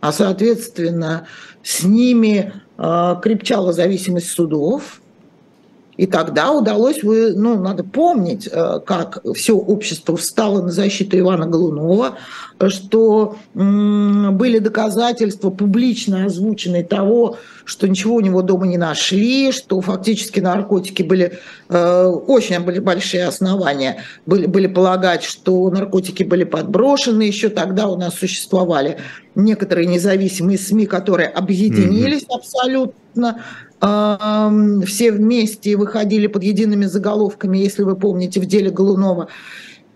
а, 0.03 0.13
соответственно, 0.13 1.27
с 1.63 1.85
ними 1.85 2.53
э, 2.77 3.17
крепчала 3.23 3.73
зависимость 3.73 4.29
судов, 4.29 5.01
и 6.01 6.07
тогда 6.07 6.53
удалось, 6.53 7.03
ну, 7.03 7.61
надо 7.61 7.85
помнить, 7.85 8.49
э, 8.51 8.81
как 8.87 9.23
все 9.35 9.55
общество 9.55 10.17
встало 10.17 10.63
на 10.63 10.71
защиту 10.71 11.19
Ивана 11.19 11.47
Голунова, 11.47 12.17
что 12.69 13.37
были 13.53 14.61
доказательства 14.61 15.51
публично 15.51 16.25
озвученные 16.25 16.85
того, 16.85 17.37
что 17.67 17.87
ничего 17.87 18.15
у 18.15 18.21
него 18.21 18.41
дома 18.41 18.67
не 18.67 18.79
нашли, 18.79 19.53
что 19.53 19.79
фактически 19.83 20.41
наркотики 20.41 21.03
были, 21.03 21.39
э, 21.69 22.05
очень 22.07 22.61
были 22.61 22.79
большие 22.79 23.27
основания, 23.27 24.03
были, 24.25 24.47
были 24.47 24.69
полагать, 24.69 25.23
что 25.23 25.69
наркотики 25.69 26.23
были 26.23 26.45
подброшены, 26.45 27.25
еще 27.25 27.51
тогда 27.51 27.89
у 27.89 27.99
нас 27.99 28.15
существовали 28.15 28.97
некоторые 29.35 29.87
независимые 29.87 30.57
СМИ, 30.57 30.87
которые 30.87 31.29
объединились 31.29 32.23
mm-hmm. 32.23 32.37
абсолютно 32.37 33.43
все 33.81 35.13
вместе 35.13 35.77
выходили 35.77 36.27
под 36.27 36.43
едиными 36.45 36.85
заголовками, 36.85 37.57
если 37.59 37.83
вы 37.83 37.97
помните, 37.97 38.39
в 38.41 38.47
деле 38.47 38.71
Голунова. 38.71 39.29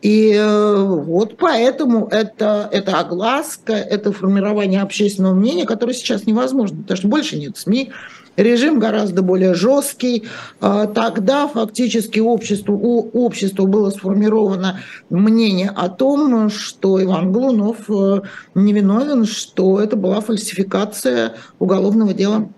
И 0.05 0.35
э, 0.35 0.85
вот 0.85 1.39
поэтому 1.39 2.09
это, 2.09 2.69
это 2.71 3.01
огласка, 3.01 3.73
это 3.73 4.13
формирование 4.13 4.83
общественного 4.83 5.33
мнения, 5.33 5.65
которое 5.65 5.95
сейчас 5.95 6.27
невозможно, 6.27 6.83
потому 6.83 6.99
что 6.99 7.09
больше 7.09 7.39
нет 7.39 7.57
СМИ, 7.57 7.91
режим 8.37 8.79
гораздо 8.79 9.23
более 9.23 9.55
жесткий. 9.55 10.25
А 10.61 10.87
тогда 10.89 11.49
фактически 11.49 12.21
обществу, 12.21 12.75
у 12.75 13.25
общества 13.25 13.65
было 13.65 13.89
сформировано 13.89 14.81
мнение 15.09 15.71
о 15.71 15.89
том, 15.89 16.51
что 16.51 17.03
Иван 17.03 17.33
Голунов 17.33 17.89
э, 17.89 18.21
невиновен, 18.55 19.25
что 19.25 19.81
это 19.81 19.97
была 19.97 20.21
фальсификация 20.21 21.33
уголовного 21.59 22.13
дела. 22.13 22.51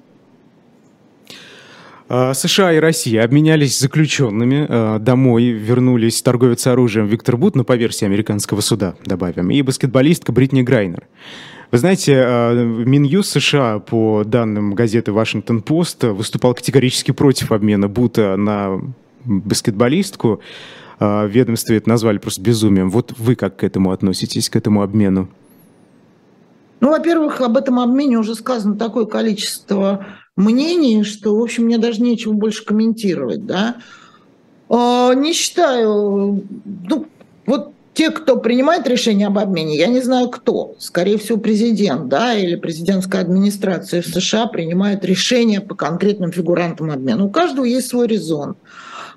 А, 2.08 2.34
США 2.34 2.72
и 2.72 2.78
Россия 2.78 3.24
обменялись 3.24 3.78
заключенными. 3.78 4.66
А, 4.68 4.98
домой 4.98 5.46
вернулись 5.46 6.22
торговец 6.22 6.66
оружием 6.66 7.06
Виктор 7.06 7.36
Бут, 7.36 7.56
но 7.56 7.64
по 7.64 7.74
версии 7.74 8.04
американского 8.04 8.60
суда, 8.60 8.94
добавим, 9.04 9.50
и 9.50 9.60
баскетболистка 9.62 10.32
Бритни 10.32 10.62
Грайнер. 10.62 11.06
Вы 11.72 11.78
знаете, 11.78 12.22
а, 12.24 12.54
Минюс 12.54 13.30
США, 13.30 13.80
по 13.80 14.22
данным 14.24 14.74
газеты 14.74 15.10
«Вашингтон-Пост», 15.12 16.04
выступал 16.04 16.54
категорически 16.54 17.10
против 17.10 17.50
обмена 17.50 17.88
Бута 17.88 18.36
на 18.36 18.80
баскетболистку. 19.24 20.40
В 20.98 21.26
ведомстве 21.26 21.76
это 21.76 21.88
назвали 21.90 22.16
просто 22.18 22.40
безумием. 22.40 22.88
Вот 22.88 23.12
вы 23.18 23.34
как 23.34 23.56
к 23.56 23.64
этому 23.64 23.90
относитесь, 23.90 24.48
к 24.48 24.56
этому 24.56 24.82
обмену? 24.82 25.28
Ну, 26.80 26.90
во-первых, 26.90 27.40
об 27.42 27.56
этом 27.56 27.80
обмене 27.80 28.18
уже 28.18 28.34
сказано 28.34 28.76
такое 28.76 29.04
количество 29.04 30.06
мнений, 30.36 31.02
что, 31.02 31.36
в 31.36 31.42
общем, 31.42 31.64
мне 31.64 31.78
даже 31.78 32.02
нечего 32.02 32.32
больше 32.32 32.64
комментировать, 32.64 33.46
да. 33.46 33.76
А, 34.68 35.14
не 35.14 35.32
считаю, 35.32 36.44
ну, 36.88 37.06
вот 37.46 37.72
те, 37.94 38.10
кто 38.10 38.36
принимает 38.36 38.86
решение 38.86 39.28
об 39.28 39.38
обмене, 39.38 39.76
я 39.76 39.86
не 39.86 40.00
знаю 40.00 40.28
кто, 40.28 40.74
скорее 40.78 41.16
всего 41.16 41.38
президент, 41.38 42.08
да, 42.08 42.34
или 42.34 42.56
президентская 42.56 43.22
администрация 43.22 44.02
в 44.02 44.06
США 44.06 44.46
принимает 44.46 45.04
решение 45.04 45.62
по 45.62 45.74
конкретным 45.74 46.30
фигурантам 46.30 46.90
обмена. 46.90 47.24
У 47.24 47.30
каждого 47.30 47.64
есть 47.64 47.88
свой 47.88 48.06
резон. 48.06 48.56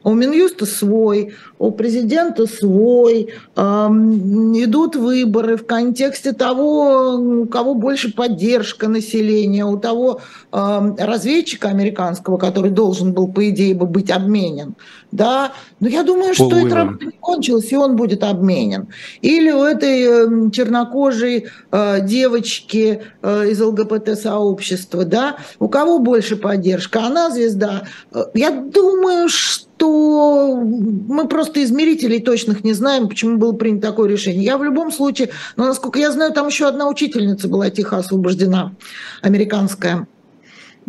У 0.04 0.14
Минюста 0.14 0.66
свой, 0.66 1.34
у 1.58 1.72
президента 1.72 2.46
свой, 2.46 3.34
идут 3.56 4.96
выборы 4.96 5.58
в 5.58 5.66
контексте 5.66 6.32
того, 6.32 7.16
у 7.16 7.46
кого 7.48 7.76
больше 7.76 8.14
поддержка 8.14 8.88
населения, 8.88 9.66
у 9.66 9.78
того 9.78 10.22
разведчика 10.52 11.68
американского, 11.70 12.38
который 12.38 12.72
должен 12.72 13.14
был, 13.14 13.28
по 13.28 13.50
идее, 13.50 13.76
бы 13.76 13.86
быть 13.86 14.10
обменен. 14.10 14.76
Да? 15.12 15.54
Но 15.80 15.88
я 15.88 16.04
думаю, 16.04 16.34
что 16.34 16.56
это 16.56 16.76
работа 16.76 17.06
не 17.06 17.12
кончилась, 17.20 17.72
и 17.72 17.76
он 17.76 17.96
будет 17.96 18.24
обменен. 18.24 18.88
Или 19.22 19.52
у 19.52 19.64
этой 19.64 20.52
чернокожей 20.52 21.48
э, 21.72 22.02
девочки 22.02 23.02
э, 23.22 23.50
из 23.50 23.60
ЛГБТ-сообщества, 23.62 25.06
да, 25.06 25.38
у 25.60 25.68
кого 25.68 26.00
больше 26.00 26.36
поддержка, 26.36 27.06
она 27.06 27.32
звезда. 27.32 27.84
Э, 28.12 28.26
я 28.36 28.52
думаю, 28.52 29.30
что 29.30 30.56
мы 30.58 31.28
просто 31.28 31.64
измерителей 31.64 32.20
точных 32.20 32.64
не 32.64 32.74
знаем, 32.74 33.08
почему 33.08 33.38
было 33.38 33.54
принято 33.54 33.88
такое 33.88 34.10
решение. 34.10 34.44
Я 34.44 34.58
в 34.58 34.64
любом 34.64 34.92
случае, 34.92 35.30
но 35.56 35.66
насколько 35.66 35.98
я 35.98 36.12
знаю, 36.12 36.34
там 36.34 36.48
еще 36.48 36.68
одна 36.68 36.88
учительница 36.88 37.48
была 37.48 37.70
тихо 37.70 37.98
освобождена, 37.98 38.76
американская. 39.22 40.08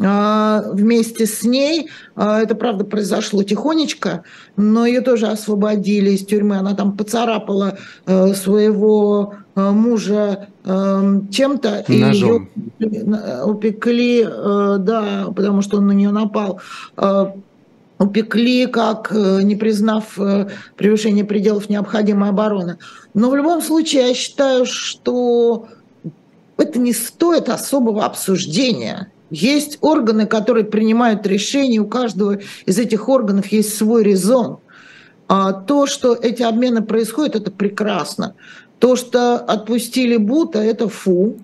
А, 0.03 0.63
вместе 0.73 1.27
с 1.27 1.43
ней, 1.45 1.91
а, 2.17 2.41
это 2.41 2.55
правда 2.55 2.85
произошло 2.85 3.43
тихонечко, 3.43 4.25
но 4.57 4.87
ее 4.87 5.01
тоже 5.01 5.27
освободили 5.27 6.11
из 6.11 6.25
тюрьмы. 6.25 6.57
Она 6.57 6.75
там 6.75 6.97
поцарапала 6.97 7.79
э, 8.07 8.35
своего 8.35 9.35
э, 9.55 9.71
мужа 9.71 10.49
э, 10.65 11.21
чем-то, 11.31 11.85
и 11.89 11.95
ее 11.95 12.49
упекли, 13.45 14.25
да, 14.25 15.27
потому 15.35 15.63
что 15.63 15.79
он 15.79 15.87
на 15.87 15.93
нее 15.93 16.11
напал 16.11 16.61
упекли, 18.01 18.67
как 18.67 19.13
э, 19.13 19.43
не 19.43 19.57
признав 19.57 20.19
э, 20.19 20.49
превышение 20.77 21.25
пределов 21.25 21.69
необходимой 21.69 22.31
обороны. 22.31 22.79
Но 23.13 23.29
в 23.29 23.37
любом 23.37 23.61
случае 23.61 24.09
я 24.09 24.15
считаю, 24.15 24.65
что 24.65 25.69
это 26.57 26.79
не 26.79 26.95
стоит 26.95 27.51
особого 27.51 28.07
обсуждения. 28.07 29.13
Есть 29.31 29.79
органы, 29.81 30.27
которые 30.27 30.65
принимают 30.65 31.27
решения, 31.27 31.79
у 31.79 31.87
каждого 31.87 32.39
из 32.67 32.79
этих 32.79 33.09
органов 33.09 33.47
есть 33.47 33.77
свой 33.77 34.03
резон. 34.03 34.59
А 35.29 35.53
то, 35.53 35.87
что 35.87 36.15
эти 36.15 36.43
обмены 36.43 36.83
происходят, 36.83 37.37
это 37.37 37.53
прекрасно. 37.53 38.35
То, 38.81 38.97
что 38.97 39.37
отпустили 39.37 40.17
Бута, 40.17 40.59
это 40.59 40.89
фу. 40.89 41.37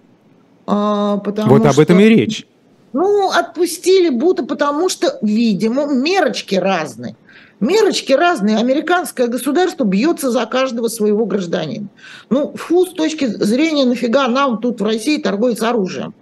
А, 0.67 1.19
потому 1.19 1.51
вот 1.51 1.67
об 1.67 1.73
что... 1.75 1.83
этом 1.83 2.01
и 2.01 2.05
речь. 2.09 2.47
Ну, 2.93 3.31
отпустили 3.31 4.09
Бута, 4.09 4.45
потому 4.45 4.89
что, 4.89 5.19
видимо, 5.23 5.87
мерочки 5.87 6.57
разные. 6.57 7.15
Мерочки 7.61 8.13
разные. 8.13 8.57
Американское 8.57 9.29
государство 9.29 9.85
бьется 9.85 10.31
за 10.31 10.45
каждого 10.47 10.89
своего 10.89 11.25
гражданина. 11.25 11.89
Ну, 12.29 12.55
фу, 12.57 12.87
с 12.87 12.93
точки 12.93 13.27
зрения, 13.27 13.85
нафига 13.85 14.27
нам 14.29 14.59
тут 14.59 14.81
в 14.81 14.85
России 14.85 15.19
торгуют 15.19 15.63
оружием. 15.63 16.15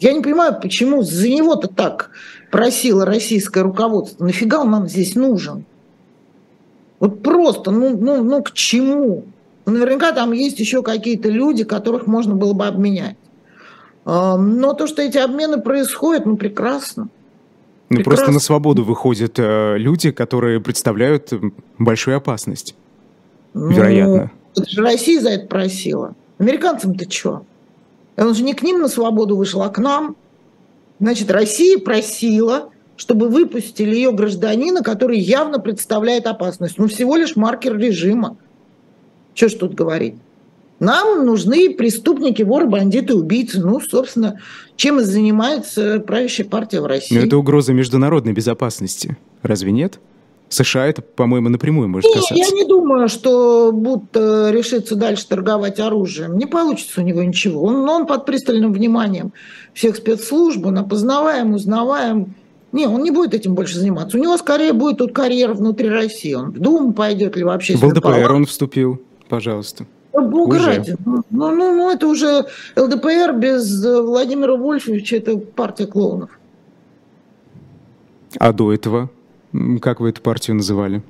Я 0.00 0.12
не 0.12 0.22
понимаю, 0.22 0.58
почему 0.60 1.02
за 1.02 1.28
него-то 1.28 1.68
так 1.68 2.10
просило 2.50 3.04
российское 3.04 3.62
руководство. 3.62 4.24
Нафига 4.24 4.60
он 4.60 4.70
нам 4.70 4.88
здесь 4.88 5.14
нужен? 5.14 5.64
Вот 7.00 7.22
просто, 7.22 7.70
ну, 7.70 7.96
ну, 7.96 8.22
ну 8.22 8.42
к 8.42 8.52
чему? 8.52 9.24
Ну, 9.66 9.72
наверняка 9.72 10.12
там 10.12 10.32
есть 10.32 10.58
еще 10.60 10.82
какие-то 10.82 11.28
люди, 11.28 11.64
которых 11.64 12.06
можно 12.06 12.34
было 12.34 12.52
бы 12.52 12.66
обменять. 12.66 13.16
Но 14.04 14.72
то, 14.72 14.86
что 14.86 15.02
эти 15.02 15.18
обмены 15.18 15.60
происходят, 15.60 16.24
ну, 16.24 16.36
прекрасно. 16.36 17.08
Ну, 17.90 17.96
прекрасно. 17.96 18.04
просто 18.04 18.32
на 18.32 18.40
свободу 18.40 18.84
выходят 18.84 19.38
э, 19.38 19.76
люди, 19.78 20.10
которые 20.10 20.60
представляют 20.60 21.32
большую 21.78 22.16
опасность. 22.16 22.74
Ну, 23.54 23.70
вероятно. 23.70 24.30
Это 24.56 24.70
же 24.70 24.82
Россия 24.82 25.20
за 25.20 25.30
это 25.30 25.46
просила. 25.46 26.14
Американцам-то 26.38 27.10
что? 27.10 27.42
Он 28.18 28.34
же 28.34 28.42
не 28.42 28.54
к 28.54 28.62
ним 28.62 28.80
на 28.80 28.88
свободу 28.88 29.36
вышел, 29.36 29.62
а 29.62 29.68
к 29.68 29.78
нам. 29.78 30.16
Значит, 30.98 31.30
Россия 31.30 31.78
просила, 31.78 32.70
чтобы 32.96 33.28
выпустили 33.28 33.94
ее 33.94 34.12
гражданина, 34.12 34.82
который 34.82 35.18
явно 35.18 35.60
представляет 35.60 36.26
опасность. 36.26 36.78
Ну, 36.78 36.88
всего 36.88 37.16
лишь 37.16 37.36
маркер 37.36 37.78
режима. 37.78 38.36
Что 39.34 39.48
ж 39.48 39.54
тут 39.54 39.74
говорить? 39.74 40.16
Нам 40.80 41.24
нужны 41.24 41.74
преступники, 41.74 42.42
воры, 42.42 42.66
бандиты, 42.66 43.14
убийцы. 43.14 43.60
Ну, 43.60 43.80
собственно, 43.80 44.40
чем 44.76 44.98
и 45.00 45.04
занимается 45.04 46.00
правящая 46.00 46.46
партия 46.48 46.80
в 46.80 46.86
России. 46.86 47.16
Но 47.16 47.24
это 47.24 47.36
угроза 47.36 47.72
международной 47.72 48.32
безопасности. 48.32 49.16
Разве 49.42 49.70
нет? 49.70 50.00
США 50.48 50.86
это, 50.86 51.02
по-моему, 51.02 51.48
напрямую 51.48 51.88
может 51.88 52.12
касаться. 52.12 52.34
Я 52.34 52.50
не 52.50 52.64
думаю, 52.64 53.08
что 53.08 53.70
будто 53.72 54.50
решится 54.50 54.96
дальше 54.96 55.28
торговать 55.28 55.78
оружием. 55.78 56.38
Не 56.38 56.46
получится 56.46 57.00
у 57.00 57.04
него 57.04 57.22
ничего. 57.22 57.62
Он, 57.62 57.88
он 57.88 58.06
под 58.06 58.24
пристальным 58.24 58.72
вниманием 58.72 59.32
всех 59.74 59.96
спецслужб, 59.96 60.64
он 60.66 60.78
опознаваем, 60.78 61.54
узнаваем. 61.54 62.34
Не, 62.72 62.86
он 62.86 63.02
не 63.02 63.10
будет 63.10 63.34
этим 63.34 63.54
больше 63.54 63.78
заниматься. 63.78 64.18
У 64.18 64.20
него 64.20 64.36
скорее 64.36 64.72
будет 64.72 64.98
тут 64.98 65.12
карьера 65.12 65.54
внутри 65.54 65.88
России. 65.88 66.34
Он 66.34 66.50
в 66.50 66.58
Думу 66.58 66.92
пойдет 66.92 67.36
или 67.36 67.44
вообще... 67.44 67.76
В 67.76 67.84
ЛДПР 67.84 68.32
он 68.32 68.44
вступил, 68.44 69.00
пожалуйста. 69.28 69.86
Бога 70.12 70.56
уже. 70.56 70.66
ради. 70.66 70.96
Ну, 71.04 71.22
ну, 71.30 71.52
ну, 71.52 71.90
это 71.90 72.06
уже 72.06 72.46
ЛДПР 72.76 73.34
без 73.36 73.84
э, 73.84 74.02
Владимира 74.02 74.56
Вольфовича, 74.56 75.16
это 75.16 75.36
партия 75.38 75.86
клоунов. 75.86 76.30
А 78.38 78.52
до 78.52 78.72
этого, 78.72 79.10
как 79.80 80.00
вы 80.00 80.10
эту 80.10 80.22
партию 80.22 80.56
называли? 80.56 81.02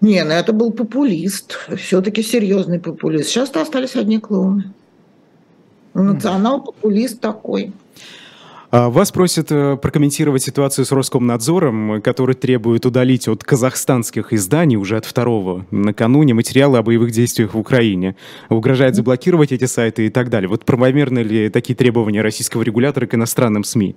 Не, 0.00 0.22
ну 0.24 0.32
это 0.32 0.52
был 0.52 0.72
популист, 0.72 1.58
все-таки 1.76 2.22
серьезный 2.22 2.78
популист. 2.78 3.28
Сейчас 3.28 3.54
остались 3.54 3.96
одни 3.96 4.18
клоуны. 4.18 4.72
Национал-популист 5.94 7.20
такой. 7.20 7.72
А, 8.70 8.90
вас 8.90 9.12
просят 9.12 9.52
э, 9.52 9.76
прокомментировать 9.76 10.42
ситуацию 10.42 10.84
с 10.84 10.90
Роскомнадзором, 10.90 12.02
который 12.02 12.34
требует 12.34 12.84
удалить 12.84 13.28
от 13.28 13.44
казахстанских 13.44 14.32
изданий 14.32 14.76
уже 14.76 14.96
от 14.96 15.04
второго 15.04 15.64
накануне 15.70 16.34
материалы 16.34 16.78
о 16.78 16.82
боевых 16.82 17.12
действиях 17.12 17.54
в 17.54 17.58
Украине. 17.58 18.16
Угрожает 18.48 18.96
заблокировать 18.96 19.52
эти 19.52 19.66
сайты 19.66 20.06
и 20.06 20.10
так 20.10 20.28
далее. 20.28 20.48
Вот 20.48 20.64
правомерны 20.64 21.20
ли 21.20 21.50
такие 21.50 21.76
требования 21.76 22.20
российского 22.20 22.62
регулятора 22.62 23.06
к 23.06 23.14
иностранным 23.14 23.62
СМИ? 23.62 23.94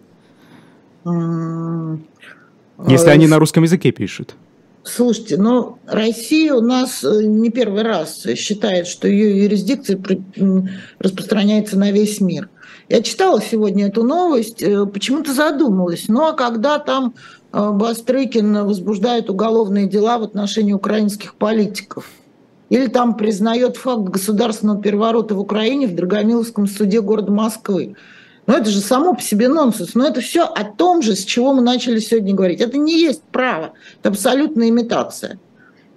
Если 2.85 3.09
они 3.09 3.27
на 3.27 3.39
русском 3.39 3.63
языке 3.63 3.91
пишут. 3.91 4.35
Слушайте, 4.83 5.37
ну, 5.37 5.79
Россия 5.85 6.53
у 6.53 6.61
нас 6.61 7.03
э, 7.03 7.23
не 7.23 7.49
первый 7.49 7.83
раз 7.83 8.25
считает, 8.35 8.87
что 8.87 9.07
ее 9.07 9.43
юрисдикция 9.43 9.99
распространяется 10.99 11.77
на 11.77 11.91
весь 11.91 12.21
мир. 12.21 12.49
Я 12.87 13.01
читала 13.01 13.41
сегодня 13.41 13.87
эту 13.87 14.03
новость, 14.03 14.61
э, 14.61 14.85
почему-то 14.85 15.33
задумалась. 15.33 16.05
Ну 16.07 16.25
а 16.25 16.33
когда 16.33 16.79
там 16.79 17.15
э, 17.51 17.71
Бастрыкин 17.71 18.65
возбуждает 18.65 19.29
уголовные 19.29 19.87
дела 19.87 20.19
в 20.19 20.23
отношении 20.23 20.71
украинских 20.71 21.35
политиков? 21.35 22.09
Или 22.69 22.87
там 22.87 23.15
признает 23.15 23.75
факт 23.75 24.03
государственного 24.03 24.81
переворота 24.81 25.35
в 25.35 25.39
Украине 25.39 25.87
в 25.87 25.95
Драгомиловском 25.95 26.67
суде 26.67 27.01
города 27.01 27.31
Москвы? 27.31 27.95
Ну 28.47 28.53
это 28.53 28.69
же 28.69 28.79
само 28.79 29.13
по 29.13 29.21
себе 29.21 29.49
нонсенс. 29.49 29.93
Но 29.93 30.07
это 30.07 30.21
все 30.21 30.43
о 30.45 30.63
том 30.63 31.01
же, 31.01 31.15
с 31.15 31.23
чего 31.23 31.53
мы 31.53 31.61
начали 31.61 31.99
сегодня 31.99 32.33
говорить. 32.33 32.61
Это 32.61 32.77
не 32.77 32.99
есть 32.99 33.21
право, 33.31 33.73
это 33.99 34.09
абсолютная 34.09 34.69
имитация. 34.69 35.37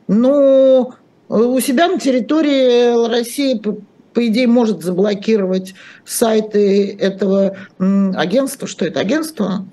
Но 0.09 0.95
у 1.29 1.61
себя 1.61 1.89
на 1.89 1.99
территории 1.99 3.09
России 3.09 3.55
по 4.13 4.27
идее, 4.27 4.49
может 4.49 4.83
заблокировать 4.83 5.75
сайты 6.05 6.97
этого 6.99 7.57
агентства. 7.79 8.67
Что 8.67 8.85
это, 8.85 8.99
агентство? 8.99 9.65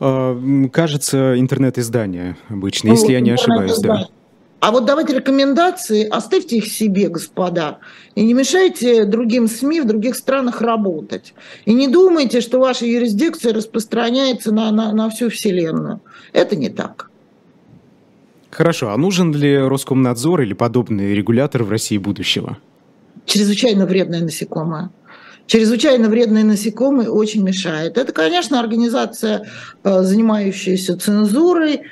А, 0.00 0.36
кажется, 0.72 1.38
интернет-издание 1.38 2.36
обычно, 2.48 2.88
ну, 2.88 2.96
если 2.96 3.12
я 3.12 3.20
не 3.20 3.30
ошибаюсь. 3.30 3.78
Да. 3.78 4.08
А 4.66 4.72
вот 4.72 4.84
давайте 4.84 5.14
рекомендации, 5.14 6.08
оставьте 6.08 6.56
их 6.56 6.66
себе, 6.66 7.08
господа, 7.08 7.78
и 8.16 8.24
не 8.24 8.34
мешайте 8.34 9.04
другим 9.04 9.46
СМИ 9.46 9.82
в 9.82 9.86
других 9.86 10.16
странах 10.16 10.60
работать. 10.60 11.34
И 11.66 11.72
не 11.72 11.86
думайте, 11.86 12.40
что 12.40 12.58
ваша 12.58 12.84
юрисдикция 12.84 13.54
распространяется 13.54 14.50
на, 14.50 14.72
на, 14.72 14.92
на 14.92 15.08
всю 15.08 15.30
Вселенную. 15.30 16.00
Это 16.32 16.56
не 16.56 16.68
так. 16.68 17.10
Хорошо, 18.50 18.90
а 18.90 18.96
нужен 18.96 19.32
ли 19.32 19.56
Роскомнадзор 19.56 20.40
или 20.40 20.52
подобный 20.52 21.14
регулятор 21.14 21.62
в 21.62 21.70
России 21.70 21.98
будущего? 21.98 22.58
чрезвычайно 23.24 23.86
вредное 23.86 24.22
насекомое. 24.22 24.90
Чрезвычайно 25.46 26.08
вредные 26.08 26.42
насекомые 26.42 27.08
очень 27.08 27.44
мешает. 27.44 27.98
Это, 27.98 28.12
конечно, 28.12 28.58
организация, 28.58 29.46
э, 29.84 30.02
занимающаяся 30.02 30.98
цензурой. 30.98 31.82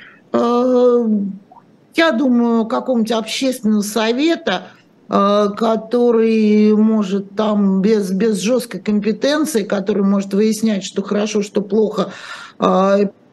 Э, 1.95 1.99
я 1.99 2.11
думаю, 2.11 2.65
какого-нибудь 2.65 3.11
общественного 3.11 3.81
совета, 3.81 4.67
э, 5.09 5.47
который 5.57 6.73
может 6.75 7.35
там 7.35 7.81
без, 7.81 8.11
без 8.11 8.39
жесткой 8.39 8.81
компетенции, 8.81 9.63
который 9.63 10.03
может 10.03 10.33
выяснять, 10.33 10.83
что 10.83 11.01
хорошо, 11.01 11.41
что 11.41 11.61
плохо, 11.61 12.11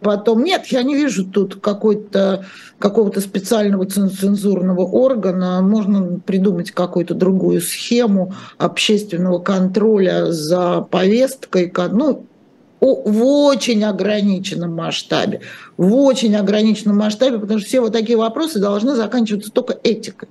Потом 0.02 0.42
нет, 0.42 0.66
я 0.66 0.82
не 0.82 0.96
вижу 0.96 1.24
тут 1.24 1.60
какой-то 1.60 2.44
какого-то 2.80 3.20
специального 3.20 3.86
цензурного 3.86 4.80
органа. 4.80 5.62
Можно 5.62 6.18
придумать 6.18 6.72
какую-то 6.72 7.14
другую 7.14 7.60
схему 7.60 8.34
общественного 8.58 9.38
контроля 9.38 10.32
за 10.32 10.80
повесткой, 10.80 11.72
ну, 11.92 12.26
в 12.82 13.24
очень 13.24 13.84
ограниченном 13.84 14.74
масштабе. 14.74 15.40
В 15.76 15.94
очень 15.94 16.34
ограниченном 16.34 16.98
масштабе, 16.98 17.38
потому 17.38 17.60
что 17.60 17.68
все 17.68 17.80
вот 17.80 17.92
такие 17.92 18.18
вопросы 18.18 18.58
должны 18.58 18.96
заканчиваться 18.96 19.52
только 19.52 19.78
этикой. 19.84 20.28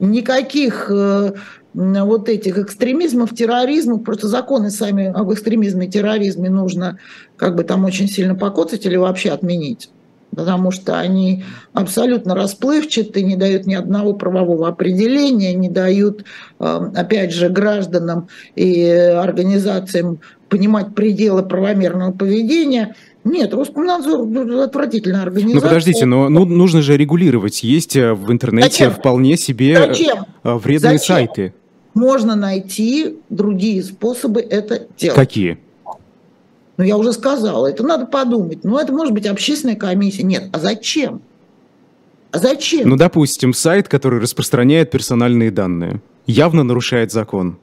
Никаких 0.00 0.90
э, 0.90 1.32
вот 1.72 2.28
этих 2.28 2.58
экстремизмов, 2.58 3.34
терроризмов, 3.34 4.04
просто 4.04 4.28
законы 4.28 4.70
сами 4.70 5.06
об 5.06 5.32
экстремизме 5.32 5.86
и 5.86 5.90
терроризме 5.90 6.50
нужно 6.50 6.98
как 7.36 7.56
бы 7.56 7.64
там 7.64 7.84
очень 7.86 8.08
сильно 8.08 8.34
покоцать 8.34 8.84
или 8.84 8.96
вообще 8.96 9.30
отменить 9.30 9.90
потому 10.34 10.70
что 10.70 10.98
они 10.98 11.44
абсолютно 11.72 12.34
расплывчаты, 12.34 13.22
не 13.22 13.36
дают 13.36 13.66
ни 13.66 13.74
одного 13.74 14.14
правового 14.14 14.68
определения, 14.68 15.54
не 15.54 15.68
дают, 15.68 16.24
э, 16.58 16.90
опять 16.94 17.32
же, 17.32 17.48
гражданам 17.48 18.28
и 18.54 18.84
организациям 18.88 20.20
понимать 20.48 20.94
пределы 20.94 21.42
правомерного 21.42 22.12
поведения. 22.12 22.94
Нет, 23.22 23.52
Роскомнадзор 23.52 24.62
отвратительная 24.62 25.22
организация. 25.22 25.54
Ну 25.56 25.60
подождите, 25.60 26.06
но 26.06 26.28
ну, 26.28 26.44
нужно 26.44 26.80
же 26.80 26.96
регулировать. 26.96 27.62
Есть 27.62 27.96
э, 27.96 28.14
в 28.14 28.32
интернете 28.32 28.70
Зачем? 28.70 28.92
вполне 28.92 29.36
себе 29.36 29.76
Зачем? 29.76 30.24
Э, 30.42 30.54
вредные 30.54 30.98
Зачем? 30.98 31.16
сайты 31.16 31.54
можно 31.94 32.36
найти 32.36 33.18
другие 33.28 33.82
способы 33.82 34.40
это 34.40 34.86
делать. 34.98 35.16
Какие? 35.16 35.58
Ну, 36.80 36.86
я 36.86 36.96
уже 36.96 37.12
сказала, 37.12 37.66
это 37.66 37.82
надо 37.82 38.06
подумать. 38.06 38.64
Ну, 38.64 38.78
это 38.78 38.90
может 38.90 39.12
быть 39.12 39.26
общественная 39.26 39.76
комиссия. 39.76 40.22
Нет, 40.22 40.44
а 40.50 40.58
зачем? 40.58 41.20
А 42.30 42.38
зачем? 42.38 42.88
Ну, 42.88 42.96
допустим, 42.96 43.52
сайт, 43.52 43.86
который 43.86 44.18
распространяет 44.18 44.90
персональные 44.90 45.50
данные, 45.50 46.00
явно 46.26 46.62
нарушает 46.62 47.12
закон. 47.12 47.58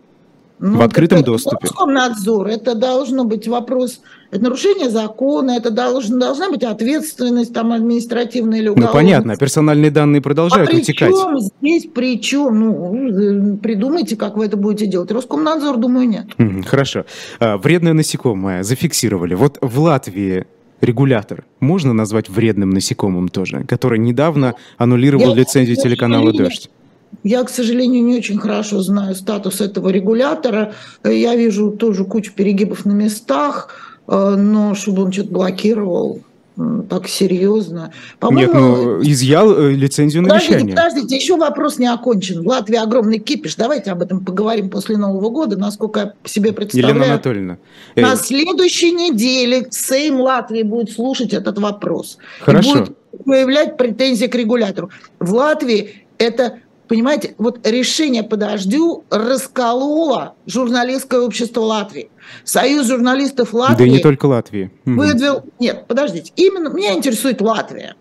Ну, 0.60 0.80
в 0.80 0.82
открытом 0.82 1.20
это, 1.20 1.28
доступе. 1.28 1.58
Роскомнадзор, 1.62 2.48
это 2.48 2.74
должно 2.74 3.26
быть 3.26 3.48
вопрос, 3.48 4.02
это 4.32 4.44
нарушение 4.44 4.90
закона, 4.90 5.52
это 5.52 5.70
должен, 5.70 6.20
должна 6.20 6.50
быть 6.50 6.64
ответственность 6.64 7.54
там 7.54 7.72
административная 7.72 8.60
или 8.60 8.70
уголовная. 8.70 8.92
Ну 8.92 9.00
понятно, 9.00 9.38
персональные 9.38 9.92
данные 9.92 10.22
продолжают 10.22 10.70
а 10.70 10.72
при 10.72 10.82
утекать. 10.82 11.12
Чем 11.12 11.40
здесь, 11.40 11.88
при 11.94 12.20
чем? 12.20 12.60
Ну, 12.60 13.58
придумайте, 13.58 14.16
как 14.16 14.36
вы 14.36 14.46
это 14.46 14.58
будете 14.58 14.88
делать. 14.88 15.12
Роскомнадзор, 15.12 15.78
думаю, 15.78 16.10
нет. 16.10 16.26
Хорошо. 16.66 17.06
А, 17.40 17.58
вредное 17.58 17.94
насекомое 17.94 18.64
зафиксировали. 18.64 19.36
Вот 19.36 19.60
в 19.62 19.80
Латвии 19.80 20.48
регулятор 20.82 21.46
можно 21.60 21.94
назвать 21.94 22.30
вредным 22.30 22.72
насекомым 22.72 23.30
тоже, 23.30 23.64
который 23.68 24.00
недавно 24.00 24.56
аннулировал 24.78 25.36
я, 25.36 25.42
лицензию 25.42 25.76
телеканала 25.76 26.32
«Дождь»? 26.34 26.70
Я, 27.24 27.44
к 27.44 27.50
сожалению, 27.50 28.04
не 28.04 28.18
очень 28.18 28.38
хорошо 28.38 28.82
знаю 28.82 29.16
статус 29.16 29.62
этого 29.62 29.90
регулятора. 29.90 30.74
Я 31.04 31.36
вижу 31.36 31.72
тоже 31.72 32.06
кучу 32.06 32.34
перегибов 32.34 32.86
на 32.86 32.94
местах, 32.94 33.70
э, 34.08 34.36
но 34.38 34.76
чтобы 34.76 35.04
он 35.04 35.12
что-то 35.12 35.32
блокировал, 35.32 36.22
так 36.90 37.08
серьезно. 37.08 37.92
Нет, 38.32 38.52
ну, 38.54 39.02
изъял 39.04 39.56
э, 39.56 39.74
лицензию 39.74 40.24
на 40.24 40.30
подождите, 40.30 40.54
вещание. 40.56 40.76
Подождите, 40.76 41.16
еще 41.16 41.38
вопрос 41.38 41.78
не 41.78 41.88
окончен. 41.88 42.42
В 42.42 42.48
Латвии 42.48 42.78
огромный 42.78 43.20
кипиш. 43.20 43.56
Давайте 43.56 43.92
об 43.92 44.02
этом 44.02 44.26
поговорим 44.26 44.70
после 44.70 44.98
Нового 44.98 45.30
года, 45.30 45.56
насколько 45.56 46.00
я 46.00 46.14
себе 46.24 46.54
представляю. 46.54 46.96
Елена 46.96 47.14
Анатольевна. 47.14 47.58
Э, 47.96 48.02
на 48.02 48.16
следующей 48.16 48.92
неделе 48.92 49.68
Сейм 49.70 50.20
Латвии 50.20 50.64
будет 50.64 50.92
слушать 50.92 51.34
этот 51.34 51.60
вопрос. 51.60 52.18
Хорошо. 52.42 52.70
И 52.70 52.80
будет 52.80 52.98
выявлять 53.26 53.78
претензии 53.78 54.26
к 54.26 54.34
регулятору. 54.34 54.90
В 55.20 55.34
Латвии 55.34 56.06
это 56.18 56.60
Понимаете, 56.88 57.36
вот 57.38 57.66
решение 57.68 58.24
по 58.24 58.38
дождю 58.38 59.04
раскололо 59.10 60.36
журналистское 60.46 61.20
общество 61.20 61.62
Латвии. 61.62 62.10
Союз 62.44 62.88
журналистов 62.88 63.54
Латвии... 63.54 63.78
Да 63.78 63.86
и 63.86 63.90
не 63.90 64.00
только 64.00 64.26
Латвии. 64.26 64.72
Выдвил... 64.86 65.44
Нет, 65.60 65.86
подождите. 65.88 66.32
Именно 66.36 66.70
меня 66.70 66.94
интересует 66.94 67.42
Латвия. 67.42 67.96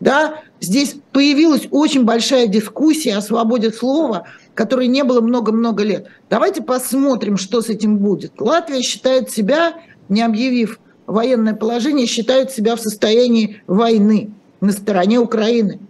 Да, 0.00 0.42
здесь 0.60 0.96
появилась 1.12 1.68
очень 1.70 2.04
большая 2.04 2.46
дискуссия 2.46 3.16
о 3.16 3.22
свободе 3.22 3.72
слова, 3.72 4.26
которой 4.54 4.86
не 4.86 5.04
было 5.04 5.20
много-много 5.20 5.82
лет. 5.82 6.08
Давайте 6.30 6.62
посмотрим, 6.62 7.36
что 7.36 7.62
с 7.62 7.68
этим 7.68 7.98
будет. 7.98 8.40
Латвия 8.40 8.82
считает 8.82 9.30
себя, 9.30 9.74
не 10.08 10.22
объявив 10.22 10.78
военное 11.06 11.54
положение, 11.54 12.06
считает 12.06 12.50
себя 12.50 12.76
в 12.76 12.80
состоянии 12.80 13.62
войны 13.66 14.30
на 14.60 14.72
стороне 14.72 15.18
Украины. 15.18 15.80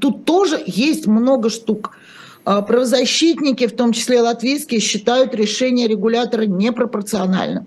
Тут 0.00 0.24
тоже 0.24 0.62
есть 0.66 1.06
много 1.06 1.50
штук. 1.50 1.96
А, 2.44 2.60
правозащитники, 2.60 3.66
в 3.66 3.74
том 3.74 3.92
числе 3.92 4.20
латвийские, 4.20 4.80
считают 4.80 5.34
решение 5.34 5.88
регулятора 5.88 6.44
непропорциональным. 6.44 7.66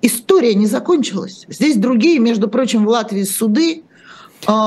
История 0.00 0.54
не 0.54 0.66
закончилась. 0.66 1.44
Здесь 1.48 1.76
другие, 1.76 2.18
между 2.18 2.48
прочим, 2.48 2.86
в 2.86 2.88
Латвии 2.88 3.24
суды, 3.24 3.84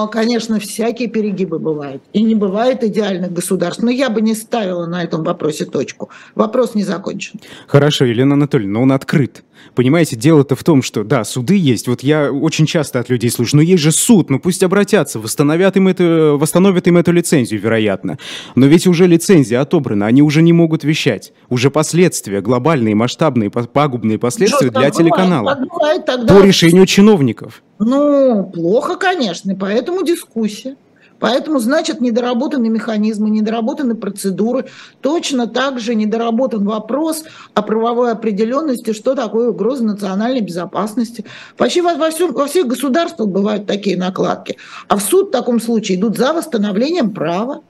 конечно, 0.07 0.59
всякие 0.59 1.07
перегибы 1.07 1.59
бывают. 1.59 2.01
И 2.13 2.21
не 2.21 2.36
бывает 2.36 2.84
идеальных 2.84 3.32
государств. 3.34 3.84
Но 3.84 3.91
я 3.91 4.09
бы 4.09 4.21
не 4.21 4.36
ставила 4.36 4.86
на 4.86 5.03
этом 5.03 5.23
вопросе 5.23 5.65
точку. 5.65 6.09
Вопрос 6.36 6.75
не 6.75 6.84
закончен. 6.84 7.39
Хорошо, 7.67 8.05
Елена 8.05 8.34
Анатольевна, 8.34 8.73
но 8.73 8.82
он 8.84 8.91
открыт. 8.91 9.43
Понимаете, 9.75 10.15
дело-то 10.15 10.55
в 10.55 10.63
том, 10.63 10.82
что, 10.82 11.03
да, 11.03 11.23
суды 11.23 11.55
есть. 11.55 11.88
Вот 11.88 12.01
я 12.01 12.32
очень 12.32 12.65
часто 12.65 12.99
от 12.99 13.09
людей 13.09 13.30
слышу, 13.30 13.57
но 13.57 13.61
есть 13.61 13.84
же 13.84 13.91
суд, 13.91 14.30
ну 14.30 14.39
пусть 14.39 14.63
обратятся, 14.63 15.19
восстановят 15.19 15.78
им 15.78 15.88
это, 15.88 16.36
восстановят 16.39 16.88
им 16.88 16.97
эту 16.97 17.11
лицензию, 17.11 17.59
вероятно. 17.59 18.17
Но 18.55 18.65
ведь 18.65 18.88
уже 18.88 19.07
лицензия 19.07 19.61
отобрана, 19.61 20.05
они 20.05 20.21
уже 20.21 20.41
не 20.41 20.53
могут 20.53 20.84
вещать. 20.84 21.34
Уже 21.49 21.69
последствия, 21.69 22.41
глобальные, 22.41 22.95
масштабные, 22.95 23.49
пагубные 23.49 24.17
последствия 24.19 24.69
Что, 24.69 24.80
для 24.80 24.89
телеканала. 24.89 25.55
Бывает, 25.55 25.69
бывает, 25.69 26.05
тогда... 26.05 26.34
По 26.34 26.43
решению 26.43 26.86
чиновников. 26.86 27.63
Ну, 27.80 28.49
плохо, 28.53 28.95
конечно, 28.95 29.55
поэтому 29.55 30.03
дискуссия. 30.03 30.75
Поэтому, 31.19 31.59
значит, 31.59 31.99
недоработаны 31.99 32.69
механизмы, 32.69 33.30
недоработаны 33.30 33.95
процедуры. 33.95 34.65
Точно 35.01 35.47
так 35.47 35.80
же 35.80 35.95
недоработан 35.95 36.63
вопрос 36.65 37.23
о 37.53 37.61
правовой 37.63 38.11
определенности, 38.11 38.93
что 38.93 39.15
такое 39.15 39.49
угроза 39.49 39.84
национальной 39.84 40.41
безопасности. 40.41 41.25
Почти 41.57 41.82
во, 41.82 41.95
во, 41.95 42.11
всем, 42.11 42.34
во 42.34 42.45
всех 42.45 42.67
государствах 42.67 43.30
бывают 43.30 43.65
такие 43.65 43.97
накладки. 43.97 44.57
А 44.88 44.97
в 44.97 45.01
суд 45.01 45.30
в 45.30 45.32
таком 45.32 45.59
случае 45.59 45.97
идут 45.97 46.17
за 46.17 46.34
восстановлением 46.34 47.11
права. 47.11 47.61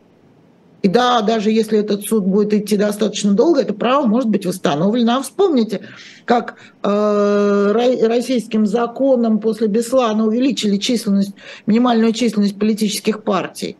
И 0.83 0.87
да, 0.87 1.21
даже 1.21 1.49
если 1.51 1.79
этот 1.79 2.03
суд 2.03 2.23
будет 2.23 2.53
идти 2.53 2.77
достаточно 2.77 3.33
долго, 3.33 3.61
это 3.61 3.73
право 3.73 4.05
может 4.05 4.29
быть 4.29 4.45
восстановлено. 4.45 5.17
А 5.17 5.21
вспомните, 5.21 5.81
как 6.25 6.55
э, 6.83 7.71
российским 8.07 8.65
законом 8.67 9.39
после 9.39 9.67
Беслана 9.67 10.27
увеличили 10.27 10.77
численность, 10.77 11.33
минимальную 11.65 12.13
численность 12.13 12.59
политических 12.59 13.23
партий, 13.23 13.75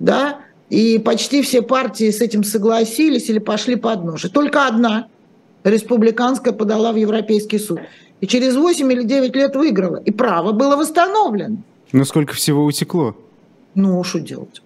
да, 0.00 0.40
и 0.68 0.98
почти 0.98 1.42
все 1.42 1.62
партии 1.62 2.10
с 2.10 2.20
этим 2.20 2.42
согласились 2.42 3.28
или 3.28 3.38
пошли 3.38 3.76
под 3.76 4.04
нож. 4.04 4.24
И 4.24 4.28
только 4.28 4.66
одна, 4.66 5.06
республиканская, 5.64 6.52
подала 6.52 6.92
в 6.92 6.96
Европейский 6.96 7.58
суд. 7.58 7.80
И 8.20 8.26
через 8.26 8.56
8 8.56 8.90
или 8.90 9.02
9 9.04 9.36
лет 9.36 9.54
выиграла. 9.54 9.96
И 9.96 10.10
право 10.10 10.52
было 10.52 10.76
восстановлено. 10.76 11.58
Но 11.92 12.04
сколько 12.04 12.32
всего 12.34 12.64
утекло? 12.64 13.14
Ну, 13.74 14.02
что 14.02 14.20
делать? 14.20 14.62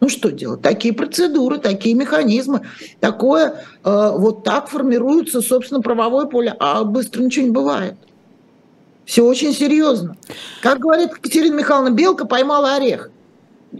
Ну 0.00 0.08
что 0.08 0.30
делать? 0.30 0.60
Такие 0.60 0.92
процедуры, 0.92 1.58
такие 1.58 1.94
механизмы, 1.94 2.66
такое, 3.00 3.64
э, 3.84 4.12
вот 4.16 4.44
так 4.44 4.68
формируется, 4.68 5.40
собственно, 5.40 5.80
правовое 5.80 6.26
поле, 6.26 6.54
а 6.58 6.84
быстро 6.84 7.22
ничего 7.22 7.46
не 7.46 7.52
бывает. 7.52 7.94
Все 9.04 9.24
очень 9.24 9.52
серьезно. 9.52 10.16
Как 10.62 10.78
говорит 10.78 11.10
Екатерина 11.10 11.54
Михайловна, 11.54 11.90
белка 11.90 12.26
поймала 12.26 12.74
орех. 12.74 13.10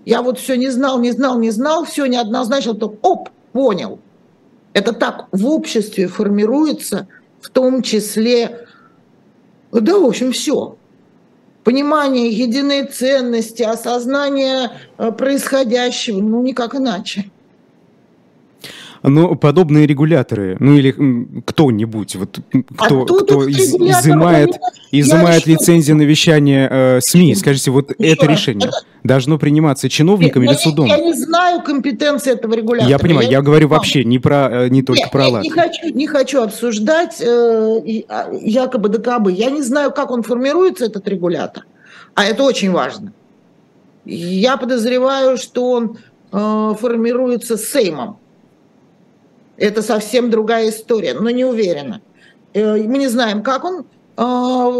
Я 0.04 0.22
вот 0.22 0.38
все 0.38 0.56
не 0.56 0.68
знал, 0.68 0.98
не 1.00 1.12
знал, 1.12 1.38
не 1.38 1.50
знал, 1.50 1.84
все 1.84 2.06
неоднозначно, 2.06 2.74
то 2.74 2.94
оп, 3.02 3.28
понял. 3.52 4.00
Это 4.72 4.92
так 4.92 5.28
в 5.30 5.46
обществе 5.46 6.08
формируется, 6.08 7.06
в 7.40 7.48
том 7.48 7.82
числе, 7.82 8.66
да, 9.70 9.98
в 9.98 10.04
общем, 10.04 10.32
все 10.32 10.76
понимание 11.64 12.28
единой 12.28 12.84
ценности, 12.84 13.62
осознание 13.62 14.70
э, 14.98 15.10
происходящего, 15.10 16.20
ну 16.20 16.42
никак 16.42 16.74
иначе. 16.74 17.30
Но 19.06 19.34
подобные 19.34 19.86
регуляторы, 19.86 20.56
ну 20.60 20.76
или 20.76 20.94
кто-нибудь, 21.44 22.16
вот 22.16 22.38
кто, 22.74 23.04
кто 23.04 23.46
из, 23.46 23.74
изымает, 23.74 24.56
изымает 24.92 25.46
лицензии 25.46 25.92
на 25.92 26.02
вещание 26.02 26.66
э, 26.70 27.00
СМИ, 27.02 27.34
скажите, 27.34 27.70
вот 27.70 27.90
Еще 27.98 28.14
это 28.14 28.26
решение 28.26 28.68
это... 28.68 28.78
должно 29.02 29.36
приниматься 29.36 29.90
чиновником 29.90 30.42
Нет, 30.42 30.52
или 30.52 30.58
судом? 30.58 30.86
Я 30.86 30.96
не 30.96 31.12
знаю 31.12 31.60
компетенции 31.60 32.32
этого 32.32 32.54
регулятора. 32.54 32.88
Я 32.88 32.98
понимаю, 32.98 33.26
я, 33.26 33.32
я 33.32 33.42
говорю 33.42 33.68
вообще 33.68 34.04
не 34.04 34.18
про 34.18 34.48
э, 34.50 34.68
не 34.70 34.82
только 34.82 35.02
Нет, 35.02 35.10
про 35.10 35.28
Латвию. 35.28 35.42
Не 35.42 35.50
хочу, 35.50 35.88
не 35.90 36.06
хочу 36.06 36.42
обсуждать 36.42 37.20
э, 37.20 38.04
а, 38.08 38.30
якобы 38.32 38.88
докабы. 38.88 39.32
Я 39.32 39.50
не 39.50 39.60
знаю, 39.60 39.92
как 39.92 40.10
он 40.10 40.22
формируется 40.22 40.86
этот 40.86 41.06
регулятор. 41.08 41.66
А 42.14 42.24
это 42.24 42.42
очень 42.42 42.70
важно. 42.70 43.12
Я 44.06 44.56
подозреваю, 44.56 45.36
что 45.36 45.72
он 45.72 45.98
э, 46.32 46.74
формируется 46.80 47.58
Сеймом. 47.58 48.16
Это 49.56 49.82
совсем 49.82 50.30
другая 50.30 50.70
история, 50.70 51.14
но 51.14 51.30
не 51.30 51.44
уверена. 51.44 52.00
Э, 52.52 52.76
мы 52.76 52.98
не 52.98 53.08
знаем, 53.08 53.42
как 53.42 53.64
он 53.64 53.86
а, 54.16 54.70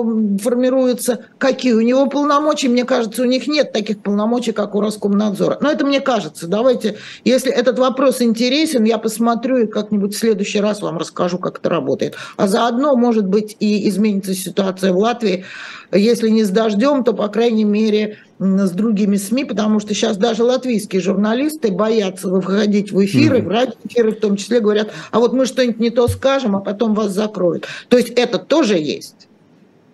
формируется, 0.41 1.27
какие 1.39 1.73
у 1.73 1.81
него 1.81 2.07
полномочия. 2.07 2.69
Мне 2.69 2.85
кажется, 2.85 3.23
у 3.23 3.25
них 3.25 3.49
нет 3.49 3.73
таких 3.73 4.01
полномочий, 4.01 4.53
как 4.53 4.77
у 4.77 4.81
Роскомнадзора. 4.81 5.59
Но 5.61 5.71
это 5.71 5.85
мне 5.85 6.01
кажется. 6.01 6.47
Давайте, 6.47 6.99
если 7.25 7.51
этот 7.51 7.79
вопрос 7.79 8.23
интересен, 8.23 8.85
я 8.85 8.99
посмотрю 8.99 9.57
и 9.57 9.67
как-нибудь 9.67 10.15
в 10.15 10.19
следующий 10.19 10.61
раз 10.61 10.83
вам 10.83 10.99
расскажу, 10.99 11.39
как 11.39 11.59
это 11.59 11.69
работает. 11.69 12.15
А 12.37 12.47
заодно, 12.47 12.95
может 12.95 13.27
быть, 13.27 13.57
и 13.59 13.89
изменится 13.89 14.35
ситуация 14.35 14.93
в 14.93 14.99
Латвии. 14.99 15.45
Если 15.91 16.29
не 16.29 16.45
с 16.45 16.51
дождем, 16.51 17.03
то, 17.03 17.13
по 17.13 17.27
крайней 17.27 17.65
мере, 17.65 18.19
с 18.39 18.71
другими 18.73 19.17
СМИ, 19.17 19.45
потому 19.45 19.81
что 19.81 19.95
сейчас 19.95 20.17
даже 20.17 20.43
латвийские 20.43 21.01
журналисты 21.01 21.71
боятся 21.71 22.29
выходить 22.29 22.91
в 22.91 23.05
эфиры, 23.05 23.39
mm-hmm. 23.39 23.45
в 23.45 23.49
радиоэфиры 23.49 24.13
в 24.13 24.21
том 24.21 24.37
числе, 24.37 24.61
говорят, 24.61 24.93
а 25.11 25.21
вот 25.21 25.33
мы 25.33 25.47
что-нибудь 25.47 25.79
не 25.79 25.91
то 25.91 26.09
скажем, 26.09 26.57
а 26.57 26.61
потом 26.61 26.95
вас 26.95 27.13
закроют. 27.13 27.67
То 27.89 27.97
есть 27.97 28.11
это 28.11 28.39
тоже 28.39 28.77
есть. 28.77 29.29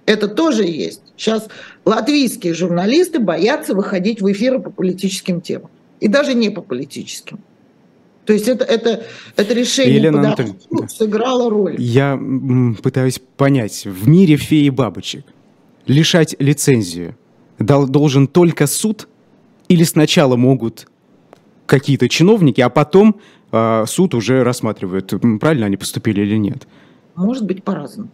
Это 0.06 0.26
тоже 0.26 0.64
есть. 0.64 1.02
Сейчас 1.16 1.48
латвийские 1.84 2.54
журналисты 2.54 3.18
боятся 3.18 3.74
выходить 3.74 4.22
в 4.22 4.32
эфиры 4.32 4.58
по 4.58 4.70
политическим 4.70 5.40
темам. 5.40 5.70
И 6.00 6.08
даже 6.08 6.34
не 6.34 6.50
по 6.50 6.62
политическим. 6.62 7.40
То 8.24 8.32
есть 8.32 8.48
это, 8.48 8.64
это, 8.64 9.04
это 9.36 9.54
решение 9.54 9.96
Елена 9.96 10.20
Анатольевна, 10.20 10.88
сыграло 10.88 11.50
роль. 11.50 11.76
Я 11.78 12.18
пытаюсь 12.82 13.20
понять, 13.36 13.84
в 13.84 14.08
мире 14.08 14.36
феи 14.36 14.68
бабочек 14.70 15.24
лишать 15.86 16.36
лицензию 16.38 17.16
должен 17.60 18.26
только 18.26 18.66
суд 18.66 19.08
или 19.68 19.84
сначала 19.84 20.36
могут 20.36 20.88
какие-то 21.66 22.08
чиновники, 22.08 22.60
а 22.60 22.68
потом 22.68 23.20
э, 23.52 23.84
суд 23.86 24.14
уже 24.14 24.42
рассматривает, 24.42 25.12
правильно 25.40 25.66
они 25.66 25.76
поступили 25.76 26.22
или 26.22 26.36
нет? 26.36 26.66
Может 27.14 27.44
быть 27.44 27.62
по-разному. 27.62 28.10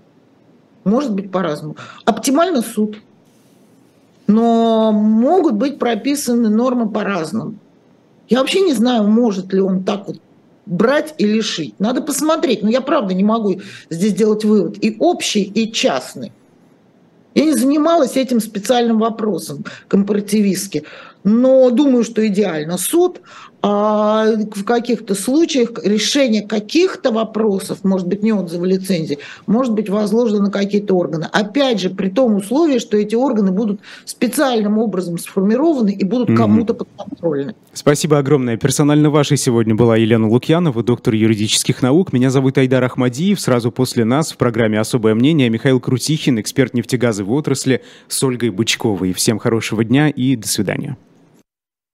Может 0.85 1.15
быть 1.15 1.31
по-разному. 1.31 1.77
Оптимально 2.05 2.63
суд. 2.63 2.99
Но 4.27 4.93
могут 4.93 5.55
быть 5.55 5.79
прописаны 5.79 6.49
нормы 6.49 6.89
по-разному. 6.89 7.55
Я 8.29 8.41
вообще 8.41 8.61
не 8.61 8.73
знаю, 8.73 9.05
может 9.05 9.53
ли 9.53 9.61
он 9.61 9.85
так 9.85 10.09
вот 10.09 10.21
брать 10.67 11.15
и 11.19 11.27
лишить. 11.27 11.79
Надо 11.79 12.03
посмотреть. 12.03 12.63
Но 12.63 12.69
я 12.69 12.81
правда 12.81 13.15
не 13.15 13.25
могу 13.25 13.61
здесь 13.89 14.15
делать 14.15 14.45
вывод. 14.45 14.85
И 14.85 14.97
общий, 14.99 15.43
и 15.43 15.73
частный. 15.73 16.33
Я 17.37 17.45
не 17.45 17.53
занималась 17.53 18.17
этим 18.17 18.41
специальным 18.41 18.99
вопросом 18.99 19.63
компаративистски, 19.89 20.85
но 21.27 21.71
думаю, 21.71 22.05
что 22.05 22.25
идеально 22.25 22.79
суд, 22.79 23.21
а 23.61 24.27
в 24.55 24.63
каких-то 24.63 25.17
случаях 25.17 25.71
решение 25.85 26.47
каких-то 26.47 27.11
вопросов, 27.11 27.83
может 27.83 28.07
быть, 28.07 28.23
не 28.23 28.33
отзывы 28.33 28.69
лицензии, 28.69 29.19
может 29.49 29.73
быть 29.75 29.89
возложено 29.89 30.43
на 30.43 30.51
какие-то 30.53 30.95
органы. 30.95 31.27
Опять 31.33 31.81
же, 31.81 31.91
при 31.91 32.11
том 32.11 32.37
условии, 32.37 32.79
что 32.79 32.97
эти 32.97 33.17
органы 33.17 33.51
будут 33.51 33.81
специальным 34.05 34.79
образом 34.79 35.19
сформированы 35.19 35.91
и 35.91 36.05
будут 36.05 36.31
mm-hmm. 36.31 36.37
кому-то 36.37 36.75
подконтрольны. 36.75 37.57
Спасибо 37.73 38.19
огромное. 38.19 38.57
Персонально 38.57 39.11
вашей 39.11 39.37
сегодня 39.37 39.75
была 39.75 39.97
Елена 39.97 40.29
Лукьянова, 40.29 40.85
доктор 40.85 41.15
юридических 41.15 41.83
наук. 41.83 42.13
Меня 42.13 42.31
зовут 42.31 42.59
Айдар 42.59 42.85
Ахмадиев. 42.85 43.41
Сразу 43.41 43.73
после 43.73 44.05
нас 44.05 44.31
в 44.31 44.37
программе 44.37 44.79
«Особое 44.79 45.17
мнение» 45.17 45.51
Михаил 45.51 45.81
Крутихин, 45.81 46.39
эксперт 46.39 46.73
нефтегазовой 46.73 47.37
отрасли 47.37 47.83
с 48.07 48.23
Ольгой 48.23 48.51
Бычковой. 48.51 49.13
Всем 49.13 49.41
хорошего 49.41 49.83
дня 49.83 50.09
и 50.09 50.37
до 50.37 50.47
свидания. 50.47 50.97